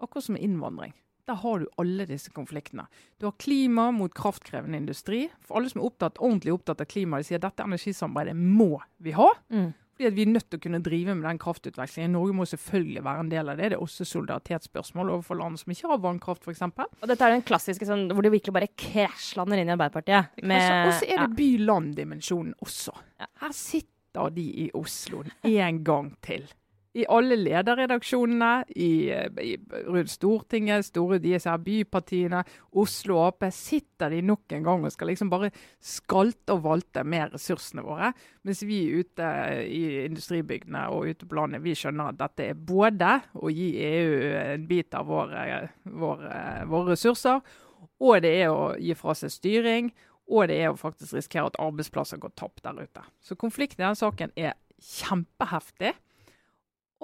akkurat 0.01 0.27
som 0.27 0.37
med 0.37 0.45
innvandring. 0.47 0.95
Der 1.25 1.39
har 1.41 1.59
du 1.59 1.65
alle 1.81 2.05
disse 2.05 2.29
konfliktene. 2.29 2.85
Du 3.17 3.25
har 3.25 3.33
klima 3.41 3.87
mot 3.91 4.13
kraftkrevende 4.13 4.77
industri. 4.77 5.23
For 5.41 5.57
alle 5.57 5.71
som 5.71 5.81
er 5.81 5.87
opptatt, 5.87 6.21
ordentlig 6.21 6.53
opptatt 6.53 6.83
av 6.83 6.89
klima, 6.89 7.17
de 7.17 7.25
sier 7.25 7.39
at 7.39 7.47
dette 7.47 7.65
energisamarbeidet 7.65 8.35
må 8.37 8.77
vi 9.01 9.15
ha. 9.17 9.31
Mm. 9.49 9.71
Fordi 9.95 10.09
at 10.09 10.15
Vi 10.15 10.25
er 10.25 10.31
nødt 10.31 10.49
til 10.49 10.59
å 10.59 10.63
kunne 10.65 10.81
drive 10.83 11.15
med 11.15 11.23
den 11.23 11.39
kraftutvekslingen. 11.39 12.11
Norge 12.17 12.35
må 12.35 12.47
selvfølgelig 12.49 13.03
være 13.05 13.23
en 13.23 13.31
del 13.31 13.51
av 13.51 13.59
det. 13.59 13.69
Det 13.71 13.77
er 13.77 13.85
også 13.85 14.07
solidaritetsspørsmål 14.09 15.13
overfor 15.13 15.39
land 15.39 15.61
som 15.61 15.71
ikke 15.71 15.91
har 15.93 16.01
vannkraft, 16.03 16.43
f.eks. 16.43 16.65
Og 16.67 17.07
dette 17.07 17.23
er 17.23 17.35
den 17.35 17.45
klassiske 17.47 17.87
sånn, 17.87 18.09
hvor 18.11 18.25
det 18.25 18.33
virkelig 18.35 18.57
bare 18.57 18.71
krasjlander 18.75 19.61
inn 19.61 19.71
i 19.71 19.75
Arbeiderpartiet. 19.77 20.35
Og 20.43 20.91
så 20.99 21.07
er 21.07 21.23
det 21.23 21.29
ja. 21.29 21.31
by-land-dimensjonen 21.39 22.57
også. 22.65 22.95
Her 23.45 23.55
sitter 23.55 24.35
de 24.35 24.45
i 24.65 24.69
Oslo 24.75 25.23
en 25.47 25.81
gang 25.87 26.11
til 26.23 26.43
i 26.95 27.03
alle 27.11 27.35
lederredaksjonene, 27.35 28.51
i, 28.79 29.11
i, 29.43 29.55
rundt 29.87 30.11
Stortinget, 30.13 30.87
store 30.87 31.19
DSR, 31.19 31.59
bypartiene, 31.65 32.43
Oslo 32.79 33.19
Ap, 33.25 33.43
sitter 33.51 34.13
de 34.13 34.21
nok 34.23 34.55
en 34.55 34.63
gang 34.63 34.85
og 34.85 34.93
skal 34.93 35.11
liksom 35.11 35.31
bare 35.31 35.51
skalte 35.83 36.55
og 36.55 36.63
valte 36.63 37.03
med 37.03 37.35
ressursene 37.35 37.83
våre. 37.83 38.13
Mens 38.47 38.63
vi 38.63 38.79
ute 38.95 39.27
i 39.67 39.83
industribygdene 40.05 40.85
og 40.95 41.11
ute 41.11 41.27
på 41.27 41.39
landet 41.39 41.65
vi 41.65 41.75
skjønner 41.75 42.13
at 42.13 42.21
dette 42.21 42.49
er 42.53 42.63
både 42.71 43.17
å 43.35 43.51
gi 43.51 43.69
EU 43.89 44.15
en 44.45 44.65
bit 44.69 44.95
av 44.95 45.11
våre, 45.11 45.45
våre, 45.83 46.41
våre 46.71 46.95
ressurser, 46.95 47.43
og 47.99 48.23
det 48.23 48.33
er 48.45 48.51
å 48.51 48.73
gi 48.79 48.95
fra 48.97 49.15
seg 49.19 49.33
styring. 49.33 49.91
Og 50.31 50.47
det 50.49 50.57
er 50.63 50.71
å 50.71 50.79
faktisk 50.79 51.13
risikere 51.13 51.51
at 51.51 51.59
arbeidsplasser 51.61 52.17
går 52.17 52.33
tapt 52.39 52.63
der 52.65 52.79
ute. 52.81 53.03
Så 53.21 53.37
konflikten 53.37 53.83
i 53.83 53.85
denne 53.85 53.99
saken 53.99 54.31
er 54.39 54.55
kjempeheftig. 54.81 55.93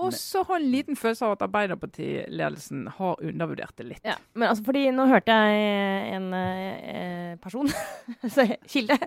Og 0.01 0.15
så 0.17 0.43
har 0.47 0.59
en 0.59 0.69
liten 0.73 0.97
følelse 0.99 1.27
av 1.27 1.35
at 1.35 1.45
Arbeiderpartiledelsen 1.47 2.85
har 2.97 3.21
undervurdert 3.21 3.75
det 3.79 3.87
litt. 3.93 4.03
Ja, 4.07 4.17
men 4.33 4.49
altså 4.49 4.65
fordi 4.67 4.87
nå 4.95 5.07
hørte 5.09 5.35
jeg 5.35 6.13
en 6.17 6.29
eh, 6.37 7.33
person, 7.41 7.69
så 8.35 8.47
kilde, 8.69 8.97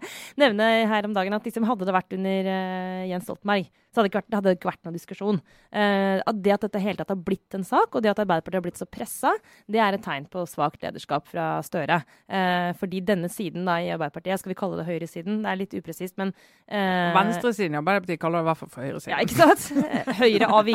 nevne 0.40 0.68
her 0.90 1.08
om 1.08 1.16
dagen 1.16 1.36
at 1.36 1.46
liksom 1.46 1.66
hadde 1.68 1.88
det 1.88 1.96
vært 1.96 2.14
under 2.16 2.52
eh, 2.54 3.06
Jens 3.10 3.26
Stoltenberg, 3.28 3.70
så 3.94 4.00
hadde 4.00 4.08
det 4.08 4.10
ikke 4.10 4.20
vært, 4.22 4.34
hadde 4.34 4.52
ikke 4.56 4.68
vært 4.72 4.86
noen 4.86 4.96
diskusjon. 4.96 5.36
Eh, 5.70 6.18
at 6.18 6.38
det 6.42 6.54
at 6.56 6.64
dette 6.66 6.82
hele 6.82 6.98
tatt 6.98 7.12
har 7.12 7.20
blitt 7.22 7.54
en 7.54 7.66
sak, 7.66 7.94
og 7.94 8.02
det 8.02 8.10
at 8.10 8.22
Arbeiderpartiet 8.24 8.58
har 8.58 8.64
blitt 8.66 8.80
så 8.80 8.88
pressa, 8.90 9.30
det 9.70 9.78
er 9.82 9.94
et 9.94 10.02
tegn 10.02 10.26
på 10.30 10.42
svakt 10.50 10.82
lederskap 10.82 11.28
fra 11.30 11.46
Støre. 11.66 12.00
Eh, 12.26 12.72
fordi 12.80 13.04
denne 13.06 13.30
siden 13.30 13.68
da 13.68 13.78
i 13.78 13.92
Arbeiderpartiet, 13.94 14.42
skal 14.42 14.50
vi 14.50 14.58
kalle 14.58 14.80
det 14.80 14.88
høyresiden, 14.88 15.44
det 15.44 15.52
er 15.52 15.60
litt 15.62 15.76
upresist, 15.78 16.16
men 16.18 16.34
eh, 16.66 17.14
Venstresiden 17.14 17.76
i 17.76 17.80
Arbeiderpartiet 17.80 18.22
kaller 18.22 18.42
det 18.42 18.48
i 18.48 18.50
hvert 18.50 18.62
fall 18.64 18.72
for 18.74 18.88
høyresiden. 18.88 19.14
Ja, 19.14 19.22
ikke 19.22 19.38
sant? 19.38 20.18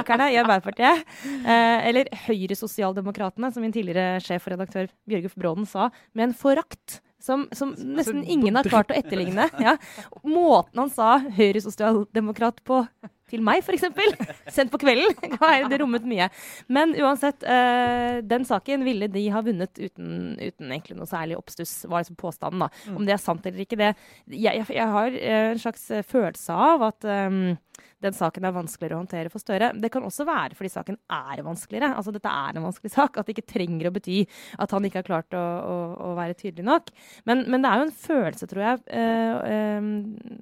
Høyreavvikerne 0.09 0.33
i 0.33 0.39
Arbeiderpartiet. 0.41 1.05
Eh, 1.45 1.87
eller 1.89 2.09
Høyre-sosialdemokratene, 2.25 3.51
som 3.53 3.63
min 3.63 3.73
tidligere 3.73 4.19
sjef 4.23 4.47
og 4.47 4.55
redaktør 4.55 4.89
Bjørgulf 5.09 5.37
Bråden 5.37 5.69
sa, 5.69 5.89
med 6.13 6.29
en 6.29 6.35
forakt. 6.37 7.01
Som, 7.19 7.49
som 7.51 7.73
nesten 7.75 8.23
ingen 8.23 8.55
har 8.55 8.63
klart 8.63 8.93
å 8.93 8.95
etterligne. 8.95 9.49
Ja. 9.59 9.75
Måten 10.23 10.79
han 10.79 10.91
sa 10.93 11.17
Høyre-sosialdemokrat 11.35 12.61
på 12.63 12.85
til 13.29 13.43
meg, 13.45 13.63
f.eks. 13.63 13.87
Sendt 14.57 14.73
på 14.73 14.81
kvelden. 14.81 15.37
Det 15.69 15.79
rommet 15.81 16.05
mye. 16.07 16.29
Men 16.71 16.93
uansett, 16.97 17.43
øh, 17.43 18.19
den 18.25 18.45
saken 18.47 18.85
ville 18.87 19.09
de 19.11 19.25
ha 19.33 19.43
vunnet 19.45 19.79
uten, 19.79 20.35
uten 20.39 20.71
egentlig 20.71 20.97
noe 20.97 21.09
særlig 21.09 21.37
oppstuss, 21.39 21.83
var 21.89 22.03
liksom 22.03 22.19
påstanden. 22.19 22.65
da. 22.65 22.69
Mm. 22.89 22.99
Om 22.99 23.07
det 23.07 23.15
er 23.15 23.23
sant 23.23 23.45
eller 23.45 23.65
ikke, 23.65 23.79
det 23.79 23.93
Jeg, 24.27 24.65
jeg, 24.69 24.87
har 24.87 25.09
øh, 25.09 25.49
en 25.53 25.61
slags 25.61 25.89
følelse 26.09 26.53
av 26.53 26.83
at 26.89 27.09
um, 27.29 27.57
den 28.03 28.15
saken 28.15 28.47
er 28.47 28.55
vanskeligere 28.55 28.97
å 28.97 29.03
håndtere 29.03 29.31
for 29.31 29.43
Støre. 29.43 29.71
Det 29.75 29.91
kan 29.91 30.05
også 30.07 30.25
være 30.27 30.57
fordi 30.57 30.71
saken 30.73 30.97
er 31.15 31.43
vanskeligere. 31.45 31.91
Altså 31.95 32.13
Dette 32.15 32.31
er 32.31 32.57
en 32.57 32.67
vanskelig 32.67 32.93
sak. 32.97 33.19
At 33.19 33.27
det 33.27 33.37
ikke 33.37 33.53
trenger 33.55 33.89
å 33.89 33.93
bety 33.95 34.21
at 34.59 34.75
han 34.75 34.87
ikke 34.87 35.01
har 35.01 35.09
klart 35.09 35.37
å, 35.37 35.43
å, 35.43 35.77
å 36.09 36.13
være 36.19 36.37
tydelig 36.39 36.67
nok. 36.67 36.93
Men, 37.29 37.45
men 37.51 37.63
det 37.63 37.71
er 37.71 37.81
jo 37.81 37.89
en 37.89 37.97
følelse, 38.05 38.49
tror 38.49 38.65
jeg 38.65 38.77
Uh, 38.89 39.35
øh, 39.49 39.87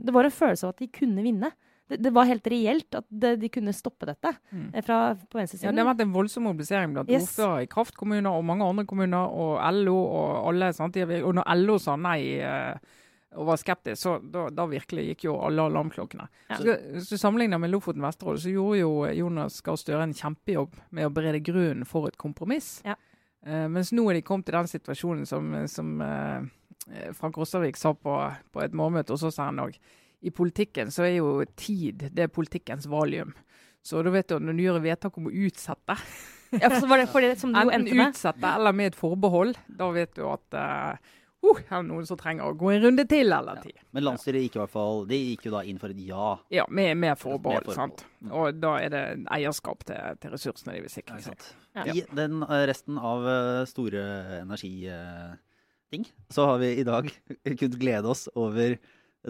Det 0.07 0.13
var 0.13 0.27
en 0.27 0.33
følelse 0.33 0.67
av 0.67 0.73
at 0.73 0.81
de 0.81 0.87
kunne 0.93 1.23
vinne. 1.25 1.49
Det, 1.87 1.97
det 2.03 2.11
var 2.15 2.27
helt 2.27 2.47
reelt 2.51 2.95
at 2.99 3.05
det, 3.09 3.35
de 3.41 3.49
kunne 3.53 3.73
stoppe 3.75 4.07
dette 4.09 4.33
Mm. 4.51 4.69
eh, 4.73 4.83
fra, 4.83 5.15
på 5.15 5.39
Ja, 5.39 5.71
det 5.71 5.79
har 5.83 5.93
vært 5.93 6.01
en 6.03 6.13
voldsom 6.13 6.43
mobilisering 6.43 6.93
blant 6.93 7.09
Yes. 7.09 7.29
ordførere 7.31 7.63
i 7.63 7.67
kraftkommuner 7.71 8.31
og 8.31 8.43
mange 8.45 8.63
andre 8.67 8.85
kommuner, 8.85 9.27
og 9.31 9.59
LO 9.73 9.95
og 9.95 10.47
alle. 10.49 10.73
Sant? 10.73 10.97
Og 10.97 11.33
når 11.35 11.55
LO 11.55 11.77
sa 11.79 11.95
nei 11.95 12.39
eh, 12.39 12.75
og 13.37 13.45
var 13.45 13.59
skeptisk, 13.59 14.01
så 14.01 14.17
da, 14.23 14.47
da 14.49 14.65
virkelig 14.69 15.09
gikk 15.11 15.27
jo 15.27 15.35
alle 15.43 15.65
alarmklokkene. 15.69 16.27
Ja. 16.49 16.57
Så, 16.57 16.77
hvis 16.95 17.09
du 17.11 17.57
med 17.57 17.69
Lofoten 17.69 18.01
Vesterålen, 18.01 18.39
så 18.41 18.53
gjorde 18.53 18.79
jo 18.79 18.91
Jonas 19.13 19.61
Gahr 19.61 19.77
Støre 19.77 20.03
en 20.03 20.13
kjempejobb 20.13 20.73
med 20.91 21.05
å 21.05 21.11
berede 21.13 21.43
grunnen 21.43 21.85
for 21.85 22.07
et 22.07 22.17
kompromiss. 22.17 22.81
Ja. 22.85 22.95
Uh, 23.45 23.67
mens 23.69 23.91
nå 23.91 24.09
er 24.09 24.17
de 24.17 24.21
kommet 24.25 24.45
til 24.47 24.55
den 24.57 24.67
situasjonen 24.67 25.27
som, 25.27 25.53
som 25.67 26.01
uh, 26.01 26.41
Frank 27.13 27.37
Rossavik 27.37 27.77
sa 27.77 27.93
på, 27.93 28.15
på 28.51 28.63
et 28.63 28.73
morgenmøte, 28.73 29.13
og 29.13 29.19
så 29.21 29.31
sa 29.31 29.51
han 29.51 29.59
òg 29.59 29.77
i 30.21 30.31
politikken 30.33 30.89
så 30.91 31.05
er 31.05 31.17
jo 31.19 31.43
tid 31.55 32.07
det 32.13 32.25
er 32.25 32.33
politikkens 32.33 32.87
valium. 32.89 33.35
Så 33.85 34.01
da 34.03 34.11
vet 34.11 34.27
du 34.31 34.39
når 34.41 34.57
du 34.57 34.63
gjør 34.65 34.81
vedtak 34.83 35.17
om 35.19 35.29
å 35.29 35.35
utsette, 35.45 35.97
Ja, 36.51 36.69
for 36.71 36.79
så 36.79 36.87
var 36.87 37.01
det 37.01 37.09
for 37.11 37.19
det 37.23 37.35
som 37.41 37.51
du 37.51 37.59
enten 37.59 37.91
med. 37.91 38.13
utsette 38.13 38.47
eller 38.55 38.71
med 38.71 38.93
et 38.93 38.95
forbehold, 38.95 39.57
da 39.67 39.89
vet 39.91 40.13
du 40.15 40.21
at 40.31 40.55
uh, 40.55 40.95
uh, 41.43 41.57
her 41.59 41.81
er 41.81 41.83
det 41.83 41.89
noen 41.89 42.05
som 42.07 42.15
trenger 42.19 42.47
å 42.47 42.55
gå 42.55 42.69
en 42.71 42.85
runde 42.85 43.03
til 43.11 43.35
eller 43.35 43.59
ti. 43.63 43.73
Men 43.91 44.05
landsstyret 44.07 44.45
gikk 44.45 44.55
i 44.55 44.61
hvert 44.61 44.71
fall 44.71 45.03
De 45.09 45.19
gikk 45.19 45.43
jo 45.49 45.51
da 45.57 45.65
inn 45.67 45.79
for 45.81 45.91
et 45.91 45.99
ja. 46.07 46.29
Ja, 46.55 46.63
med, 46.71 46.95
med 47.03 47.19
forbehold. 47.19 47.67
Med 47.67 47.75
forbehold. 47.75 47.99
sant? 47.99 48.31
Og 48.31 48.61
da 48.63 48.73
er 48.79 48.93
det 48.95 49.03
eierskap 49.35 49.83
til, 49.87 50.19
til 50.23 50.33
ressursene 50.37 50.77
de 50.77 50.85
vil 50.87 50.93
sikre 50.95 51.19
seg. 51.27 51.43
Ja, 51.75 51.83
Ja. 51.83 51.93
I 51.93 52.05
den 52.15 52.39
eh, 52.47 52.63
resten 52.71 52.95
av 52.97 53.27
eh, 53.27 53.65
store 53.69 54.05
energiting, 54.39 56.07
så 56.33 56.47
har 56.49 56.57
vi 56.63 56.71
i 56.79 56.85
dag 56.87 57.11
kunnet 57.59 57.77
glede 57.79 58.07
oss 58.09 58.27
over 58.35 58.79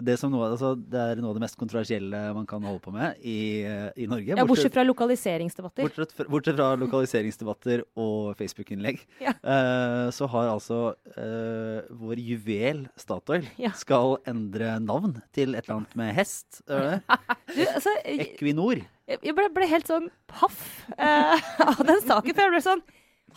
det 0.04 0.16
som 0.20 0.30
noe, 0.32 0.46
altså, 0.52 0.72
det 0.78 0.98
er 0.98 1.20
noe 1.22 1.32
av 1.32 1.38
det 1.38 1.42
mest 1.42 1.58
kontroversielle 1.58 2.20
man 2.36 2.46
kan 2.48 2.64
holde 2.66 2.82
på 2.84 2.92
med 2.94 3.18
i, 3.26 3.64
eh, 3.66 3.88
i 3.98 4.06
Norge. 4.10 4.36
Ja, 4.38 4.46
bortsett 4.48 4.74
fra 4.74 4.84
lokaliseringsdebatter. 4.86 5.86
Bortsett 5.86 6.14
fra, 6.14 6.26
bortsett 6.30 6.58
fra 6.58 6.68
lokaliseringsdebatter 6.80 7.84
og 7.98 8.38
Facebook-innlegg, 8.38 9.02
Ja. 9.24 9.34
Uh, 9.42 10.08
så 10.14 10.28
har 10.30 10.50
altså 10.52 10.78
uh, 11.16 11.80
vår 12.00 12.20
juvel 12.22 12.84
Statoil 12.98 13.46
Ja. 13.64 13.72
skal 13.76 14.18
endre 14.28 14.76
navn 14.82 15.18
til 15.34 15.56
et 15.56 15.66
eller 15.66 15.80
annet 15.80 15.96
med 15.98 16.14
hest. 16.16 16.60
det? 16.68 17.00
Du, 17.54 17.62
altså, 17.66 17.94
Equinor. 18.04 18.84
jeg 19.08 19.34
ble, 19.34 19.48
ble 19.54 19.68
helt 19.70 19.90
sånn 19.90 20.08
paff 20.30 20.86
av 20.98 21.82
den 21.82 22.02
saken. 22.04 22.34
For 22.34 22.46
jeg 22.46 22.54
ble 22.54 22.64
sånn 22.64 22.86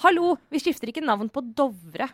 Hallo, 0.01 0.37
vi 0.49 0.61
skifter 0.61 0.89
ikke 0.89 1.03
navn 1.03 1.27
på 1.29 1.43
Dovre. 1.53 2.07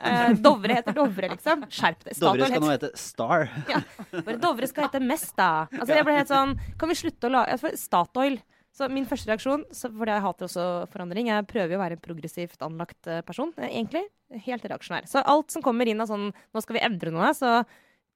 Eh, 0.00 0.30
Dovre 0.40 0.76
heter 0.78 0.96
Dovre, 0.96 1.28
liksom. 1.34 1.66
Skjerp 1.68 2.06
deg. 2.06 2.16
Dovre 2.20 2.48
skal 2.48 2.64
nå 2.64 2.70
hete 2.72 2.90
Star. 2.98 3.50
Bare 4.14 4.38
Dovre 4.40 4.68
skal 4.70 4.86
hete 4.88 5.02
Mest, 5.04 5.34
da. 5.36 5.66
Altså, 5.76 5.92
jeg 5.98 6.06
ble 6.08 6.16
helt 6.16 6.30
sånn 6.30 6.54
Kan 6.80 6.92
vi 6.92 6.96
slutte 7.02 7.28
å 7.28 7.34
lage 7.34 7.74
Statoil. 7.80 8.40
Så 8.70 8.86
min 8.86 9.06
første 9.08 9.26
reaksjon, 9.26 9.64
så, 9.74 9.88
fordi 9.90 10.14
jeg 10.14 10.22
hater 10.22 10.46
også 10.46 10.64
forandring 10.92 11.28
Jeg 11.32 11.46
prøver 11.50 11.74
å 11.74 11.82
være 11.82 11.96
en 11.98 12.02
progressivt 12.04 12.62
anlagt 12.62 13.08
eh, 13.10 13.22
person, 13.26 13.50
eh, 13.58 13.72
egentlig. 13.72 14.04
Helt 14.46 14.64
reaksjonær. 14.64 15.08
Så 15.10 15.24
alt 15.26 15.50
som 15.50 15.64
kommer 15.64 15.90
inn 15.90 16.00
av 16.00 16.10
sånn 16.10 16.28
Nå 16.30 16.62
skal 16.62 16.78
vi 16.78 16.84
endre 16.86 17.12
noe, 17.14 17.32
så 17.36 17.58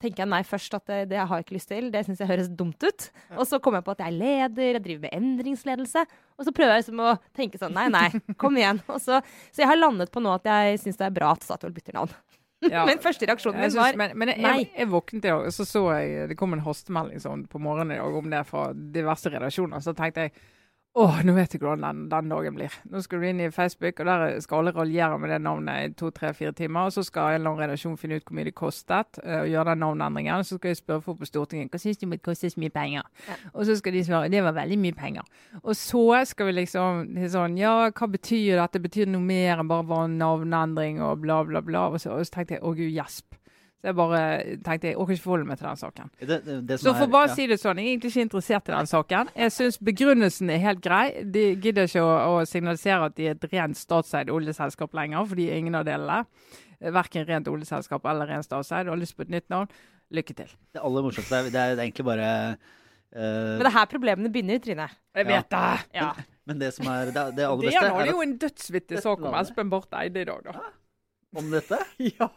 tenker 0.03 0.25
jeg 0.25 0.31
nei 0.31 0.43
først 0.47 0.77
at 0.77 0.87
det, 0.91 1.01
det 1.13 1.21
har 1.21 1.39
jeg 1.39 1.47
ikke 1.47 1.57
lyst 1.57 1.71
til. 1.71 1.89
Det 1.95 2.05
syns 2.07 2.23
jeg 2.23 2.31
høres 2.31 2.51
dumt 2.53 2.85
ut. 2.85 3.09
Og 3.39 3.47
så 3.49 3.61
kommer 3.63 3.81
jeg 3.81 3.89
på 3.89 3.95
at 3.95 4.05
jeg 4.05 4.13
er 4.13 4.19
leder, 4.19 4.79
jeg 4.79 4.85
driver 4.85 5.07
med 5.07 5.17
endringsledelse. 5.19 6.05
Og 6.39 6.47
så 6.47 6.55
prøver 6.57 6.75
jeg 6.75 6.85
liksom 6.85 7.03
å 7.05 7.17
tenke 7.37 7.61
sånn 7.61 7.77
nei, 7.77 7.87
nei, 7.93 8.09
kom 8.41 8.57
igjen. 8.61 8.83
Og 8.91 9.01
så, 9.03 9.21
så 9.51 9.65
jeg 9.65 9.71
har 9.71 9.81
landet 9.81 10.13
på 10.15 10.23
nå 10.25 10.35
at 10.37 10.49
jeg 10.51 10.81
syns 10.85 11.01
det 11.01 11.09
er 11.09 11.19
bra 11.21 11.35
at 11.37 11.47
Statoil 11.47 11.75
bytter 11.77 12.01
navn. 12.01 12.17
Ja. 12.65 12.85
Men 12.89 13.01
første 13.03 13.27
reaksjonen 13.29 13.61
min 13.61 13.75
var 13.77 13.97
men 14.01 14.15
men 14.17 14.31
jeg, 14.31 14.41
nei. 14.41 14.53
jeg, 14.63 14.69
jeg 14.79 14.89
våknet 14.89 15.27
i 15.27 15.29
dag, 15.29 15.43
så 15.53 15.67
så 15.69 15.83
jeg 15.99 16.31
det 16.31 16.37
kom 16.41 16.55
en 16.57 16.63
hastemelding 16.65 17.21
sånn 17.21 17.43
på 17.51 17.61
morgenen 17.61 17.99
i 17.99 18.01
dag 18.01 18.17
om 18.17 18.31
det 18.33 18.41
fra 18.49 18.63
diverse 18.73 19.29
redaksjoner. 19.29 19.83
Så 19.85 19.93
tenkte 19.99 20.25
jeg 20.25 20.33
åh, 20.95 21.17
nå 21.27 21.33
vet 21.35 21.55
jeg 21.55 21.61
hvordan 21.63 21.83
den, 21.83 22.03
den 22.11 22.31
dagen 22.31 22.55
blir. 22.55 22.75
Nå 22.91 23.01
skal 23.03 23.21
du 23.21 23.27
inn 23.27 23.41
i 23.43 23.51
Facebook, 23.55 23.99
og 24.01 24.07
der 24.07 24.37
skal 24.45 24.61
alle 24.61 24.73
raljere 24.77 25.19
med 25.19 25.33
det 25.33 25.41
navnet 25.43 25.89
i 25.89 25.95
to, 25.99 26.11
tre, 26.15 26.31
fire 26.37 26.53
timer. 26.55 26.87
Og 26.87 26.95
så 26.95 27.03
skal 27.07 27.35
en 27.35 27.41
eller 27.41 27.51
annen 27.51 27.63
redaksjon 27.65 27.99
finne 27.99 28.21
ut 28.21 28.27
hvor 28.29 28.39
mye 28.39 28.49
det 28.49 28.55
kostet 28.59 29.21
eh, 29.25 29.41
å 29.43 29.49
gjøre 29.51 29.75
den 29.75 29.83
navneendringen. 29.83 30.47
Så 30.47 30.61
skal 30.61 30.71
jeg 30.71 30.81
spørre 30.81 31.05
folk 31.05 31.21
på 31.23 31.31
Stortinget 31.31 31.75
hva 31.75 31.83
syns 31.83 31.99
de 31.99 32.11
måtte 32.11 32.27
koster 32.31 32.55
så 32.55 32.63
mye 32.63 32.75
penger. 32.75 33.11
Ja. 33.29 33.39
Og 33.53 33.67
så 33.69 33.79
skal 33.81 33.99
de 33.99 34.05
svare 34.07 34.33
det 34.33 34.45
var 34.47 34.57
veldig 34.57 34.81
mye 34.87 34.99
penger. 34.99 35.31
Og 35.63 35.75
så 35.79 36.05
skal 36.31 36.51
vi 36.51 36.59
liksom 36.61 37.15
sånn 37.35 37.59
Ja, 37.59 37.75
hva 37.91 38.11
betyr 38.11 38.61
dette? 38.61 38.83
Betyr 38.83 39.09
det 39.09 39.15
noe 39.17 39.25
mer 39.25 39.63
enn 39.63 39.71
bare 39.71 40.07
navneendring 40.15 41.03
og 41.03 41.25
bla, 41.25 41.43
bla, 41.47 41.63
bla? 41.65 41.89
Og 41.91 42.03
så, 42.03 42.15
og 42.15 42.27
så 42.27 42.39
tenkte 42.39 42.59
jeg 42.59 42.65
å 42.65 42.75
gud, 42.75 42.91
gjesp. 42.95 43.35
Så 43.85 43.91
jeg 43.91 43.97
bare 43.99 44.21
tenkte 44.65 44.89
jeg 44.89 44.97
orker 44.97 45.13
ikke 45.13 45.23
forholde 45.27 45.45
meg 45.45 45.59
til 45.61 45.67
den 45.69 45.77
saken. 45.77 46.11
Det, 46.17 46.37
det, 46.47 46.55
det 46.71 46.77
som 46.81 46.87
Så 46.87 46.93
for 46.97 47.05
er- 47.05 47.11
bare 47.13 47.27
ja. 47.29 47.33
å 47.35 47.37
si 47.37 47.45
det 47.51 47.59
sånn, 47.61 47.77
jeg 47.77 47.85
er 47.85 47.91
egentlig 47.93 48.11
ikke 48.15 48.23
interessert 48.25 48.69
i 48.71 48.73
den 48.73 48.87
saken. 48.89 49.31
Jeg 49.37 49.53
syns 49.53 49.77
begrunnelsen 49.85 50.53
er 50.55 50.63
helt 50.63 50.81
grei. 50.81 51.03
De 51.35 51.43
gidder 51.53 51.91
ikke 51.91 52.01
å, 52.01 52.15
å 52.31 52.39
signalisere 52.49 53.11
at 53.11 53.17
de 53.19 53.27
er 53.29 53.35
et 53.37 53.45
rent 53.53 53.77
statseid 53.77 54.31
oljeselskap 54.33 54.97
lenger, 54.97 55.27
fordi 55.29 55.51
ingen 55.53 55.77
av 55.77 55.85
delene. 55.85 56.23
Verken 56.97 57.29
rent 57.29 57.51
oljeselskap 57.53 58.09
eller 58.09 58.33
rent 58.33 58.47
statseid. 58.49 58.87
Du 58.89 58.95
har 58.95 59.03
lyst 59.03 59.19
på 59.19 59.27
et 59.27 59.35
nytt 59.37 59.53
navn. 59.53 59.69
Lykke 60.17 60.37
til. 60.39 60.55
Det 60.73 60.81
aller 60.81 61.05
morsomste 61.05 61.43
er, 61.43 61.51
det 61.53 61.61
er, 61.61 61.75
det 61.77 61.83
er 61.83 61.91
egentlig 61.91 62.07
bare 62.09 62.31
uh... 62.57 63.19
Men 63.21 63.61
det 63.67 63.69
er 63.69 63.77
her 63.77 63.91
problemene 63.93 64.33
begynner, 64.33 64.63
Trine. 64.65 64.89
Jeg 65.13 65.29
vet 65.29 65.51
det! 65.53 65.69
Ja. 66.01 66.09
Men 66.49 66.61
det 66.61 66.73
som 66.77 66.89
er 66.89 67.13
det, 67.13 67.27
det 67.37 67.45
aller 67.45 67.69
Det 67.69 67.69
beste, 67.69 67.85
er 67.85 68.01
er 68.01 68.11
jo 68.15 68.25
en 68.25 68.35
dødsvittig 68.41 69.05
sak 69.05 69.29
om 69.29 69.37
Espen 69.43 69.69
Barth 69.73 70.01
Eide 70.01 70.25
i 70.25 70.29
dag, 70.33 70.41
da. 70.49 70.65
Om 71.39 71.51
dette 71.53 71.79
Ja! 72.19 72.29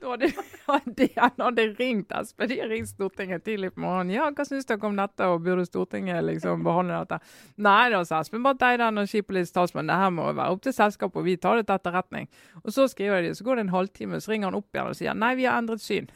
Da 0.00 0.10
hadde, 0.10 0.30
hadde 0.66 1.08
han 1.16 1.44
hadde 1.46 1.66
ringt 1.78 2.12
Espen. 2.14 2.48
De 2.50 2.58
ringte 2.68 2.92
Stortinget 2.92 3.44
tidlig 3.46 3.72
på 3.74 3.84
morgenen. 3.84 4.14
Ja, 4.16 4.28
hva 4.30 4.46
syns 4.48 4.68
dere 4.68 4.88
om 4.88 4.98
dette, 4.98 5.28
og 5.30 5.44
burde 5.44 5.66
Stortinget 5.68 6.24
liksom 6.26 6.64
behandle 6.66 7.02
dette? 7.04 7.20
Nei, 7.64 7.88
da 7.94 8.02
sa 8.06 8.20
Espen 8.24 8.44
Barth 8.44 8.66
Eide, 8.66 8.90
energipolitisk 8.90 9.56
talsmann, 9.56 9.90
det 9.90 10.00
her 10.00 10.12
må 10.14 10.26
være 10.32 10.56
opp 10.56 10.64
til 10.66 10.76
selskapet, 10.76 11.20
og 11.22 11.28
vi 11.28 11.38
tar 11.40 11.60
det 11.60 11.68
til 11.68 11.78
etterretning. 11.78 12.28
Og 12.64 12.74
så 12.74 12.88
skriver 12.90 13.24
de, 13.24 13.32
så 13.36 13.46
går 13.46 13.60
det 13.60 13.66
en 13.66 13.74
halvtime, 13.76 14.20
så 14.20 14.34
ringer 14.34 14.50
han 14.50 14.60
opp 14.60 14.70
igjen 14.74 14.92
og 14.92 15.00
sier 15.00 15.18
nei, 15.18 15.34
vi 15.38 15.48
har 15.48 15.62
endret 15.62 15.84
syn. 15.84 16.10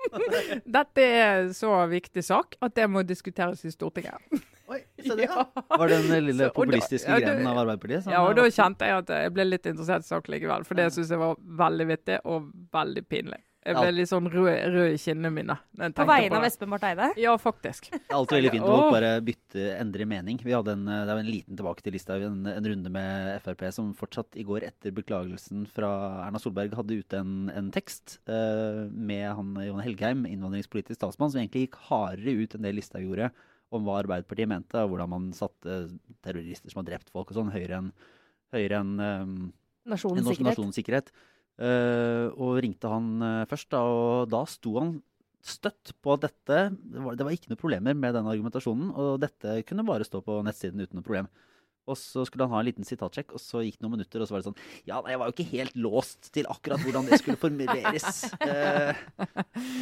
Dette 0.78 1.04
er 1.04 1.50
så 1.56 1.74
viktig 1.90 2.24
sak 2.24 2.56
at 2.64 2.76
det 2.78 2.88
må 2.90 3.04
diskuteres 3.06 3.64
i 3.68 3.74
Stortinget. 3.74 4.40
Oi, 4.70 4.80
se 5.02 5.16
det, 5.18 5.26
ja. 5.26 5.42
Ja. 5.50 5.64
Var 5.80 5.88
det 5.90 6.00
den 6.06 6.24
lille 6.30 6.46
Så- 6.48 6.54
populistiske 6.54 7.10
da- 7.10 7.18
ja, 7.18 7.26
grenen 7.34 7.50
av 7.50 7.58
Arbeiderpartiet? 7.64 8.06
Ja, 8.12 8.22
og 8.28 8.36
da 8.38 8.46
kjente 8.54 8.86
jeg 8.86 9.02
at 9.04 9.14
jeg 9.18 9.34
ble 9.34 9.48
litt 9.50 9.66
interessert 9.66 10.06
i 10.06 10.10
saken 10.14 10.36
likevel. 10.36 10.66
For 10.68 10.78
det 10.78 10.90
syns 10.94 11.10
jeg 11.10 11.18
var 11.22 11.34
veldig 11.66 11.86
vittig 11.90 12.18
og 12.24 12.50
veldig 12.74 13.06
pinlig. 13.10 13.40
Jeg 13.60 13.74
ble 13.76 13.88
Ja. 13.90 13.92
litt 13.92 14.08
sånn 14.08 14.24
rød, 14.32 14.46
rød 14.72 14.94
i 14.94 14.96
kinnene 14.96 15.28
mine. 15.36 15.54
På 15.92 16.06
vegne 16.08 16.32
av 16.38 16.40
det. 16.40 16.48
Espen 16.48 16.70
Barth 16.72 16.86
Eide. 16.88 17.10
Ja, 17.20 17.34
faktisk. 17.36 17.90
Det 17.92 17.98
er 18.08 18.16
alltid 18.16 18.38
veldig 18.38 18.52
fint 18.54 18.64
å 18.64 18.78
bare 18.94 19.10
bytte, 19.20 19.66
endre 19.76 20.06
mening. 20.08 20.38
Vi 20.42 20.54
hadde 20.56 20.72
en, 20.78 20.86
det 20.86 21.10
var 21.10 21.18
en 21.20 21.28
liten 21.28 21.58
tilbake 21.58 21.82
til 21.84 21.92
Listhaug, 21.92 22.22
en, 22.24 22.46
en 22.48 22.64
runde 22.70 22.88
med 22.94 23.42
Frp 23.44 23.66
som 23.76 23.92
fortsatt 23.92 24.38
i 24.40 24.46
går 24.48 24.64
etter 24.70 24.94
beklagelsen 24.96 25.66
fra 25.68 25.90
Erna 26.24 26.40
Solberg 26.40 26.72
hadde 26.72 26.96
ute 27.02 27.20
en, 27.20 27.50
en 27.52 27.68
tekst 27.70 28.16
uh, 28.32 28.88
med 28.96 29.28
han 29.28 29.52
Jon 29.66 29.84
Helgheim, 29.84 30.24
innvandringspolitisk 30.24 30.98
talsmann, 31.04 31.28
som 31.30 31.42
egentlig 31.42 31.66
gikk 31.68 31.76
hardere 31.90 32.40
ut 32.40 32.54
enn 32.56 32.64
det 32.64 32.72
Listhaug 32.80 33.04
gjorde 33.10 33.28
om 33.70 33.86
hva 33.86 34.00
Arbeiderpartiet 34.00 34.50
mente, 34.50 34.80
og 34.82 34.92
hvordan 34.92 35.12
man 35.12 35.28
satte 35.36 35.82
terrorister 36.24 36.72
som 36.72 36.82
har 36.82 36.88
drept 36.92 37.12
folk 37.12 37.30
og 37.30 37.38
sånn, 37.38 37.52
høyere 37.54 37.78
enn 37.78 37.92
høyere 38.54 38.80
enn 38.82 38.96
um, 38.98 39.36
Nasjonens 39.90 40.74
sikkerhet. 40.76 41.12
Uh. 41.60 42.32
Og 42.40 42.58
ringte 42.64 42.90
han 42.90 43.12
uh, 43.22 43.44
først, 43.50 43.70
da, 43.74 43.84
og 43.84 44.30
da 44.32 44.42
sto 44.48 44.74
han 44.78 44.96
støtt 45.40 45.94
på 46.04 46.16
at 46.16 46.26
dette 46.26 46.56
det 46.72 47.00
var, 47.00 47.14
det 47.16 47.24
var 47.24 47.32
ikke 47.32 47.52
noe 47.52 47.60
problemer 47.60 47.96
med 47.96 48.16
den 48.16 48.28
argumentasjonen, 48.28 48.90
og 48.92 49.20
dette 49.22 49.60
kunne 49.68 49.86
bare 49.88 50.04
stå 50.04 50.20
på 50.24 50.40
nettsiden 50.44 50.82
uten 50.82 51.00
noe 51.00 51.06
problem. 51.06 51.30
Og 51.88 51.96
så 51.98 52.22
skulle 52.28 52.44
han 52.44 52.52
ha 52.54 52.60
en 52.60 52.68
liten 52.68 52.86
sitatsjekk, 52.86 53.32
og 53.34 53.40
så 53.42 53.62
gikk 53.64 53.78
det 53.78 53.86
noen 53.86 53.96
minutter, 53.96 54.20
og 54.20 54.28
så 54.28 54.36
var 54.36 54.42
det 54.42 54.50
sånn 54.50 54.58
Ja, 54.86 55.00
nei, 55.00 55.14
jeg 55.14 55.20
var 55.22 55.30
jo 55.30 55.34
ikke 55.34 55.48
helt 55.54 55.78
låst 55.80 56.28
til 56.34 56.48
akkurat 56.52 56.84
hvordan 56.84 57.08
det 57.08 57.20
skulle 57.22 57.40
formuleres. 57.40 58.10
Eh, 58.50 58.96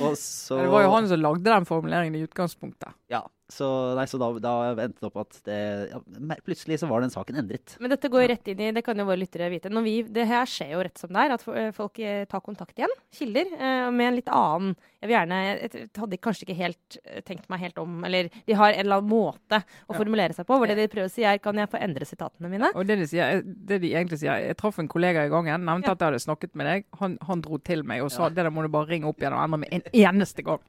og 0.02 0.14
så 0.18 0.58
Det 0.60 0.70
var 0.72 0.82
jo 0.84 0.92
han 0.92 1.06
som 1.10 1.20
lagde 1.20 1.46
den 1.46 1.66
formuleringen 1.68 2.16
i 2.18 2.22
utgangspunktet. 2.26 2.94
Ja. 3.12 3.20
Så, 3.48 3.66
nei, 3.96 4.04
så 4.04 4.18
da, 4.20 4.26
da 4.44 4.50
endte 4.74 5.00
det 5.00 5.06
opp 5.08 5.16
at 5.22 5.38
det 5.48 5.54
ja, 5.88 5.98
Plutselig 6.44 6.76
så 6.82 6.88
var 6.90 7.00
den 7.00 7.08
saken 7.14 7.38
endret. 7.40 7.78
Men 7.80 7.88
dette 7.94 8.10
går 8.12 8.26
jo 8.26 8.28
rett 8.34 8.48
inn 8.52 8.60
i 8.60 8.72
Det 8.76 8.82
kan 8.84 8.98
jo 9.00 9.06
våre 9.08 9.16
lyttere 9.22 9.48
vite. 9.48 9.70
Når 9.72 9.84
vi, 9.86 9.94
det 10.04 10.26
her 10.28 10.44
skjer 10.44 10.74
jo 10.74 10.82
rett 10.84 11.00
som 11.00 11.08
det 11.16 11.22
er, 11.22 11.32
at 11.38 11.46
eh, 11.54 11.70
folk 11.72 11.96
eh, 12.04 12.26
tar 12.28 12.42
kontakt 12.44 12.76
igjen, 12.76 12.92
kilder, 13.16 13.48
eh, 13.56 13.86
med 13.88 14.10
en 14.10 14.18
litt 14.18 14.28
annen 14.28 14.74
Jeg 15.00 15.08
vil 15.08 15.14
gjerne 15.16 15.38
Jeg 15.46 15.88
hadde 15.96 16.18
kanskje 16.26 16.44
ikke 16.44 16.58
helt 16.58 16.98
tenkt 17.24 17.48
meg 17.48 17.62
helt 17.64 17.78
om 17.80 18.04
Eller 18.04 18.28
de 18.44 18.56
har 18.58 18.74
en 18.74 18.82
eller 18.84 19.00
annen 19.00 19.10
måte 19.14 19.62
å 19.62 19.94
Ja. 19.94 19.96
formulere 19.96 20.36
seg 20.36 20.44
på, 20.48 20.58
hvor 20.60 20.68
det 20.68 20.76
de 20.76 20.88
prøver 20.92 21.08
å 21.08 21.14
si 21.16 21.24
er 21.24 21.40
Kan 21.40 21.56
jeg 21.62 21.70
få 21.72 21.80
endre 21.80 22.04
sitatene 22.08 22.50
mine? 22.52 22.68
Og 22.76 22.84
det 22.86 22.98
de, 23.00 23.08
sier, 23.08 23.40
det 23.46 23.80
de 23.80 23.94
egentlig 23.94 24.20
sier 24.20 24.44
Jeg 24.44 24.58
traff 24.60 24.76
en 24.82 24.88
kollega 24.92 25.24
i 25.24 25.32
gangen, 25.32 25.64
nevnte 25.64 25.88
Ja. 25.88 25.96
at 25.96 26.04
jeg 26.04 26.12
hadde 26.12 26.24
snakket 26.26 26.52
med 26.58 26.68
deg. 26.68 26.84
Han, 27.00 27.16
han 27.24 27.40
dro 27.48 27.56
til 27.64 27.80
meg 27.88 28.04
og 28.04 28.12
sa 28.12 28.26
Ja. 28.26 28.28
det 28.28 28.44
der 28.44 28.52
må 28.52 28.60
du 28.66 28.68
bare 28.76 28.90
ringe 28.92 29.08
opp 29.08 29.24
igjen 29.24 29.32
og 29.32 29.40
endre 29.46 29.62
med 29.64 29.72
en 29.72 29.88
eneste 30.04 30.44
gang. 30.44 30.60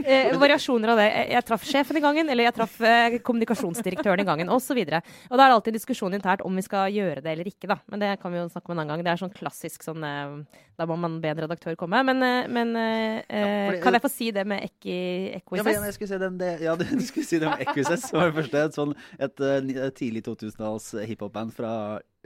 Eh, 0.00 0.32
variasjoner 0.40 0.94
av 0.94 1.00
det. 1.02 1.06
Jeg, 1.12 1.30
jeg 1.36 1.44
traff 1.50 1.64
sjefen 1.66 1.98
i 1.98 2.02
gangen, 2.06 2.30
eller 2.32 2.48
jeg 2.48 2.56
traff 2.56 2.76
eh, 2.80 3.18
kommunikasjonsdirektøren 3.26 4.22
i 4.22 4.26
gangen, 4.28 4.52
osv. 4.52 4.78
Og, 4.86 5.10
og 5.30 5.36
da 5.36 5.44
er 5.44 5.50
det 5.50 5.56
alltid 5.56 5.72
en 5.74 5.78
diskusjon 5.78 6.16
internt 6.16 6.44
om 6.46 6.56
vi 6.56 6.64
skal 6.66 6.92
gjøre 6.94 7.22
det 7.24 7.32
eller 7.34 7.50
ikke, 7.50 7.70
da. 7.70 7.78
Men 7.92 8.02
det 8.02 8.12
kan 8.22 8.32
vi 8.34 8.40
jo 8.40 8.48
snakke 8.52 8.70
om 8.70 8.76
en 8.76 8.82
annen 8.84 8.94
gang. 8.94 9.04
Det 9.06 9.12
er 9.14 9.22
sånn 9.24 9.34
klassisk 9.36 9.86
sånn 9.86 10.06
eh, 10.06 10.62
Da 10.76 10.86
må 10.88 10.96
man 11.00 11.20
be 11.22 11.30
en 11.32 11.42
redaktør 11.46 11.76
komme. 11.78 12.02
Men, 12.06 12.22
eh, 12.22 12.48
men 12.52 12.74
eh, 12.76 13.22
fordi- 13.28 13.82
kan 13.84 13.98
jeg 13.98 14.04
få 14.06 14.12
si 14.12 14.30
det 14.36 14.46
med 14.46 14.66
Equises? 14.66 15.60
Ja, 15.60 15.64
men 15.66 15.88
jeg 15.88 15.96
skulle 15.98 16.12
si 16.12 16.20
den, 16.24 16.38
det, 16.38 16.52
ja, 16.64 16.76
du, 16.80 16.84
skulle 17.06 17.26
si 17.26 17.40
det 17.42 17.48
med 17.50 17.64
Equises. 17.66 18.08
som 18.08 18.20
var 18.20 18.30
det 18.30 18.38
første. 18.42 18.64
Et, 18.66 18.76
sånn, 18.80 18.94
et, 19.18 19.46
et 19.86 19.96
tidlig 19.96 20.24
2000-talls 20.28 20.92
hiphop-band 21.06 21.54
fra 21.56 21.72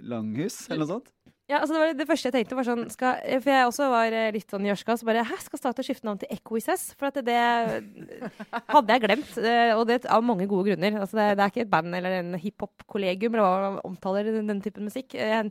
Langhus, 0.02 0.62
eller 0.70 0.84
noe 0.84 0.94
sånt. 0.96 1.10
Ja, 1.50 1.58
altså 1.58 1.74
det, 1.74 1.80
var 1.82 1.96
det 1.98 2.06
første 2.06 2.30
jeg 2.30 2.34
tenkte 2.36 2.56
var 2.58 2.66
sånn 2.68 2.84
skal, 2.92 3.16
For 3.42 3.50
jeg 3.50 3.66
også 3.66 3.88
var 3.90 4.14
eh, 4.14 4.28
litt 4.36 4.52
sånn 4.52 4.68
gjørska. 4.68 4.94
Så 5.00 5.08
bare 5.08 5.24
Hæ, 5.26 5.38
skal 5.42 5.58
Statoil 5.58 5.86
skifte 5.88 6.06
navn 6.06 6.20
til 6.22 6.30
Equises? 6.36 6.84
For 7.00 7.08
at 7.10 7.18
det, 7.18 7.24
det 7.26 8.28
hadde 8.76 8.94
jeg 8.94 9.02
glemt. 9.06 9.32
eh, 9.42 9.72
Og 9.74 9.82
det 9.90 10.04
av 10.06 10.22
mange 10.26 10.46
gode 10.50 10.70
grunner. 10.70 11.00
Altså 11.02 11.18
det, 11.18 11.26
det 11.40 11.44
er 11.46 11.52
ikke 11.54 11.64
et 11.66 11.72
band 11.72 11.98
eller 11.98 12.20
en 12.20 12.36
hiphop-kollegium 12.38 13.34
eller 13.34 13.46
hva 13.48 13.72
man 13.74 13.80
omtaler 13.90 14.30
den 14.38 14.62
typen 14.62 14.86
musikk. 14.86 15.18
Jeg, 15.18 15.50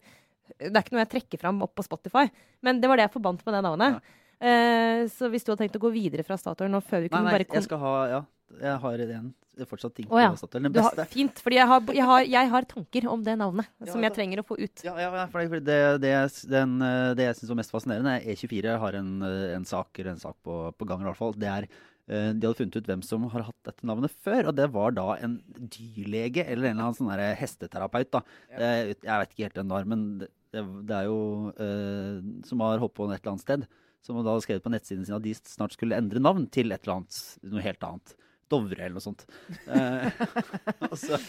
Det 0.55 0.71
er 0.71 0.81
ikke 0.85 0.95
noe 0.95 1.03
jeg 1.03 1.13
trekker 1.17 1.43
fram 1.43 1.59
opp 1.67 1.75
på 1.75 1.85
Spotify. 1.85 2.29
Men 2.65 2.79
det 2.79 2.87
var 2.91 3.01
det 3.01 3.09
jeg 3.09 3.15
forbandt 3.17 3.43
med 3.43 3.57
det 3.59 3.63
navnet. 3.67 3.99
Eh, 4.39 5.03
så 5.11 5.27
hvis 5.27 5.43
du 5.43 5.51
hadde 5.51 5.65
tenkt 5.65 5.75
å 5.75 5.83
gå 5.83 5.91
videre 5.91 6.23
fra 6.23 6.39
Statoil 6.39 6.71
nå 6.71 6.79
før 6.79 7.03
vi 7.03 7.09
Nei, 7.09 7.17
kunne 7.17 7.27
nei, 7.27 7.35
bare 7.35 7.59
jeg 7.59 7.65
skal 7.67 7.81
ha 7.83 7.93
Ja, 8.07 8.21
jeg 8.63 8.77
har 8.85 9.03
en 9.03 9.09
det 9.11 9.17
er 9.19 9.25
fortsatt 9.67 9.95
ting 9.97 10.07
på 10.07 10.15
oh, 10.15 10.21
ja. 10.21 10.29
Statoil. 10.39 10.63
Den 10.67 10.75
beste. 10.75 11.03
har. 11.03 11.11
Fint, 11.11 11.41
fordi 11.43 11.59
jeg 11.59 11.67
har, 11.71 11.91
jeg, 11.97 12.07
har, 12.11 12.23
jeg 12.29 12.51
har 12.53 12.67
tanker 12.69 13.07
om 13.11 13.25
det 13.25 13.35
navnet 13.41 13.67
Ja, 13.81 13.91
som 13.91 14.05
jeg 14.05 14.15
trenger 14.15 14.41
å 14.41 14.47
få 14.47 14.59
ut. 14.59 14.85
Ja, 14.85 14.95
ja, 15.01 15.11
for 15.33 15.59
det, 15.59 15.77
det, 16.03 16.15
den, 16.51 16.79
eh, 16.85 17.11
det 17.19 17.27
jeg 17.27 17.39
syns 17.39 17.53
var 17.53 17.61
mest 17.61 17.75
fascinerende, 17.75 18.15
er 18.19 18.33
E24 18.35 18.79
har 18.85 18.99
en, 19.01 19.13
eh, 19.27 19.45
en 19.57 19.67
sak, 19.67 19.91
eller 19.97 20.13
en 20.15 20.23
sak 20.23 20.37
på, 20.45 20.59
på 20.77 20.89
gang, 20.89 21.03
i 21.03 21.09
hvert 21.09 21.19
fall. 21.19 21.35
Det 21.39 21.51
er 21.51 21.67
eh, 21.67 22.31
De 22.31 22.47
hadde 22.47 22.55
funnet 22.61 22.79
ut 22.79 22.91
hvem 22.93 23.05
som 23.05 23.29
har 23.35 23.47
hatt 23.49 23.59
dette 23.67 23.87
navnet 23.89 24.15
før, 24.25 24.51
og 24.51 24.57
det 24.59 24.69
var 24.75 24.95
da 24.97 25.07
en 25.19 25.39
dyrlege 25.59 26.45
eller 26.45 26.71
en 26.71 26.77
eller 26.77 26.89
annen 26.89 26.99
sånn 27.01 27.39
hesteterapeut. 27.43 28.13
da. 28.15 28.23
Det, 28.55 28.73
jeg 29.03 29.23
vet 29.25 29.33
ikke 29.35 29.49
helt 29.49 29.61
hvem 29.61 29.71
det 29.73 29.79
var, 29.79 29.89
men 29.95 30.09
det, 30.49 30.63
det, 30.89 30.95
er 30.95 31.05
jo 31.09 31.19
eh, 31.61 32.17
Som 32.47 32.63
har 32.65 32.81
holdt 32.81 32.95
på 32.97 33.05
et 33.09 33.19
eller 33.19 33.35
annet 33.35 33.45
sted. 33.45 33.67
Som 34.05 34.21
da 34.23 34.33
har 34.33 34.43
skrevet 34.43 34.63
på 34.63 34.71
nettsiden 34.71 35.05
sin 35.05 35.17
at 35.17 35.25
de 35.25 35.35
snart 35.35 35.75
skulle 35.75 35.97
endre 35.99 36.21
navn 36.23 36.47
til 36.51 36.71
et 36.71 36.85
eller 36.85 37.01
annet, 37.01 37.21
noe 37.51 37.63
helt 37.65 37.85
annet. 37.85 38.15
Dovre 38.49 38.85
eller 38.85 38.97
noe 38.97 39.03
sånt. 39.03 39.25
Eh, 39.69 40.23
og 40.89 40.95
så, 40.97 41.19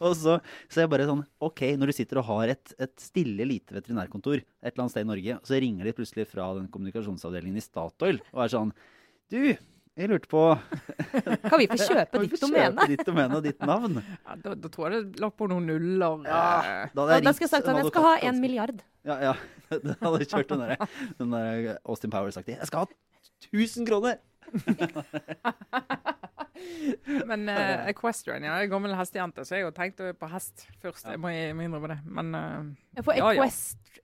og 0.00 0.16
så, 0.18 0.38
så 0.68 0.82
jeg 0.84 0.90
bare 0.92 1.06
sånn 1.08 1.22
OK, 1.44 1.62
når 1.78 1.92
du 1.92 1.96
sitter 1.96 2.20
og 2.22 2.28
har 2.32 2.54
et, 2.56 2.74
et 2.82 2.94
stille, 3.02 3.46
lite 3.48 3.76
veterinærkontor 3.76 4.40
et 4.42 4.72
eller 4.72 4.84
annet 4.86 4.94
sted 4.96 5.06
i 5.06 5.10
Norge, 5.12 5.38
og 5.38 5.46
så 5.50 5.60
ringer 5.62 5.86
de 5.88 5.94
plutselig 5.96 6.26
fra 6.30 6.48
den 6.58 6.66
kommunikasjonsavdelingen 6.74 7.60
i 7.60 7.64
Statoil 7.64 8.18
og 8.32 8.42
er 8.44 8.52
sånn 8.52 8.74
Du, 9.32 9.38
jeg 9.94 10.10
lurte 10.10 10.26
på 10.30 10.42
Kan 11.48 11.60
vi 11.60 11.68
få 11.70 11.78
kjøpe 11.78 12.24
ditt 12.24 12.40
domene? 12.42 12.72
kjøpe 12.74 12.88
ditt 12.90 13.04
domene 13.06 13.38
og 13.38 13.44
ditt 13.46 13.62
navn? 13.62 14.00
Ja, 14.02 14.34
da, 14.42 14.54
da 14.58 14.70
tror 14.74 14.90
jeg 14.90 15.04
det 15.12 15.22
lå 15.22 15.30
på 15.30 15.46
noen 15.52 15.68
nuller. 15.70 16.24
Ja, 16.26 16.42
eh, 16.58 16.90
da 16.96 17.06
Da, 17.12 17.20
da 17.22 17.34
skal 17.36 17.46
jeg 17.46 17.52
sagt 17.54 17.70
at 17.70 17.78
jeg 17.78 17.92
skal 17.92 18.08
ha 18.08 18.14
en 18.30 18.42
milliard. 18.42 18.82
Ja, 19.06 19.20
ja. 19.30 19.34
Da 19.74 19.94
hadde 20.02 20.20
jeg 20.24 20.30
kjørt 20.30 20.50
den 20.52 20.60
der, 20.66 20.98
den 21.18 21.32
der 21.34 21.78
Austin 21.84 22.12
Powers-aktig. 22.12 22.58
Jeg 22.58 22.68
skal 22.70 22.84
ha 22.84 22.90
1000 23.54 23.86
kroner! 23.88 24.18
Men 27.30 27.48
uh, 27.50 27.88
Equestrian, 27.90 28.44
ja, 28.46 28.58
jeg 28.60 28.68
er 28.68 28.72
gammel 28.72 28.94
hestejente, 28.98 29.44
så 29.46 29.58
jeg 29.58 29.66
har 29.66 29.74
tenkt 29.74 30.02
på 30.20 30.28
hest 30.30 30.66
først. 30.82 31.08
Jeg 31.10 31.20
må 31.20 31.32
jeg 31.32 31.56
må 31.56 31.66
innrømme 31.66 31.90
det. 31.90 31.98
Men 32.06 32.30
eh, 32.38 33.02
For 33.02 33.18
Ja, 33.18 33.32
ja. 33.34 33.48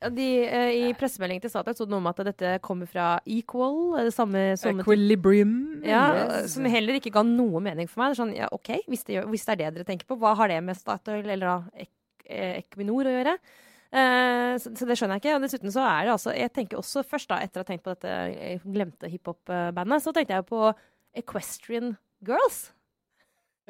De, 0.01 0.27
uh, 0.49 0.71
I 0.73 0.93
pressemeldingen 0.97 1.45
til 1.45 1.53
Statoil 1.53 1.77
sto 1.77 1.87
det 1.87 1.93
noe 1.93 2.01
om 2.01 2.11
at 2.11 2.23
dette 2.31 2.55
kommer 2.65 2.89
fra 2.91 3.13
Equal, 3.29 3.99
eh, 3.99 4.07
det 4.09 4.15
samme 4.17 4.45
som 4.61 4.81
Equilibrium 4.81 5.55
ja, 5.85 6.05
yes. 6.15 6.55
Som 6.55 6.69
heller 6.71 6.97
ikke 6.97 7.13
ga 7.15 7.25
noe 7.27 7.61
mening 7.65 7.89
for 7.91 8.03
meg. 8.03 8.13
Det 8.13 8.17
er 8.17 8.23
sånn, 8.23 8.37
ja, 8.37 8.51
OK, 8.57 8.73
hvis 8.91 9.07
det, 9.09 9.23
hvis 9.31 9.47
det 9.47 9.57
er 9.57 9.61
det 9.63 9.73
dere 9.79 9.89
tenker 9.93 10.09
på, 10.09 10.19
hva 10.21 10.35
har 10.39 10.53
det 10.53 10.61
med 10.65 10.79
Statoil 10.79 11.27
eller 11.27 11.47
da 11.47 11.57
eh, 12.31 12.61
Equinor 12.63 13.11
å 13.11 13.19
gjøre? 13.19 13.37
Uh, 13.91 14.55
så, 14.63 14.71
så 14.79 14.87
det 14.87 14.95
skjønner 14.99 15.19
jeg 15.19 15.25
ikke. 15.25 15.37
Og 15.37 15.45
dessuten 15.45 15.75
så 15.75 15.83
er 15.83 16.07
det 16.07 16.13
altså 16.15 16.35
Jeg 16.37 16.53
tenker 16.55 16.79
også 16.79 17.03
først, 17.07 17.31
da, 17.33 17.41
etter 17.43 17.61
å 17.61 17.65
ha 17.65 17.71
tenkt 17.71 17.87
på 17.87 17.95
dette 17.97 18.13
eh, 18.31 18.63
glemte 18.63 19.11
hiphop-bandet, 19.11 20.05
så 20.05 20.15
tenkte 20.15 20.39
jeg 20.39 20.47
på 20.51 20.71
Equestrian 21.19 21.97
Girls. 22.27 22.69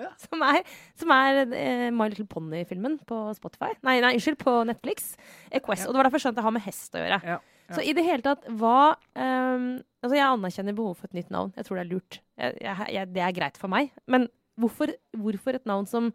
Ja. 0.01 0.11
Som 0.23 0.43
er, 0.47 0.65
som 0.97 1.13
er 1.13 1.43
eh, 1.45 1.87
My 1.93 2.09
Little 2.09 2.27
Pony-filmen 2.31 2.97
på 3.09 3.21
Spotify. 3.37 3.75
Nei, 3.85 3.99
nei, 4.01 4.15
unnskyld, 4.17 4.39
på 4.41 4.55
Netflix. 4.69 5.15
Equest, 5.51 5.85
Ja. 5.85 5.89
Og 5.89 5.95
det 5.95 6.01
var 6.01 6.09
derfor 6.09 6.21
jeg 6.21 6.29
skjønte 6.29 6.41
det 6.41 6.47
har 6.47 6.57
med 6.57 6.65
hest 6.65 6.97
å 6.97 7.03
gjøre. 7.03 7.39
Så 7.71 7.85
i 7.87 7.93
det 7.95 8.03
hele 8.07 8.25
tatt, 8.25 8.49
hva 8.59 8.97
um, 9.15 9.69
Altså, 10.01 10.17
jeg 10.17 10.25
anerkjenner 10.25 10.75
behovet 10.75 10.97
for 10.97 11.11
et 11.11 11.19
nytt 11.19 11.29
navn. 11.31 11.51
Jeg 11.59 11.67
tror 11.67 11.77
det 11.77 11.83
er 11.83 11.91
lurt. 11.91 12.17
Jeg, 12.41 12.55
jeg, 12.65 12.85
jeg, 12.97 13.09
det 13.13 13.21
er 13.21 13.35
greit 13.37 13.59
for 13.61 13.69
meg. 13.69 13.91
Men 14.09 14.25
hvorfor, 14.57 14.95
hvorfor 15.13 15.59
et 15.59 15.69
navn 15.69 15.85
som 15.91 16.09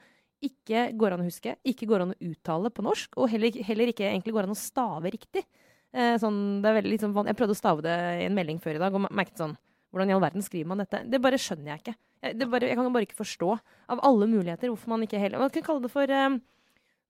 ikke 0.44 0.88
går 0.98 1.14
an 1.14 1.22
å 1.22 1.28
huske, 1.28 1.54
ikke 1.70 1.88
går 1.90 2.02
an 2.02 2.16
å 2.16 2.18
uttale 2.32 2.72
på 2.74 2.86
norsk, 2.86 3.14
og 3.22 3.30
heller, 3.30 3.54
heller 3.68 3.92
ikke 3.92 4.08
egentlig 4.10 4.34
går 4.34 4.50
an 4.50 4.56
å 4.56 4.58
stave 4.58 5.14
riktig? 5.14 5.46
Eh, 5.94 6.16
sånn, 6.20 6.66
liksom, 6.66 7.14
jeg 7.30 7.38
prøvde 7.38 7.56
å 7.56 7.60
stave 7.62 7.86
det 7.86 7.94
i 7.94 8.26
en 8.26 8.36
melding 8.36 8.58
før 8.64 8.80
i 8.80 8.82
dag, 8.82 8.98
og 8.98 9.06
merket 9.12 9.40
sånn 9.44 9.56
Hvordan 9.96 10.10
i 10.12 10.14
all 10.18 10.20
verden 10.26 10.44
skriver 10.44 10.68
man 10.68 10.82
dette? 10.82 11.00
Det 11.08 11.22
bare 11.24 11.38
skjønner 11.40 11.70
jeg 11.72 11.80
ikke. 11.80 11.94
Jeg, 12.26 12.38
det 12.42 12.48
bare, 12.50 12.70
jeg 12.72 12.78
kan 12.80 12.94
bare 12.96 13.06
ikke 13.06 13.20
forstå, 13.22 13.56
av 13.94 14.02
alle 14.08 14.28
muligheter, 14.30 14.72
hvorfor 14.72 14.96
man 14.96 15.06
ikke 15.06 15.20
heller 15.22 15.42
Man 15.44 15.52
kan 15.54 15.66
kalle 15.66 15.86
det 15.86 15.92
for 15.94 16.10
um, 16.10 16.40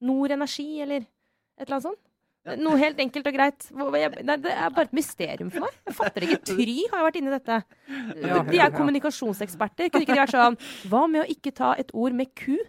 Nord 0.06 0.34
Energi, 0.36 0.68
eller 0.84 1.06
et 1.06 1.64
eller 1.64 1.78
annet 1.78 1.88
sånt. 1.88 2.02
Ja. 2.46 2.54
Noe 2.62 2.78
helt 2.78 3.00
enkelt 3.02 3.26
og 3.26 3.34
greit. 3.34 3.66
Nei, 3.74 4.36
det 4.38 4.52
er 4.54 4.74
bare 4.76 4.86
et 4.86 4.94
mysterium 4.94 5.50
for 5.50 5.66
meg. 5.66 5.78
Jeg 5.88 5.96
fatter 5.98 6.26
ikke. 6.28 6.38
Try 6.52 6.76
har 6.92 7.02
jo 7.02 7.06
vært 7.08 7.18
inni 7.18 7.32
dette. 7.34 7.58
De 8.52 8.60
er 8.62 8.76
kommunikasjonseksperter. 8.76 9.90
Kunne 9.90 10.06
ikke 10.06 10.14
de 10.14 10.22
vært 10.22 10.36
sånn 10.36 10.60
Hva 10.92 11.06
med 11.10 11.24
å 11.24 11.26
ikke 11.32 11.56
ta 11.58 11.72
et 11.82 11.90
ord 11.98 12.14
med 12.14 12.30
ku, 12.38 12.60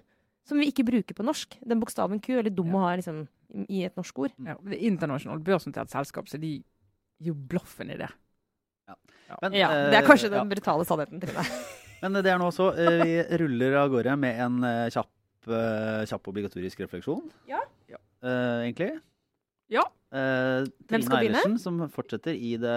som 0.49 0.63
vi 0.63 0.71
ikke 0.71 0.87
bruker 0.89 1.19
på 1.19 1.27
norsk? 1.27 1.59
Den 1.61 1.83
bokstaven 1.83 2.23
ku 2.25 2.39
er 2.39 2.49
litt 2.49 2.57
dum 2.57 2.73
å 2.79 2.87
ha 2.87 2.95
liksom, 2.97 3.27
i 3.69 3.85
et 3.85 4.01
norsk 4.01 4.23
ord. 4.25 4.37
ja, 4.39 4.57
det 4.65 4.79
er 4.79 4.87
internasjonalt 4.89 5.45
børsnotert 5.45 5.93
selskap, 5.93 6.31
så 6.33 6.41
de 6.41 6.55
gir 6.57 7.35
jo 7.35 7.37
blaffen 7.37 7.93
i 7.93 8.01
det. 8.01 8.09
Men, 9.43 9.53
Ja, 9.59 9.69
eh, 9.75 9.91
Det 9.91 9.99
er 9.99 10.07
kanskje 10.07 10.31
ja. 10.31 10.39
den 10.39 10.49
brutale 10.49 10.87
sannheten. 10.89 11.21
Trine. 11.21 11.45
Men 12.03 12.13
det 12.21 12.27
er 12.33 12.39
nå 12.39 12.51
også. 12.51 12.71
eh, 12.77 13.03
Vi 13.05 13.39
ruller 13.43 13.77
av 13.83 13.91
gårde 13.95 14.17
med 14.21 14.41
en 14.45 14.63
eh, 14.65 14.87
kjapp, 14.93 15.11
eh, 15.49 16.05
kjapp 16.11 16.29
obligatorisk 16.33 16.81
refleksjon. 16.85 17.29
Ja. 17.49 17.61
Ja. 17.89 17.97
Eh, 18.23 18.67
egentlig. 18.69 18.91
Ja. 19.73 19.83
Eh, 20.15 20.63
Trine? 20.87 21.17
Eilertsen, 21.19 21.57
som 21.59 21.81
fortsetter 21.91 22.31
i 22.37 22.53
det 22.63 22.77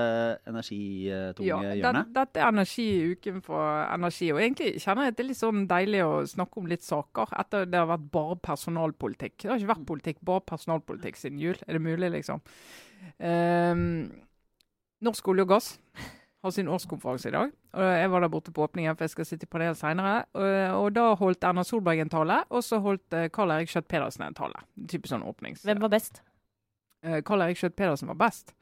energitunge 0.49 1.45
Ja, 1.45 1.59
hjørnet. 1.77 2.09
dette 2.15 2.41
er 2.41 2.47
energi 2.49 2.85
i 2.89 3.11
uken 3.13 3.41
for 3.45 3.61
energi. 3.93 4.31
Og 4.33 4.39
egentlig 4.41 4.71
kjenner 4.81 5.05
jeg 5.05 5.13
at 5.13 5.17
det 5.19 5.23
er 5.25 5.29
litt 5.29 5.37
sånn 5.41 5.67
deilig 5.69 6.01
å 6.07 6.15
snakke 6.27 6.57
om 6.57 6.65
litt 6.71 6.81
saker 6.83 7.35
etter 7.39 7.65
det 7.69 7.77
har 7.77 7.91
vært 7.91 8.09
bare 8.11 8.39
personalpolitikk. 8.41 9.37
Det 9.43 9.51
har 9.51 9.59
ikke 9.61 9.73
vært 9.75 9.85
politikk, 9.91 10.17
bare 10.25 10.41
personalpolitikk 10.49 11.15
siden 11.21 11.39
jul. 11.39 11.55
Er 11.67 11.77
det 11.77 11.81
mulig, 11.85 12.09
liksom? 12.17 12.41
Ehm, 13.21 14.11
Norsk 15.01 15.27
olje 15.31 15.45
og 15.45 15.53
gass 15.53 15.67
har 16.43 16.53
sin 16.55 16.69
årskonferanse 16.71 17.29
i 17.29 17.35
dag. 17.35 17.51
Og 17.75 17.89
jeg 17.99 18.11
var 18.13 18.23
der 18.23 18.31
borte 18.31 18.53
på 18.55 18.63
åpningen, 18.63 18.95
for 18.95 19.05
jeg 19.05 19.13
skal 19.13 19.27
sitte 19.27 19.47
i 19.47 19.51
panel 19.51 19.75
seinere. 19.75 20.23
Og, 20.37 20.47
og 20.79 20.93
da 20.95 21.09
holdt 21.19 21.43
Erna 21.43 21.65
Solberg 21.67 22.03
en 22.03 22.11
tale, 22.11 22.39
og 22.49 22.63
så 22.63 22.79
holdt 22.83 23.17
eh, 23.17 23.27
Karl 23.35 23.51
Eirik 23.55 23.71
Skjøtt 23.73 23.89
Pedersen 23.91 24.23
en 24.27 24.37
tale. 24.37 24.63
Typisk 24.87 25.11
sånn 25.11 25.27
åpnings... 25.27 25.65
Hvem 25.67 25.83
var 25.83 25.91
best? 25.91 26.21
Eh, 27.03 27.19
Karl 27.27 27.43
Eirik 27.43 27.59
Skjøtt 27.59 27.75
Pedersen 27.79 28.11
var 28.13 28.21
best. 28.23 28.55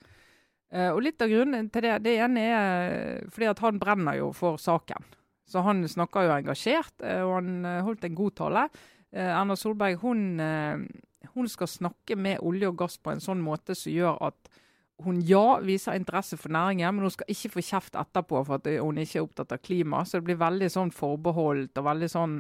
Eh, 0.74 0.90
og 0.90 1.04
litt 1.06 1.22
av 1.22 1.32
grunnen 1.32 1.70
til 1.72 1.86
det, 1.86 1.94
det 2.08 2.18
ene 2.26 2.44
er 2.44 3.30
fordi 3.32 3.52
at 3.54 3.62
han 3.64 3.80
brenner 3.82 4.18
jo 4.20 4.32
for 4.36 4.60
saken. 4.62 5.06
Så 5.48 5.64
han 5.64 5.86
snakker 5.88 6.26
jo 6.28 6.36
engasjert, 6.36 6.96
eh, 7.06 7.22
og 7.24 7.38
han 7.40 7.60
eh, 7.62 7.84
holdt 7.86 8.08
en 8.10 8.18
god 8.18 8.40
tale. 8.42 8.70
Eh, 9.14 9.30
Erna 9.30 9.56
Solberg 9.56 10.02
hun, 10.02 10.26
eh, 10.44 11.30
hun 11.36 11.48
skal 11.52 11.70
snakke 11.72 12.18
med 12.20 12.42
olje 12.42 12.74
og 12.74 12.82
gass 12.82 12.98
på 12.98 13.14
en 13.14 13.24
sånn 13.24 13.44
måte 13.46 13.78
som 13.78 13.94
gjør 13.94 14.18
at 14.32 14.58
hun 15.06 15.20
ja, 15.22 15.60
viser 15.62 15.98
interesse 15.98 16.38
for 16.39 16.54
næringen, 16.54 16.95
men 16.95 17.06
hun 17.06 17.14
skal 17.14 17.30
ikke 17.30 17.52
få 17.54 17.64
kjeft 17.66 17.98
etterpå 18.00 18.43
for 18.48 18.58
at 18.58 18.70
hun 18.82 18.98
ikke 18.98 19.20
er 19.20 19.28
opptatt 19.28 19.54
av 19.54 19.62
klima. 19.62 20.04
Så 20.06 20.18
det 20.18 20.30
blir 20.30 20.39
veldig 20.41 20.70
sånn 20.74 20.93
forbeholdt 20.95 21.78
og 21.78 21.89
veldig 21.91 22.10
sånn 22.14 22.39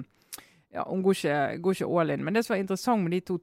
ja, 0.73 0.83
Hun 0.83 0.99
går 1.05 1.15
ikke, 1.15 1.35
går 1.63 1.77
ikke 1.77 1.99
all 1.99 2.11
in. 2.11 2.23
Men 2.25 2.35
det 2.35 2.43
som 2.43 2.55
er 2.57 2.59
interessant 2.59 3.05
med 3.05 3.13
de 3.15 3.21
to 3.23 3.37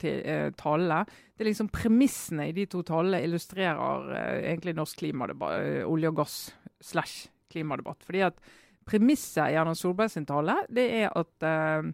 tallene, 0.61 0.99
det 1.33 1.45
er 1.45 1.49
liksom 1.49 1.71
premissene 1.73 2.51
i 2.51 2.57
de 2.57 2.67
to 2.71 2.83
tallene 2.85 3.23
illustrerer 3.25 4.11
eh, 4.19 4.51
egentlig 4.51 4.75
norsk 4.77 5.01
klimadebatt, 5.01 5.55
eh, 5.63 5.87
olje 5.89 6.11
og 6.13 6.19
gass 6.21 6.37
slash 6.85 7.31
klimadebatt. 7.55 8.05
Fordi 8.05 8.27
at 8.29 8.45
Premisset 8.85 9.53
i 9.53 9.57
Erna 9.57 9.75
Solberg 9.77 10.13
sin 10.13 10.27
tale 10.29 10.59
det 10.73 10.85
er 10.99 11.13
at 11.17 11.47
eh, 11.49 11.87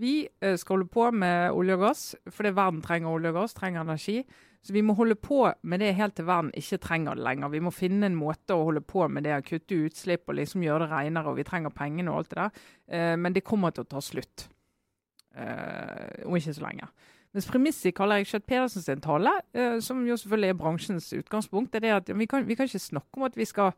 vi 0.00 0.14
eh, 0.40 0.56
skal 0.56 0.78
holde 0.78 0.92
på 0.92 1.10
med 1.12 1.52
olje 1.52 1.76
og 1.76 1.84
gass 1.84 2.04
fordi 2.32 2.54
verden 2.56 2.80
trenger 2.84 3.12
olje 3.12 3.34
og 3.34 3.42
gass, 3.42 3.56
trenger 3.56 3.84
energi. 3.84 4.22
Så 4.60 4.74
vi 4.76 4.82
må 4.84 4.92
holde 4.92 5.16
på 5.16 5.46
med 5.62 5.80
det 5.80 5.94
helt 5.96 6.18
til 6.18 6.26
verden 6.28 6.50
ikke 6.56 6.78
trenger 6.84 7.16
det 7.16 7.24
lenger. 7.24 7.52
Vi 7.54 7.62
må 7.64 7.72
finne 7.72 8.10
en 8.10 8.18
måte 8.18 8.52
å 8.52 8.66
holde 8.68 8.82
på 8.84 9.06
med 9.08 9.24
det, 9.24 9.38
kutte 9.48 9.78
utslipp 9.86 10.28
og 10.28 10.36
liksom 10.36 10.64
gjøre 10.66 10.84
det 10.84 10.90
renere. 10.92 11.32
Og 11.32 11.38
vi 11.38 11.46
trenger 11.48 11.72
pengene 11.72 12.12
og 12.12 12.20
alt 12.20 12.34
det 12.34 12.40
der. 12.42 12.66
Eh, 12.92 13.14
men 13.16 13.36
det 13.36 13.46
kommer 13.46 13.72
til 13.72 13.86
å 13.86 13.90
ta 13.94 14.04
slutt. 14.04 14.50
Eh, 15.32 16.26
og 16.26 16.36
ikke 16.36 16.56
så 16.58 16.66
lenge. 16.66 16.90
Mens 17.32 17.46
premisset 17.46 17.92
i 17.92 17.94
Karl 17.94 18.16
Erik 18.16 18.28
Skjøtt 18.28 18.46
Pedersen 18.50 18.82
sin 18.84 19.02
tale, 19.02 19.32
eh, 19.54 19.78
som 19.80 20.02
jo 20.06 20.18
selvfølgelig 20.18 20.50
er 20.50 20.60
bransjens 20.60 21.12
utgangspunkt, 21.14 21.74
er 21.74 21.84
det 21.84 21.92
at 21.94 22.10
vi, 22.10 22.26
kan, 22.26 22.46
vi, 22.46 22.56
kan, 22.58 22.66
ikke 22.66 22.82
snakke 22.82 23.20
om 23.20 23.28
at 23.28 23.38
vi 23.38 23.46
skal 23.46 23.72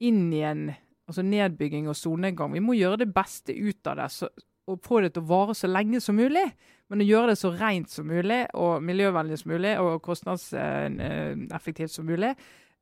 inn 0.00 0.30
i 0.32 0.40
en 0.48 0.70
altså 1.10 1.22
nedbygging 1.26 1.90
og 1.90 1.98
solnedgang. 1.98 2.54
Vi 2.56 2.64
må 2.64 2.74
gjøre 2.78 3.02
det 3.04 3.12
beste 3.14 3.52
ut 3.52 3.86
av 3.90 4.00
det 4.00 4.10
så, 4.14 4.30
og 4.70 4.80
få 4.86 5.02
det 5.04 5.12
til 5.14 5.26
å 5.26 5.30
vare 5.30 5.56
så 5.58 5.68
lenge 5.68 6.00
som 6.00 6.16
mulig. 6.16 6.46
Men 6.90 7.04
å 7.04 7.06
gjøre 7.06 7.32
det 7.32 7.38
så 7.38 7.52
rent 7.54 7.92
som 7.92 8.08
mulig 8.10 8.42
og 8.58 8.82
miljøvennlig 8.82 9.38
som 9.38 9.52
mulig 9.52 9.76
og 9.78 10.00
kostnadseffektivt 10.02 11.94
som 11.94 12.08
mulig. 12.08 12.32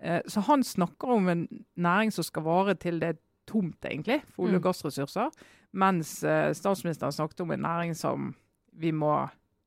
Eh, 0.01 0.21
så 0.27 0.41
han 0.47 0.65
snakker 0.65 1.17
om 1.19 1.29
en 1.29 1.49
næring 1.77 2.13
som 2.15 2.25
skal 2.25 2.47
vare 2.47 2.77
til 2.81 3.01
det 3.03 3.09
er 3.13 3.19
tomt, 3.49 3.85
egentlig, 3.85 4.23
for 4.29 4.47
olje- 4.47 4.59
og 4.59 4.63
mm. 4.63 4.67
gassressurser. 4.69 5.35
Mens 5.81 6.23
eh, 6.25 6.53
statsministeren 6.57 7.13
snakket 7.13 7.45
om 7.45 7.53
en 7.53 7.67
næring 7.67 7.97
som 7.97 8.31
vi 8.79 8.93
må 8.97 9.13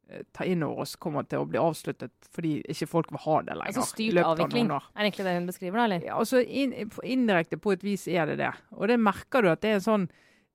eh, 0.09 0.23
ta 0.33 0.45
inn 0.47 0.63
over 0.65 0.85
oss 0.85 0.95
kommer 1.01 1.27
til 1.29 1.43
å 1.43 1.47
bli 1.49 1.61
avsluttet 1.61 2.13
fordi 2.33 2.55
ikke 2.71 2.89
folk 2.89 3.13
vil 3.13 3.23
ha 3.25 3.37
det 3.45 3.59
lenger. 3.59 3.75
Altså 3.75 3.87
styrt 3.91 4.23
avvikling, 4.25 4.71
er 4.71 4.89
det 4.89 5.05
egentlig 5.05 5.27
det 5.27 5.37
hun 5.37 5.49
beskriver, 5.51 5.77
da? 5.77 5.85
eller? 5.85 6.09
Ja, 6.09 6.17
altså 6.17 6.41
in, 6.41 6.73
Indirekte 7.03 7.61
på 7.61 7.75
et 7.75 7.85
vis 7.85 8.07
er 8.07 8.29
det 8.31 8.39
det. 8.41 8.53
Og 8.77 8.89
det 8.89 8.97
merker 9.01 9.45
du 9.45 9.51
at 9.53 9.61
det 9.61 9.73
er 9.73 9.81
en 9.81 9.89
sånn, 9.89 10.07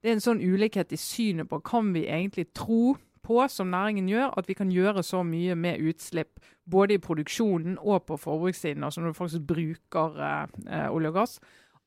det 0.03 0.11
er 0.11 0.19
en 0.19 0.27
sånn 0.27 0.43
ulikhet 0.43 0.95
i 0.95 1.01
synet 1.01 1.51
på 1.51 1.61
kan 1.67 1.93
vi 1.95 2.07
egentlig 2.09 2.49
tro 2.57 2.97
på, 3.27 3.41
som 3.51 3.71
næringen 3.75 4.09
gjør, 4.11 4.33
at 4.39 4.49
vi 4.49 4.57
kan 4.59 4.71
gjøre 4.73 5.03
så 5.07 5.25
mye 5.27 5.57
med 5.59 5.83
utslipp. 5.83 6.41
Både 6.71 6.97
i 6.97 7.03
produksjonen 7.03 7.77
og 7.83 8.07
på 8.07 8.19
forbrukssiden, 8.23 8.87
altså 8.87 9.03
når 9.03 9.13
du 9.13 9.21
faktisk 9.21 9.47
bruker 9.47 10.19
eh, 10.23 10.89
olje 10.91 11.13
og 11.13 11.21
gass. 11.21 11.39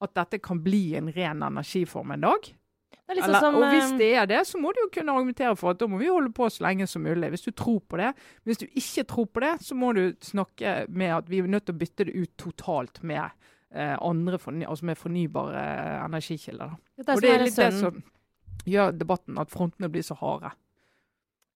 At 0.03 0.15
dette 0.15 0.39
kan 0.43 0.61
bli 0.63 0.93
en 0.99 1.11
ren 1.15 1.43
energiform 1.43 2.15
en 2.15 2.27
dag. 2.27 2.51
Liksom 3.09 3.29
Eller, 3.29 3.39
som, 3.39 3.55
og 3.57 3.71
hvis 3.73 3.91
eh, 3.91 3.97
det 3.97 4.09
er 4.21 4.25
det, 4.29 4.41
så 4.47 4.59
må 4.61 4.71
du 4.71 4.83
jo 4.83 4.91
kunne 4.93 5.13
argumentere 5.17 5.55
for 5.57 5.73
at 5.73 5.79
da 5.81 5.87
må 5.89 5.97
vi 5.97 6.11
holde 6.11 6.29
på 6.35 6.45
så 6.53 6.67
lenge 6.67 6.85
som 6.87 7.01
mulig. 7.01 7.31
Hvis 7.33 7.47
du 7.47 7.51
tror 7.51 7.79
på 7.89 7.97
det. 7.97 8.11
Hvis 8.45 8.61
du 8.61 8.67
ikke 8.69 9.03
tror 9.09 9.25
på 9.33 9.41
det, 9.43 9.55
så 9.65 9.75
må 9.75 9.93
du 9.97 10.03
snakke 10.21 10.83
med 10.89 11.15
at 11.15 11.31
vi 11.31 11.39
er 11.41 11.49
nødt 11.49 11.65
til 11.65 11.73
å 11.73 11.79
bytte 11.79 12.05
det 12.05 12.13
ut 12.13 12.35
totalt 12.37 13.01
med 13.01 13.25
eh, 13.73 13.95
andre 13.97 14.37
forny 14.37 14.67
altså 14.67 14.85
med 14.85 15.01
fornybare 15.01 15.65
eh, 15.65 16.05
energikilder. 16.05 16.77
Det 16.97 17.09
og 17.09 17.21
det 17.25 17.33
er 17.33 17.45
litt 17.47 17.57
det 17.57 17.71
som 17.79 18.01
gjør 18.69 18.93
debatten 18.93 19.41
at 19.41 19.49
frontene 19.49 19.89
blir 19.89 20.05
så 20.05 20.17
harde. 20.19 20.53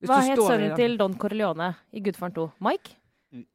Hvis 0.03 0.11
Hva 0.11 0.19
het 0.27 0.41
sønnen 0.43 0.75
til 0.75 0.97
Don 0.99 1.15
Corleone 1.15 1.69
i 1.95 2.01
Gudfaren 2.03 2.35
2? 2.35 2.49
Mike? 2.67 2.97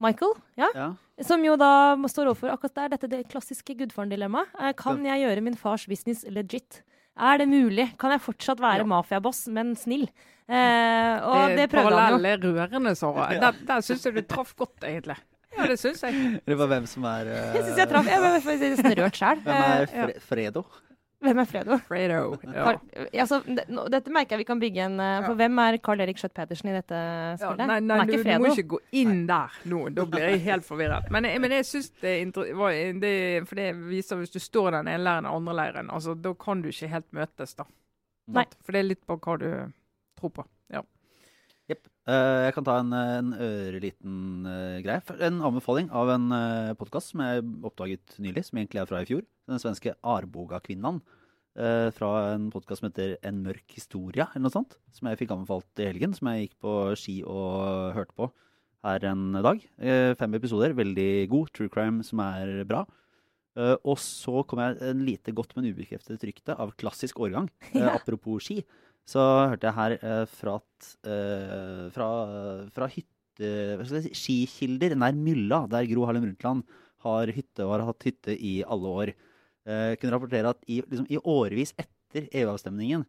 Michael, 0.03 0.33
ja. 0.59 0.69
ja. 0.75 0.87
Som 1.23 1.45
jo 1.45 1.55
da 1.61 1.95
står 2.11 2.33
overfor 2.33 2.51
akkurat 2.55 2.79
der, 2.81 2.95
dette 2.97 3.11
det 3.13 3.21
klassiske 3.31 3.77
gudfaren-dilemmaet. 3.79 4.51
Eh, 4.59 4.73
kan 4.79 5.05
jeg 5.07 5.23
gjøre 5.23 5.45
min 5.45 5.59
fars 5.61 5.85
business 5.91 6.25
legit? 6.33 6.81
Er 7.19 7.43
det 7.43 7.49
mulig? 7.51 7.91
Kan 8.01 8.15
jeg 8.15 8.23
fortsatt 8.25 8.63
være 8.63 8.83
ja. 8.83 8.89
mafiaboss, 8.89 9.45
men 9.55 9.75
snill? 9.79 10.09
Eh, 10.49 11.15
og 11.21 11.53
det, 11.53 11.61
det 11.61 11.69
prøvde 11.75 11.93
han 11.93 12.17
jo. 12.17 12.19
Parallelle 12.19 12.55
rørende, 12.57 12.95
Sara. 12.99 13.29
Der, 13.37 13.61
der 13.69 13.85
syns 13.85 14.09
jeg 14.09 14.17
du 14.17 14.23
traff 14.27 14.55
godt, 14.59 14.81
egentlig. 14.89 15.19
Ja, 15.53 15.67
det 15.69 15.79
syns 15.81 16.03
jeg. 16.07 16.41
Det 16.47 16.59
var 16.59 16.71
hvem 16.71 16.87
som 16.89 17.07
er 17.11 17.31
uh, 17.31 17.39
Jeg 17.57 17.65
syns 17.69 17.81
jeg 17.83 17.91
traff. 17.91 18.11
Jeg 18.11 18.23
ble 18.25 18.59
nesten 18.63 18.99
rørt 19.03 19.21
sjøl. 19.21 19.43
Hvem 19.47 19.65
er 19.69 19.85
eh, 19.85 19.89
Fre 19.93 20.27
Fredo? 20.27 20.65
Hvem 21.19 21.41
er 21.43 21.47
Fredo? 21.51 21.77
Fredo, 21.83 22.19
ja. 22.47 22.73
altså, 23.25 23.41
dette 23.91 24.12
merker 24.14 24.37
jeg 24.37 24.45
vi 24.45 24.47
kan 24.47 24.61
bygge 24.62 24.85
en 24.85 25.01
uh, 25.03 25.25
For 25.25 25.39
hvem 25.41 25.61
er 25.64 25.79
Carl 25.83 26.03
Erik 26.05 26.21
Skjøtt 26.21 26.35
Pedersen 26.37 26.71
i 26.71 26.75
dette 26.77 27.01
spillet? 27.41 27.62
Ja, 27.64 27.66
nei, 27.73 27.79
nei 27.83 27.97
du, 28.07 28.12
du, 28.23 28.31
må 28.39 28.53
ikke 28.53 28.69
gå 28.77 28.81
inn 29.01 29.25
der 29.27 29.57
nå. 29.66 29.81
Da 29.97 30.05
blir 30.07 30.29
jeg 30.29 30.45
helt 30.47 30.66
forvirret. 30.69 31.11
Men, 31.14 31.27
men 31.43 31.57
jeg 31.57 31.66
syns 31.66 31.91
det, 32.05 32.14
er 32.23 33.01
det, 33.03 33.16
For 33.51 33.59
det 33.59 33.73
viser 33.89 34.23
hvis 34.23 34.37
du 34.37 34.39
står 34.43 34.71
i 34.71 34.77
den 34.79 34.93
ene 34.95 35.03
leiren 35.03 35.27
og 35.27 35.41
andre 35.41 35.57
leiren, 35.59 35.91
altså, 35.91 36.14
da 36.14 36.35
kan 36.39 36.62
du 36.62 36.71
ikke 36.71 36.93
helt 36.95 37.11
møtes, 37.16 37.57
da. 37.59 37.66
Nei. 38.39 38.47
For 38.62 38.77
det 38.77 38.85
er 38.85 38.91
litt 38.93 39.03
på 39.09 39.19
hva 39.19 39.37
du 39.43 39.51
tror 40.21 40.35
på. 40.39 40.47
Uh, 42.09 42.47
jeg 42.47 42.55
kan 42.57 42.65
ta 42.65 42.79
en, 42.81 42.93
en 42.97 43.33
øreliten 43.37 44.47
uh, 44.49 44.79
greie. 44.81 45.03
En 45.27 45.43
anbefaling 45.45 45.91
av 45.93 46.09
en 46.15 46.31
uh, 46.33 46.77
podkast 46.81 47.13
som 47.13 47.21
jeg 47.21 47.43
oppdaget 47.69 48.15
nylig, 48.25 48.47
som 48.47 48.57
egentlig 48.57 48.81
er 48.81 48.89
fra 48.89 49.03
i 49.05 49.09
fjor. 49.11 49.27
Den 49.51 49.61
svenske 49.61 49.93
Arboga-kvinnan. 50.01 51.03
Uh, 51.59 51.91
fra 51.93 52.31
en 52.31 52.47
podkast 52.55 52.81
som 52.81 52.89
heter 52.89 53.19
En 53.29 53.43
mørk 53.45 53.77
historia, 53.77 54.31
eller 54.33 54.47
noe 54.47 54.57
sånt. 54.57 54.79
Som 54.97 55.11
jeg 55.11 55.21
fikk 55.21 55.37
anbefalt 55.37 55.85
i 55.85 55.91
helgen, 55.91 56.17
som 56.17 56.33
jeg 56.33 56.47
gikk 56.47 56.57
på 56.65 56.79
ski 56.97 57.19
og 57.29 57.93
hørte 57.99 58.17
på 58.17 58.31
her 58.87 59.05
en 59.11 59.43
dag. 59.45 59.61
fem 60.17 60.39
episoder, 60.39 60.73
veldig 60.79 61.11
god. 61.29 61.53
True 61.53 61.69
crime 61.69 62.07
som 62.07 62.23
er 62.25 62.63
bra. 62.65 62.87
og 63.59 63.99
så 63.99 64.45
kom 64.47 64.61
jeg 64.63 64.79
en 64.87 65.01
lite 65.05 65.35
godt, 65.35 65.57
men 65.57 65.67
ubekreftet 65.75 66.23
rykte 66.25 66.55
av 66.55 66.73
klassisk 66.79 67.19
årgang. 67.21 67.51
Apropos 67.99 68.47
ski 68.47 68.63
så 69.09 69.23
hørte 69.53 69.69
jeg 69.69 69.77
her 69.79 69.95
eh, 69.99 70.25
fra, 70.29 70.59
eh, 71.09 71.87
fra, 71.95 72.09
fra 72.75 72.89
hytte, 72.93 73.53
si, 73.89 74.13
skikilder 74.13 74.97
nær 74.99 75.17
Mylla, 75.17 75.63
der 75.71 75.89
Gro 75.89 76.05
Harlem 76.09 76.27
Brundtland 76.27 76.67
har 77.07 77.31
hytte 77.33 77.65
og 77.65 77.77
har 77.77 77.87
hatt 77.89 78.09
hytte 78.09 78.35
i 78.35 78.59
alle 78.67 78.97
år. 79.03 79.15
Eh, 79.69 79.95
kunne 80.01 80.13
rapportere 80.15 80.53
at 80.53 80.61
i, 80.67 80.83
liksom, 80.83 81.07
i 81.09 81.21
årevis 81.21 81.75
etter 81.79 82.29
EU-avstemningen 82.41 83.05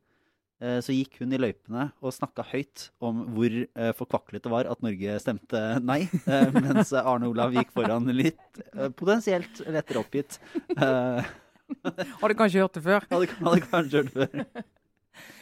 eh, 0.60 0.80
så 0.84 0.96
gikk 0.96 1.22
hun 1.22 1.36
i 1.36 1.40
løypene 1.40 1.90
og 2.04 2.16
snakka 2.16 2.44
høyt 2.52 2.90
om 3.04 3.22
hvor 3.36 3.56
eh, 3.64 3.92
forkvaklet 3.96 4.44
det 4.44 4.52
var 4.52 4.68
at 4.72 4.84
Norge 4.84 5.20
stemte 5.24 5.62
nei, 5.84 6.02
eh, 6.26 6.58
mens 6.64 6.92
Arne 7.00 7.30
Olav 7.32 7.56
gikk 7.56 7.72
foran 7.76 8.12
litt 8.16 8.64
eh, 8.74 8.90
potensielt 8.92 9.64
lettere 9.68 10.04
oppgitt. 10.04 10.40
hadde 10.80 12.36
kanskje 12.40 12.66
hørt 12.66 12.76
det 12.76 12.86
før. 12.88 13.08
Hadde, 13.12 13.32
hadde 13.48 13.64
kanskje 13.72 14.04
hørt 14.04 14.14
det 14.14 14.30
før. 14.30 14.70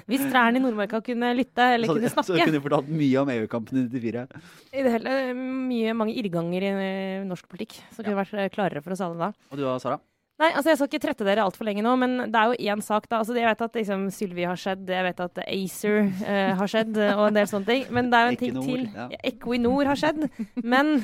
Hvis 0.08 0.24
trærne 0.32 0.60
i 0.60 0.64
Nordmarka 0.64 1.02
kunne 1.04 1.34
lytte 1.36 1.66
eller 1.76 1.90
så, 1.90 1.96
kunne 1.98 2.12
snakke. 2.14 2.28
Så 2.30 2.38
kunne 2.40 2.56
du 2.56 2.64
fortalt 2.64 2.92
mye 2.92 3.24
om 3.24 3.32
EU-kampen 3.34 3.82
i 3.82 3.88
94. 3.92 4.44
I 4.72 4.86
det 4.86 4.94
hele 4.94 5.16
mye, 5.38 5.96
mange 6.00 6.16
irrganger 6.16 6.64
i 6.64 6.76
uh, 6.78 7.26
norsk 7.28 7.50
politikk 7.52 7.76
ja. 7.82 7.98
kunne 7.98 8.20
vært 8.22 8.38
uh, 8.38 8.46
klarere 8.54 8.84
for 8.86 8.96
oss 8.96 9.04
alle 9.04 9.20
da. 9.20 9.50
Og 9.52 9.60
du 9.60 9.66
da, 9.66 9.76
Sara? 9.84 10.00
Nei, 10.38 10.52
altså 10.54 10.70
Jeg 10.70 10.78
skal 10.78 10.90
ikke 10.92 11.02
trette 11.02 11.26
dere 11.26 11.44
altfor 11.44 11.66
lenge 11.66 11.84
nå, 11.84 11.96
men 12.00 12.16
det 12.30 12.40
er 12.40 12.54
jo 12.54 12.72
én 12.72 12.84
sak. 12.86 13.10
da. 13.10 13.20
Altså 13.20 13.36
Jeg 13.36 13.50
vet 13.50 13.66
at 13.66 13.78
liksom, 13.82 14.08
Sylvi 14.14 14.48
har 14.48 14.60
skjedd, 14.62 14.88
jeg 14.96 15.08
vet 15.10 15.22
at 15.26 15.44
Acer 15.44 16.00
uh, 16.06 16.52
har 16.62 16.72
skjedd, 16.72 16.94
og 17.18 17.26
en 17.28 17.40
del 17.42 17.52
sånne 17.52 17.72
ting. 17.74 17.86
Men 17.98 18.12
det 18.14 18.20
er 18.20 18.28
jo 18.28 18.36
en 18.36 18.42
ting 18.46 18.60
til. 18.62 18.90
Ja. 18.96 19.10
Equinor 19.28 19.92
har 19.92 20.00
skjedd. 20.00 20.28
Men 20.64 21.02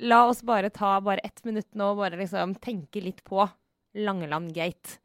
la 0.00 0.24
oss 0.28 0.42
bare 0.44 0.72
ta 0.72 0.98
bare 1.04 1.24
ett 1.24 1.44
minutt 1.44 1.72
nå 1.76 1.92
og 1.92 2.02
bare 2.02 2.20
liksom 2.20 2.56
tenke 2.60 3.00
litt 3.04 3.24
på 3.24 3.46
Langeland 3.96 4.52
Gate. 4.54 4.98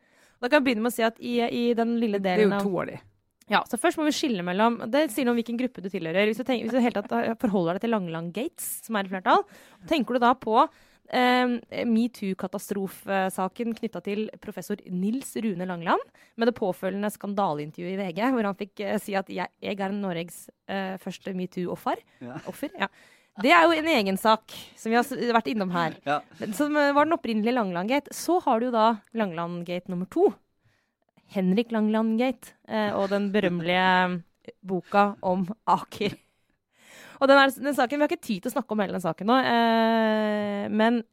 Da 0.46 0.52
kan 0.52 0.62
jeg 0.62 0.70
begynne 0.70 0.86
med 0.86 0.94
å 0.94 0.96
si 0.96 1.06
at 1.06 1.18
i, 1.18 1.40
i 1.42 1.66
den 1.74 1.96
lille 1.98 2.22
delen 2.22 2.54
av 2.54 2.62
Det 2.62 2.62
er 2.62 2.70
jo 2.70 2.70
to 2.70 2.82
av 2.84 2.90
de. 2.92 3.02
Ja, 3.50 3.62
så 3.70 3.78
først 3.78 4.00
må 4.00 4.08
vi 4.08 4.14
skille 4.16 4.42
mellom 4.46 4.80
Det 4.90 5.04
sier 5.14 5.26
noe 5.26 5.36
om 5.36 5.40
hvilken 5.40 5.58
gruppe 5.60 5.82
du 5.82 5.90
tilhører. 5.90 6.30
Hvis 6.30 6.42
du, 6.42 6.46
tenker, 6.46 6.66
hvis 6.66 6.74
du 6.74 6.82
helt 6.86 6.98
tatt 6.98 7.42
forholder 7.42 7.78
deg 7.78 7.86
til 7.86 7.94
Langeland 7.94 8.34
Gates, 8.34 8.68
som 8.86 8.98
er 8.98 9.08
i 9.08 9.14
flertall, 9.14 9.42
tenker 9.90 10.18
du 10.18 10.22
da 10.22 10.34
på 10.38 10.56
eh, 10.62 11.46
metoo-katastrofesaken 11.90 13.76
knytta 13.80 14.02
til 14.06 14.26
professor 14.42 14.82
Nils 14.90 15.36
Rune 15.42 15.66
Langeland, 15.70 16.14
med 16.38 16.50
det 16.50 16.56
påfølgende 16.58 17.14
skandaleintervjuet 17.14 17.94
i 17.94 18.00
VG, 18.02 18.24
hvor 18.34 18.50
han 18.50 18.58
fikk 18.62 18.86
eh, 18.86 18.98
si 19.02 19.18
at 19.18 19.30
jeg, 19.34 19.50
jeg, 19.66 19.78
er 19.78 19.94
Norges 19.94 20.46
eh, 20.70 20.96
første 21.02 21.34
metoo-offer. 21.38 22.02
Ja. 22.26 22.40
Offer, 22.50 22.74
ja. 22.82 22.90
Det 23.44 23.52
er 23.52 23.66
jo 23.66 23.76
en 23.76 23.90
egen 23.92 24.18
sak, 24.20 24.54
som 24.80 24.94
vi 24.94 24.98
har 24.98 25.36
vært 25.36 25.50
innom 25.52 25.74
her. 25.76 25.98
Ja. 26.08 26.22
Som 26.56 26.78
eh, 26.80 26.94
var 26.96 27.08
den 27.08 27.18
opprinnelige 27.18 27.56
Langeland-gate. 27.58 28.14
Så 28.16 28.40
har 28.46 28.64
du 28.64 28.70
da 28.72 28.88
Langeland-gate 29.18 29.92
nummer 29.92 30.08
to. 30.12 30.30
Henrik 31.36 31.74
Langeland-gate. 31.76 32.56
Eh, 32.70 32.94
og 32.96 33.10
den 33.12 33.32
berømmelige 33.36 33.90
eh, 34.06 34.56
boka 34.64 35.10
om 35.26 35.48
Aker. 35.68 36.16
Og 37.20 37.30
den, 37.32 37.40
er, 37.40 37.52
den, 37.52 37.76
saken, 37.76 38.00
Vi 38.00 38.04
har 38.06 38.12
ikke 38.12 38.28
tid 38.28 38.44
til 38.44 38.52
å 38.52 38.56
snakke 38.58 38.76
om 38.76 38.84
hele 38.84 38.96
den 38.96 39.04
saken 39.04 39.30
nå, 39.32 39.40
eh, 39.48 40.66
men 40.72 41.04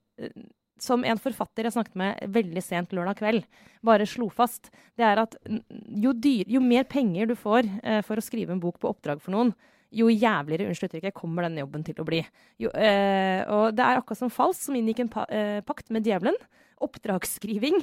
som 0.82 1.04
en 1.06 1.20
forfatter 1.20 1.66
jeg 1.66 1.76
snakket 1.76 1.98
med 1.98 2.32
veldig 2.34 2.62
sent 2.64 2.94
lørdag 2.96 3.20
kveld, 3.20 3.44
bare 3.86 4.06
slo 4.08 4.28
fast, 4.34 4.72
det 4.98 5.06
er 5.06 5.20
at 5.22 5.36
jo, 5.46 6.12
dyr, 6.12 6.48
jo 6.50 6.62
mer 6.64 6.88
penger 6.90 7.30
du 7.30 7.36
får 7.38 7.68
eh, 7.82 8.00
for 8.06 8.18
å 8.18 8.24
skrive 8.24 8.54
en 8.54 8.62
bok 8.62 8.80
på 8.82 8.90
oppdrag 8.90 9.22
for 9.22 9.34
noen, 9.34 9.52
jo 9.93 10.09
jævligere 10.09 10.70
unnskyld 10.70 10.90
uttrykket, 10.90 11.16
kommer 11.16 11.47
denne 11.47 11.62
jobben 11.62 11.84
til 11.86 11.99
å 12.01 12.07
bli. 12.09 12.22
Jo, 12.62 12.70
eh, 12.72 13.43
og 13.53 13.76
det 13.76 13.84
er 13.84 14.01
akkurat 14.01 14.20
som 14.22 14.32
Fals, 14.32 14.62
som 14.66 14.76
inngikk 14.78 15.05
en 15.05 15.12
pa 15.12 15.26
eh, 15.28 15.61
pakt 15.66 15.93
med 15.93 16.07
djevelen. 16.09 16.38
Oppdragsskriving 16.82 17.78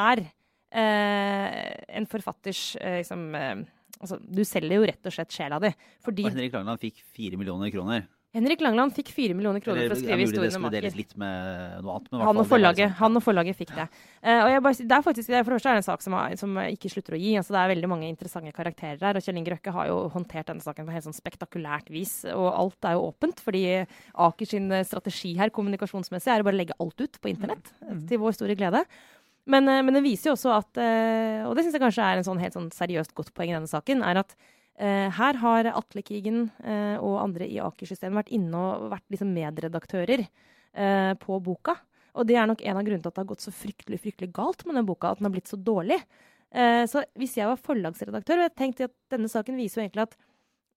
er 0.00 0.22
eh, 0.70 1.58
en 1.98 2.08
forfatters 2.10 2.76
eh, 2.80 3.00
liksom, 3.02 3.26
eh, 3.34 3.64
altså, 3.98 4.20
Du 4.22 4.42
selger 4.46 4.78
jo 4.78 4.86
rett 4.88 5.10
og 5.10 5.16
slett 5.16 5.34
sjela 5.34 5.60
di. 5.62 5.72
Fordi 6.06 6.26
Og 6.28 6.32
Henrik 6.32 6.56
Langland 6.56 6.82
fikk 6.82 7.02
fire 7.16 7.40
millioner 7.40 7.72
kroner. 7.74 8.06
Henrik 8.30 8.60
Langland 8.62 8.94
fikk 8.94 9.08
fire 9.10 9.34
millioner 9.34 9.58
kroner 9.62 9.88
for 9.88 9.96
å 9.96 9.98
skrive 9.98 10.22
historien 10.22 10.54
om 10.54 10.66
Aker. 10.70 10.84
Han 12.22 12.38
og, 12.38 12.46
forlaget, 12.46 12.84
liksom- 12.84 12.98
han 13.00 13.18
og 13.18 13.24
forlaget 13.24 13.56
fikk 13.58 13.72
det. 13.74 13.86
Uh, 14.22 14.44
og 14.44 14.50
jeg 14.52 14.62
bare, 14.62 14.86
det 14.86 14.96
er 14.96 15.02
faktisk, 15.02 15.26
for 15.26 15.34
det 15.34 15.46
første 15.50 15.70
er 15.70 15.74
det 15.74 15.82
en 15.82 15.88
sak 15.88 16.04
som, 16.04 16.14
har, 16.14 16.36
som 16.38 16.60
ikke 16.62 16.92
slutter 16.92 17.16
å 17.16 17.18
gi. 17.18 17.32
Altså, 17.40 17.56
det 17.56 17.58
er 17.58 17.72
veldig 17.74 17.90
mange 17.90 18.06
interessante 18.06 18.52
karakterer 18.54 19.02
her. 19.02 19.18
Og 19.18 19.26
Kjell 19.26 19.40
Inge 19.40 19.50
Røkke 19.56 19.74
har 19.74 19.88
jo 19.90 19.96
håndtert 20.14 20.46
denne 20.46 20.62
saken 20.62 20.86
på 20.86 20.94
helt 20.94 21.08
sånn 21.08 21.16
spektakulært 21.16 21.90
vis. 21.90 22.12
Og 22.30 22.46
alt 22.52 22.86
er 22.86 22.94
jo 22.94 23.08
åpent, 23.08 23.42
fordi 23.42 23.64
Aker 24.14 24.46
sin 24.46 24.70
eh, 24.70 24.86
strategi 24.86 25.34
her 25.40 25.50
kommunikasjonsmessig 25.50 26.30
er 26.30 26.44
å 26.44 26.46
bare 26.46 26.60
legge 26.60 26.78
alt 26.78 27.02
ut 27.02 27.18
på 27.18 27.32
internett. 27.32 27.74
Mm. 27.82 28.06
Til 28.06 28.22
vår 28.22 28.38
store 28.38 28.54
glede. 28.54 28.84
Men, 29.50 29.66
eh, 29.66 29.82
men 29.82 29.98
det 29.98 30.06
viser 30.06 30.30
jo 30.30 30.38
også 30.38 30.54
at, 30.54 30.70
og 31.50 31.58
det 31.58 31.66
syns 31.66 31.74
jeg 31.74 31.82
kanskje 31.82 32.06
er 32.06 32.22
en 32.22 32.30
sånn 32.30 32.38
helt 32.46 32.54
sånn 32.54 32.70
seriøst 32.78 33.10
godt 33.18 33.34
poeng 33.34 33.50
i 33.50 33.58
denne 33.58 33.74
saken, 33.74 34.06
er 34.06 34.22
at 34.22 34.38
her 34.80 35.36
har 35.42 35.68
Atle 35.74 36.02
Kigen 36.06 36.46
eh, 36.64 36.96
og 36.96 37.18
andre 37.20 37.48
i 37.48 37.58
Aker-systemet 37.60 38.22
vært 38.22 38.32
inne 38.32 38.56
og 38.56 38.88
vært 38.94 39.06
liksom 39.12 39.32
medredaktører 39.34 40.22
eh, 40.24 41.12
på 41.20 41.38
boka. 41.44 41.76
Og 42.18 42.26
det 42.26 42.38
er 42.40 42.48
nok 42.48 42.64
en 42.64 42.80
av 42.80 42.86
grunnene 42.86 43.04
til 43.04 43.12
at 43.12 43.18
det 43.18 43.22
har 43.22 43.30
gått 43.30 43.44
så 43.44 43.52
fryktelig 43.54 44.00
fryktelig 44.02 44.32
galt 44.34 44.64
med 44.66 44.78
den 44.78 44.88
boka. 44.88 45.12
At 45.12 45.20
den 45.20 45.28
har 45.28 45.34
blitt 45.34 45.50
så 45.50 45.58
dårlig. 45.60 46.00
Eh, 46.50 46.82
så 46.90 47.04
hvis 47.18 47.36
jeg 47.38 47.50
var 47.50 47.60
forlagsredaktør, 47.62 48.40
og 48.40 48.48
jeg 48.48 48.56
tenkte 48.58 48.88
at 48.88 48.96
denne 49.12 49.30
saken 49.30 49.58
viser 49.60 49.80
jo 49.80 49.86
egentlig 49.86 50.08
at 50.08 50.16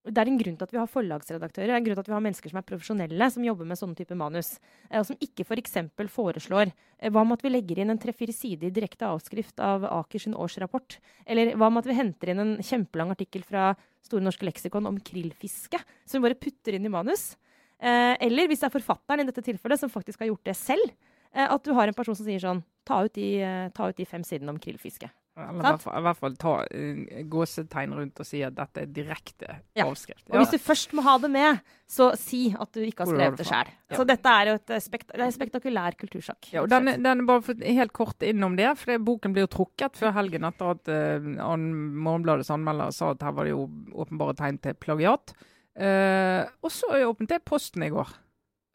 det 0.04 0.20
er 0.20 0.28
en 0.28 0.39
grunn 0.39 0.56
til 0.60 0.68
at 0.68 0.74
vi 0.74 0.80
har 0.82 0.89
forlagsredaktører, 0.91 1.70
det 1.70 1.74
er 1.74 1.80
en 1.80 1.86
grunn 1.86 1.95
til 1.95 2.04
at 2.04 2.10
vi 2.10 2.16
har 2.16 2.24
mennesker 2.26 2.51
som 2.51 2.60
er 2.60 2.66
profesjonelle, 2.68 3.28
som 3.32 3.45
jobber 3.47 3.68
med 3.70 3.80
sånne 3.80 3.95
typer 3.95 4.18
manus, 4.20 4.49
eh, 4.89 4.99
og 4.99 5.06
som 5.08 5.20
ikke 5.24 5.45
f.eks. 5.47 5.78
foreslår 6.12 6.72
eh, 6.74 7.08
hva 7.08 7.24
med 7.24 7.38
at 7.38 7.45
vi 7.45 7.51
legger 7.54 7.80
inn 7.80 7.93
en 7.93 8.01
tre-fire 8.01 8.36
sider 8.36 8.74
direkte 8.76 9.08
avskrift 9.08 9.64
av 9.64 9.88
Aker 9.88 10.26
sin 10.26 10.36
årsrapport? 10.36 10.97
Eller 11.24 11.54
hva 11.56 11.72
med 11.72 11.86
at 11.86 11.91
vi 11.91 11.97
henter 12.01 12.34
inn 12.34 12.43
en 12.43 12.54
kjempelang 12.60 13.16
artikkel 13.16 13.47
fra 13.47 13.72
Store 14.04 14.20
norske 14.20 14.43
leksikon 14.43 14.89
om 14.89 14.99
krillfiske, 14.99 15.80
som 16.04 16.20
vi 16.20 16.28
bare 16.28 16.41
putter 16.41 16.76
inn 16.76 16.89
i 16.89 16.91
manus? 16.91 17.38
Eh, 17.80 18.20
eller 18.28 18.51
hvis 18.51 18.60
det 18.60 18.68
er 18.68 18.76
forfatteren 18.76 19.24
i 19.24 19.30
dette 19.32 19.45
tilfellet 19.45 19.80
som 19.80 19.91
faktisk 19.93 20.20
har 20.20 20.34
gjort 20.34 20.51
det 20.51 20.60
selv, 20.60 20.95
at 21.34 21.64
du 21.66 21.72
har 21.74 21.89
en 21.89 21.95
person 21.97 22.14
som 22.14 22.28
sier 22.28 22.43
sånn 22.43 22.60
Ta 22.86 22.99
ut 23.08 23.16
de, 23.16 23.39
ta 23.74 23.88
ut 23.89 23.97
de 23.97 24.06
fem 24.06 24.22
sidene 24.28 24.51
om 24.51 24.60
krillfiske. 24.62 25.08
Eller 25.34 25.80
i 25.82 26.02
hvert 26.06 26.20
fall, 26.20 26.36
ta 26.38 26.52
uh, 26.62 27.22
gåsetegn 27.32 27.96
rundt 27.98 28.20
og 28.22 28.28
si 28.28 28.44
at 28.46 28.54
dette 28.54 28.84
er 28.84 28.92
direkte 28.94 29.48
Ja. 29.74 29.88
avskrift. 29.88 30.28
Og 30.30 30.38
hvis 30.38 30.52
du 30.54 30.60
først 30.62 30.94
må 30.94 31.02
ha 31.08 31.16
det 31.18 31.32
med, 31.34 31.64
så 31.90 32.12
si 32.20 32.44
at 32.54 32.70
du 32.76 32.84
ikke 32.86 33.08
har 33.08 33.10
skrevet 33.10 33.42
det 33.42 33.48
sjøl. 33.50 33.72
Ja. 33.90 33.98
Så 33.98 34.06
dette 34.06 34.30
er 34.30 34.52
jo 34.52 34.56
et 34.60 34.74
eh, 34.76 34.84
spekt 34.84 35.10
det 35.14 35.26
er 35.26 35.34
spektakulær 35.34 35.98
kultursak. 35.98 36.52
Ja, 36.54 36.62
og 36.62 36.70
den, 36.70 36.92
den 37.02 37.24
er 37.24 37.26
bare 37.26 37.58
helt 37.66 37.96
kort 37.98 38.22
innom 38.22 38.58
det, 38.60 38.70
for 38.78 39.02
boken 39.10 39.34
blir 39.34 39.48
jo 39.48 39.54
trukket 39.58 39.98
før 39.98 40.14
helgen 40.20 40.46
etter 40.46 40.76
at 40.76 40.94
uh, 40.94 41.58
Morgenbladets 41.58 42.54
anmelder 42.54 42.94
sa 42.94 43.14
at 43.16 43.26
her 43.26 43.34
var 43.34 43.50
det 43.50 43.56
jo 43.56 43.66
åpenbare 44.06 44.38
tegn 44.38 44.62
til 44.62 44.78
plagiat. 44.78 45.34
Uh, 45.74 46.46
og 46.62 46.70
så 46.70 46.94
åpnet 47.10 47.34
jeg 47.34 47.46
posten 47.50 47.82
i 47.82 47.90
går. 47.90 48.14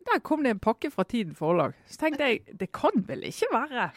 Der 0.09 0.21
kom 0.25 0.43
det 0.43 0.57
en 0.57 0.63
pakke 0.63 0.91
fra 0.91 1.05
Tiden 1.07 1.39
forlag. 1.39 1.75
Så 1.87 2.01
tenkte 2.01 2.27
jeg 2.27 2.59
det 2.59 2.73
kan 2.75 3.05
vel 3.07 3.27
ikke 3.29 3.51
være 3.53 3.91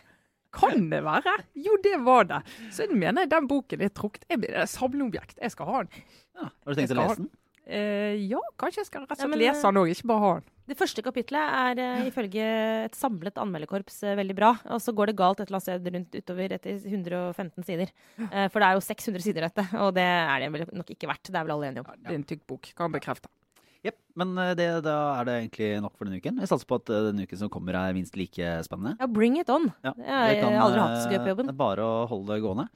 Kan 0.55 0.89
det 0.91 1.01
være? 1.05 1.35
Jo, 1.55 1.77
det 1.83 1.97
var 2.05 2.27
det. 2.29 2.41
Så 2.75 2.85
jeg 2.85 2.97
mener 2.97 3.29
den 3.29 3.47
boken 3.47 3.83
er 3.85 3.93
trukket. 3.95 4.25
Jeg, 4.29 4.41
det 4.43 4.55
er 4.63 4.67
samleobjekt. 4.69 5.37
Jeg 5.41 5.53
skal 5.53 5.69
ha 5.69 5.83
den. 5.85 6.09
Ja. 6.35 6.49
Har 6.49 6.73
du 6.73 6.79
tenkt 6.79 6.95
å 6.95 6.99
lese 6.99 7.21
den? 7.21 7.29
Eh, 7.71 8.17
ja, 8.27 8.41
kanskje 8.59 8.81
jeg 8.81 8.89
skal 8.89 9.05
rett 9.05 9.13
og 9.13 9.21
slett 9.21 9.39
lese 9.39 9.63
den 9.63 9.79
òg, 9.79 9.91
ikke 9.93 10.09
bare 10.09 10.23
ha 10.23 10.31
den. 10.39 10.47
Det 10.71 10.77
første 10.79 11.03
kapitlet 11.03 11.55
er 11.57 11.79
uh, 11.81 12.03
ifølge 12.07 12.43
et 12.85 12.95
samlet 12.95 13.35
anmelderkorps 13.41 13.97
uh, 14.05 14.13
veldig 14.15 14.35
bra. 14.37 14.51
Og 14.71 14.79
så 14.79 14.93
går 14.95 15.11
det 15.11 15.17
galt 15.19 15.41
et 15.41 15.49
eller 15.49 15.59
annet 15.59 15.67
sted 15.67 15.89
rundt 15.95 16.15
utover 16.15 16.55
etter 16.55 16.85
115 16.87 17.67
sider. 17.67 17.91
Uh, 18.21 18.47
for 18.53 18.63
det 18.63 18.69
er 18.69 18.77
jo 18.77 18.85
600 18.85 19.25
sider 19.25 19.47
dette, 19.49 19.65
og 19.83 19.91
det 19.97 20.07
er 20.07 20.45
det 20.45 20.51
vel 20.53 20.65
nok 20.79 20.93
ikke 20.95 21.11
verdt. 21.11 21.27
Det 21.27 21.35
er 21.35 21.47
vel 21.47 21.55
alle 21.57 21.71
enige 21.71 21.83
om. 21.83 21.91
Ja, 21.91 21.99
det 22.07 22.13
er 22.13 22.19
en 22.21 22.27
tykk 22.29 22.47
bok, 22.53 22.71
kan 22.77 22.93
bekrefte 22.93 23.01
bekrefte. 23.01 23.40
Jepp. 23.85 23.97
Men 24.19 24.35
eh, 24.37 24.51
det, 24.57 24.67
da 24.85 24.95
er 25.17 25.27
det 25.27 25.35
egentlig 25.39 25.69
nok 25.81 25.95
for 25.97 26.05
denne 26.07 26.19
uken. 26.21 26.37
Jeg 26.43 26.49
satser 26.51 26.69
på 26.69 26.77
at 26.81 26.91
eh, 26.93 27.05
denne 27.09 27.25
uken 27.25 27.39
som 27.39 27.51
kommer 27.53 27.77
er 27.79 27.95
minst 27.97 28.17
like 28.19 28.51
spennende. 28.67 28.93
Ja, 29.01 29.07
bring 29.09 29.39
it 29.41 29.49
on. 29.49 29.69
Ja, 29.85 29.95
Jeg 29.97 30.43
har 30.43 30.53
det 30.53 30.63
aldri 30.67 30.83
hatt 30.83 30.95
det 30.97 31.03
så 31.05 31.13
gøy 31.13 31.19
på 31.19 31.25
eh, 31.25 31.33
jobben. 31.33 31.49
Det 31.49 31.55
er 31.55 31.61
bare 31.63 31.87
å 31.87 31.95
holde 32.11 32.35
det 32.35 32.43
gående. 32.45 32.67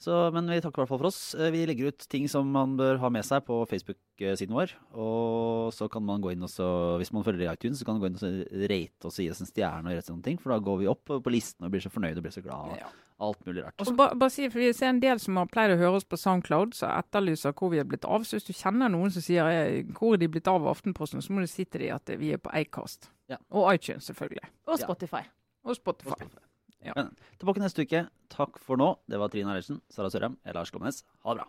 Så, 0.00 0.14
men 0.32 0.46
vi 0.48 0.56
takker 0.64 0.80
i 0.80 0.82
hvert 0.86 0.88
fall 0.94 0.98
for 1.02 1.10
oss. 1.10 1.34
Eh, 1.36 1.50
Vi 1.52 1.66
legger 1.68 1.90
ut 1.92 2.06
ting 2.08 2.24
som 2.32 2.48
man 2.50 2.72
bør 2.78 2.96
ha 3.02 3.10
med 3.12 3.22
seg 3.28 3.42
på 3.44 3.58
Facebook-siden 3.68 4.54
vår. 4.56 4.72
Og 4.96 5.74
så 5.76 5.90
kan 5.92 6.02
man 6.08 6.22
gå 6.24 6.32
inn 6.32 6.42
og 6.46 6.48
så, 6.48 6.96
hvis 6.96 7.12
man 7.12 7.22
følger 7.26 7.44
i 7.44 7.52
iTunes, 7.52 7.78
så 7.82 7.84
kan 7.84 7.98
man 7.98 8.00
gå 8.00 8.08
inn 8.08 8.16
og 8.16 8.22
så 8.24 8.30
rate 8.72 9.04
oss 9.10 9.18
og 9.20 9.24
gi 9.26 9.30
oss 9.34 9.42
en 9.44 9.50
stjerne 9.50 9.84
og 9.90 9.92
gjøre 9.98 10.06
sånne 10.08 10.24
ting. 10.24 10.38
For 10.40 10.54
da 10.54 10.58
går 10.64 10.78
vi 10.80 10.88
opp 10.88 11.04
på 11.10 11.34
listen 11.34 11.66
og 11.68 11.74
blir 11.74 11.84
så 11.84 11.92
fornøyd 11.92 12.16
og 12.16 12.24
blir 12.24 12.32
så 12.32 12.42
glad. 12.42 12.72
Og 12.72 12.78
Ja. 12.80 12.88
alt 13.20 13.44
mulig 13.44 13.62
rart. 13.66 13.74
Og 13.84 13.96
bare, 13.98 14.16
bare 14.16 14.30
si, 14.32 14.48
for 14.48 14.58
Vi 14.64 14.72
ser 14.72 14.86
en 14.88 15.00
del 15.00 15.18
som 15.20 15.36
har 15.36 15.44
pleid 15.52 15.74
å 15.74 15.76
høre 15.76 15.96
oss 16.00 16.04
på 16.08 16.16
Soundcloud, 16.16 16.72
som 16.72 16.88
etterlyser 16.96 17.52
hvor 17.52 17.68
vi 17.70 17.78
er 17.78 17.84
blitt 17.84 18.06
av. 18.08 18.24
Så 18.24 18.38
hvis 18.40 18.46
du 18.48 18.54
kjenner 18.56 18.88
noen 18.88 19.12
som 19.12 19.20
sier 19.20 19.44
eh, 19.44 19.82
hvor 19.92 20.14
er 20.14 20.22
de 20.24 20.28
blitt 20.32 20.48
av 20.48 20.62
av 20.64 20.72
Aftenposten, 20.74 21.20
så 21.20 21.28
må 21.36 21.40
du 21.44 21.46
si 21.46 21.66
til 21.68 21.82
dem 21.84 21.94
at 21.94 22.08
vi 22.16 22.32
er 22.32 22.38
på 22.40 22.48
Acast. 22.56 23.10
Ja. 23.28 23.36
Og 23.52 23.68
iTunes, 23.74 24.08
selvfølgelig. 24.08 24.48
Og 24.66 24.78
Ja. 24.80 24.86
Spotify. 24.86 25.26
Og 25.68 25.76
Spotify. 25.76 26.24
Ja. 26.84 26.94
Men 26.96 27.12
tilbake 27.38 27.62
neste 27.62 27.84
uke. 27.84 28.04
Takk 28.32 28.58
for 28.62 28.80
nå. 28.80 28.94
Det 29.10 29.20
var 29.20 29.32
Trine 29.32 29.52
Eilertsen, 29.52 29.82
Sara 29.92 30.10
Sørheim, 30.12 30.38
Lars 30.56 30.72
Glomnes. 30.72 31.02
Ha 31.24 31.34
det 31.34 31.42
bra. 31.42 31.48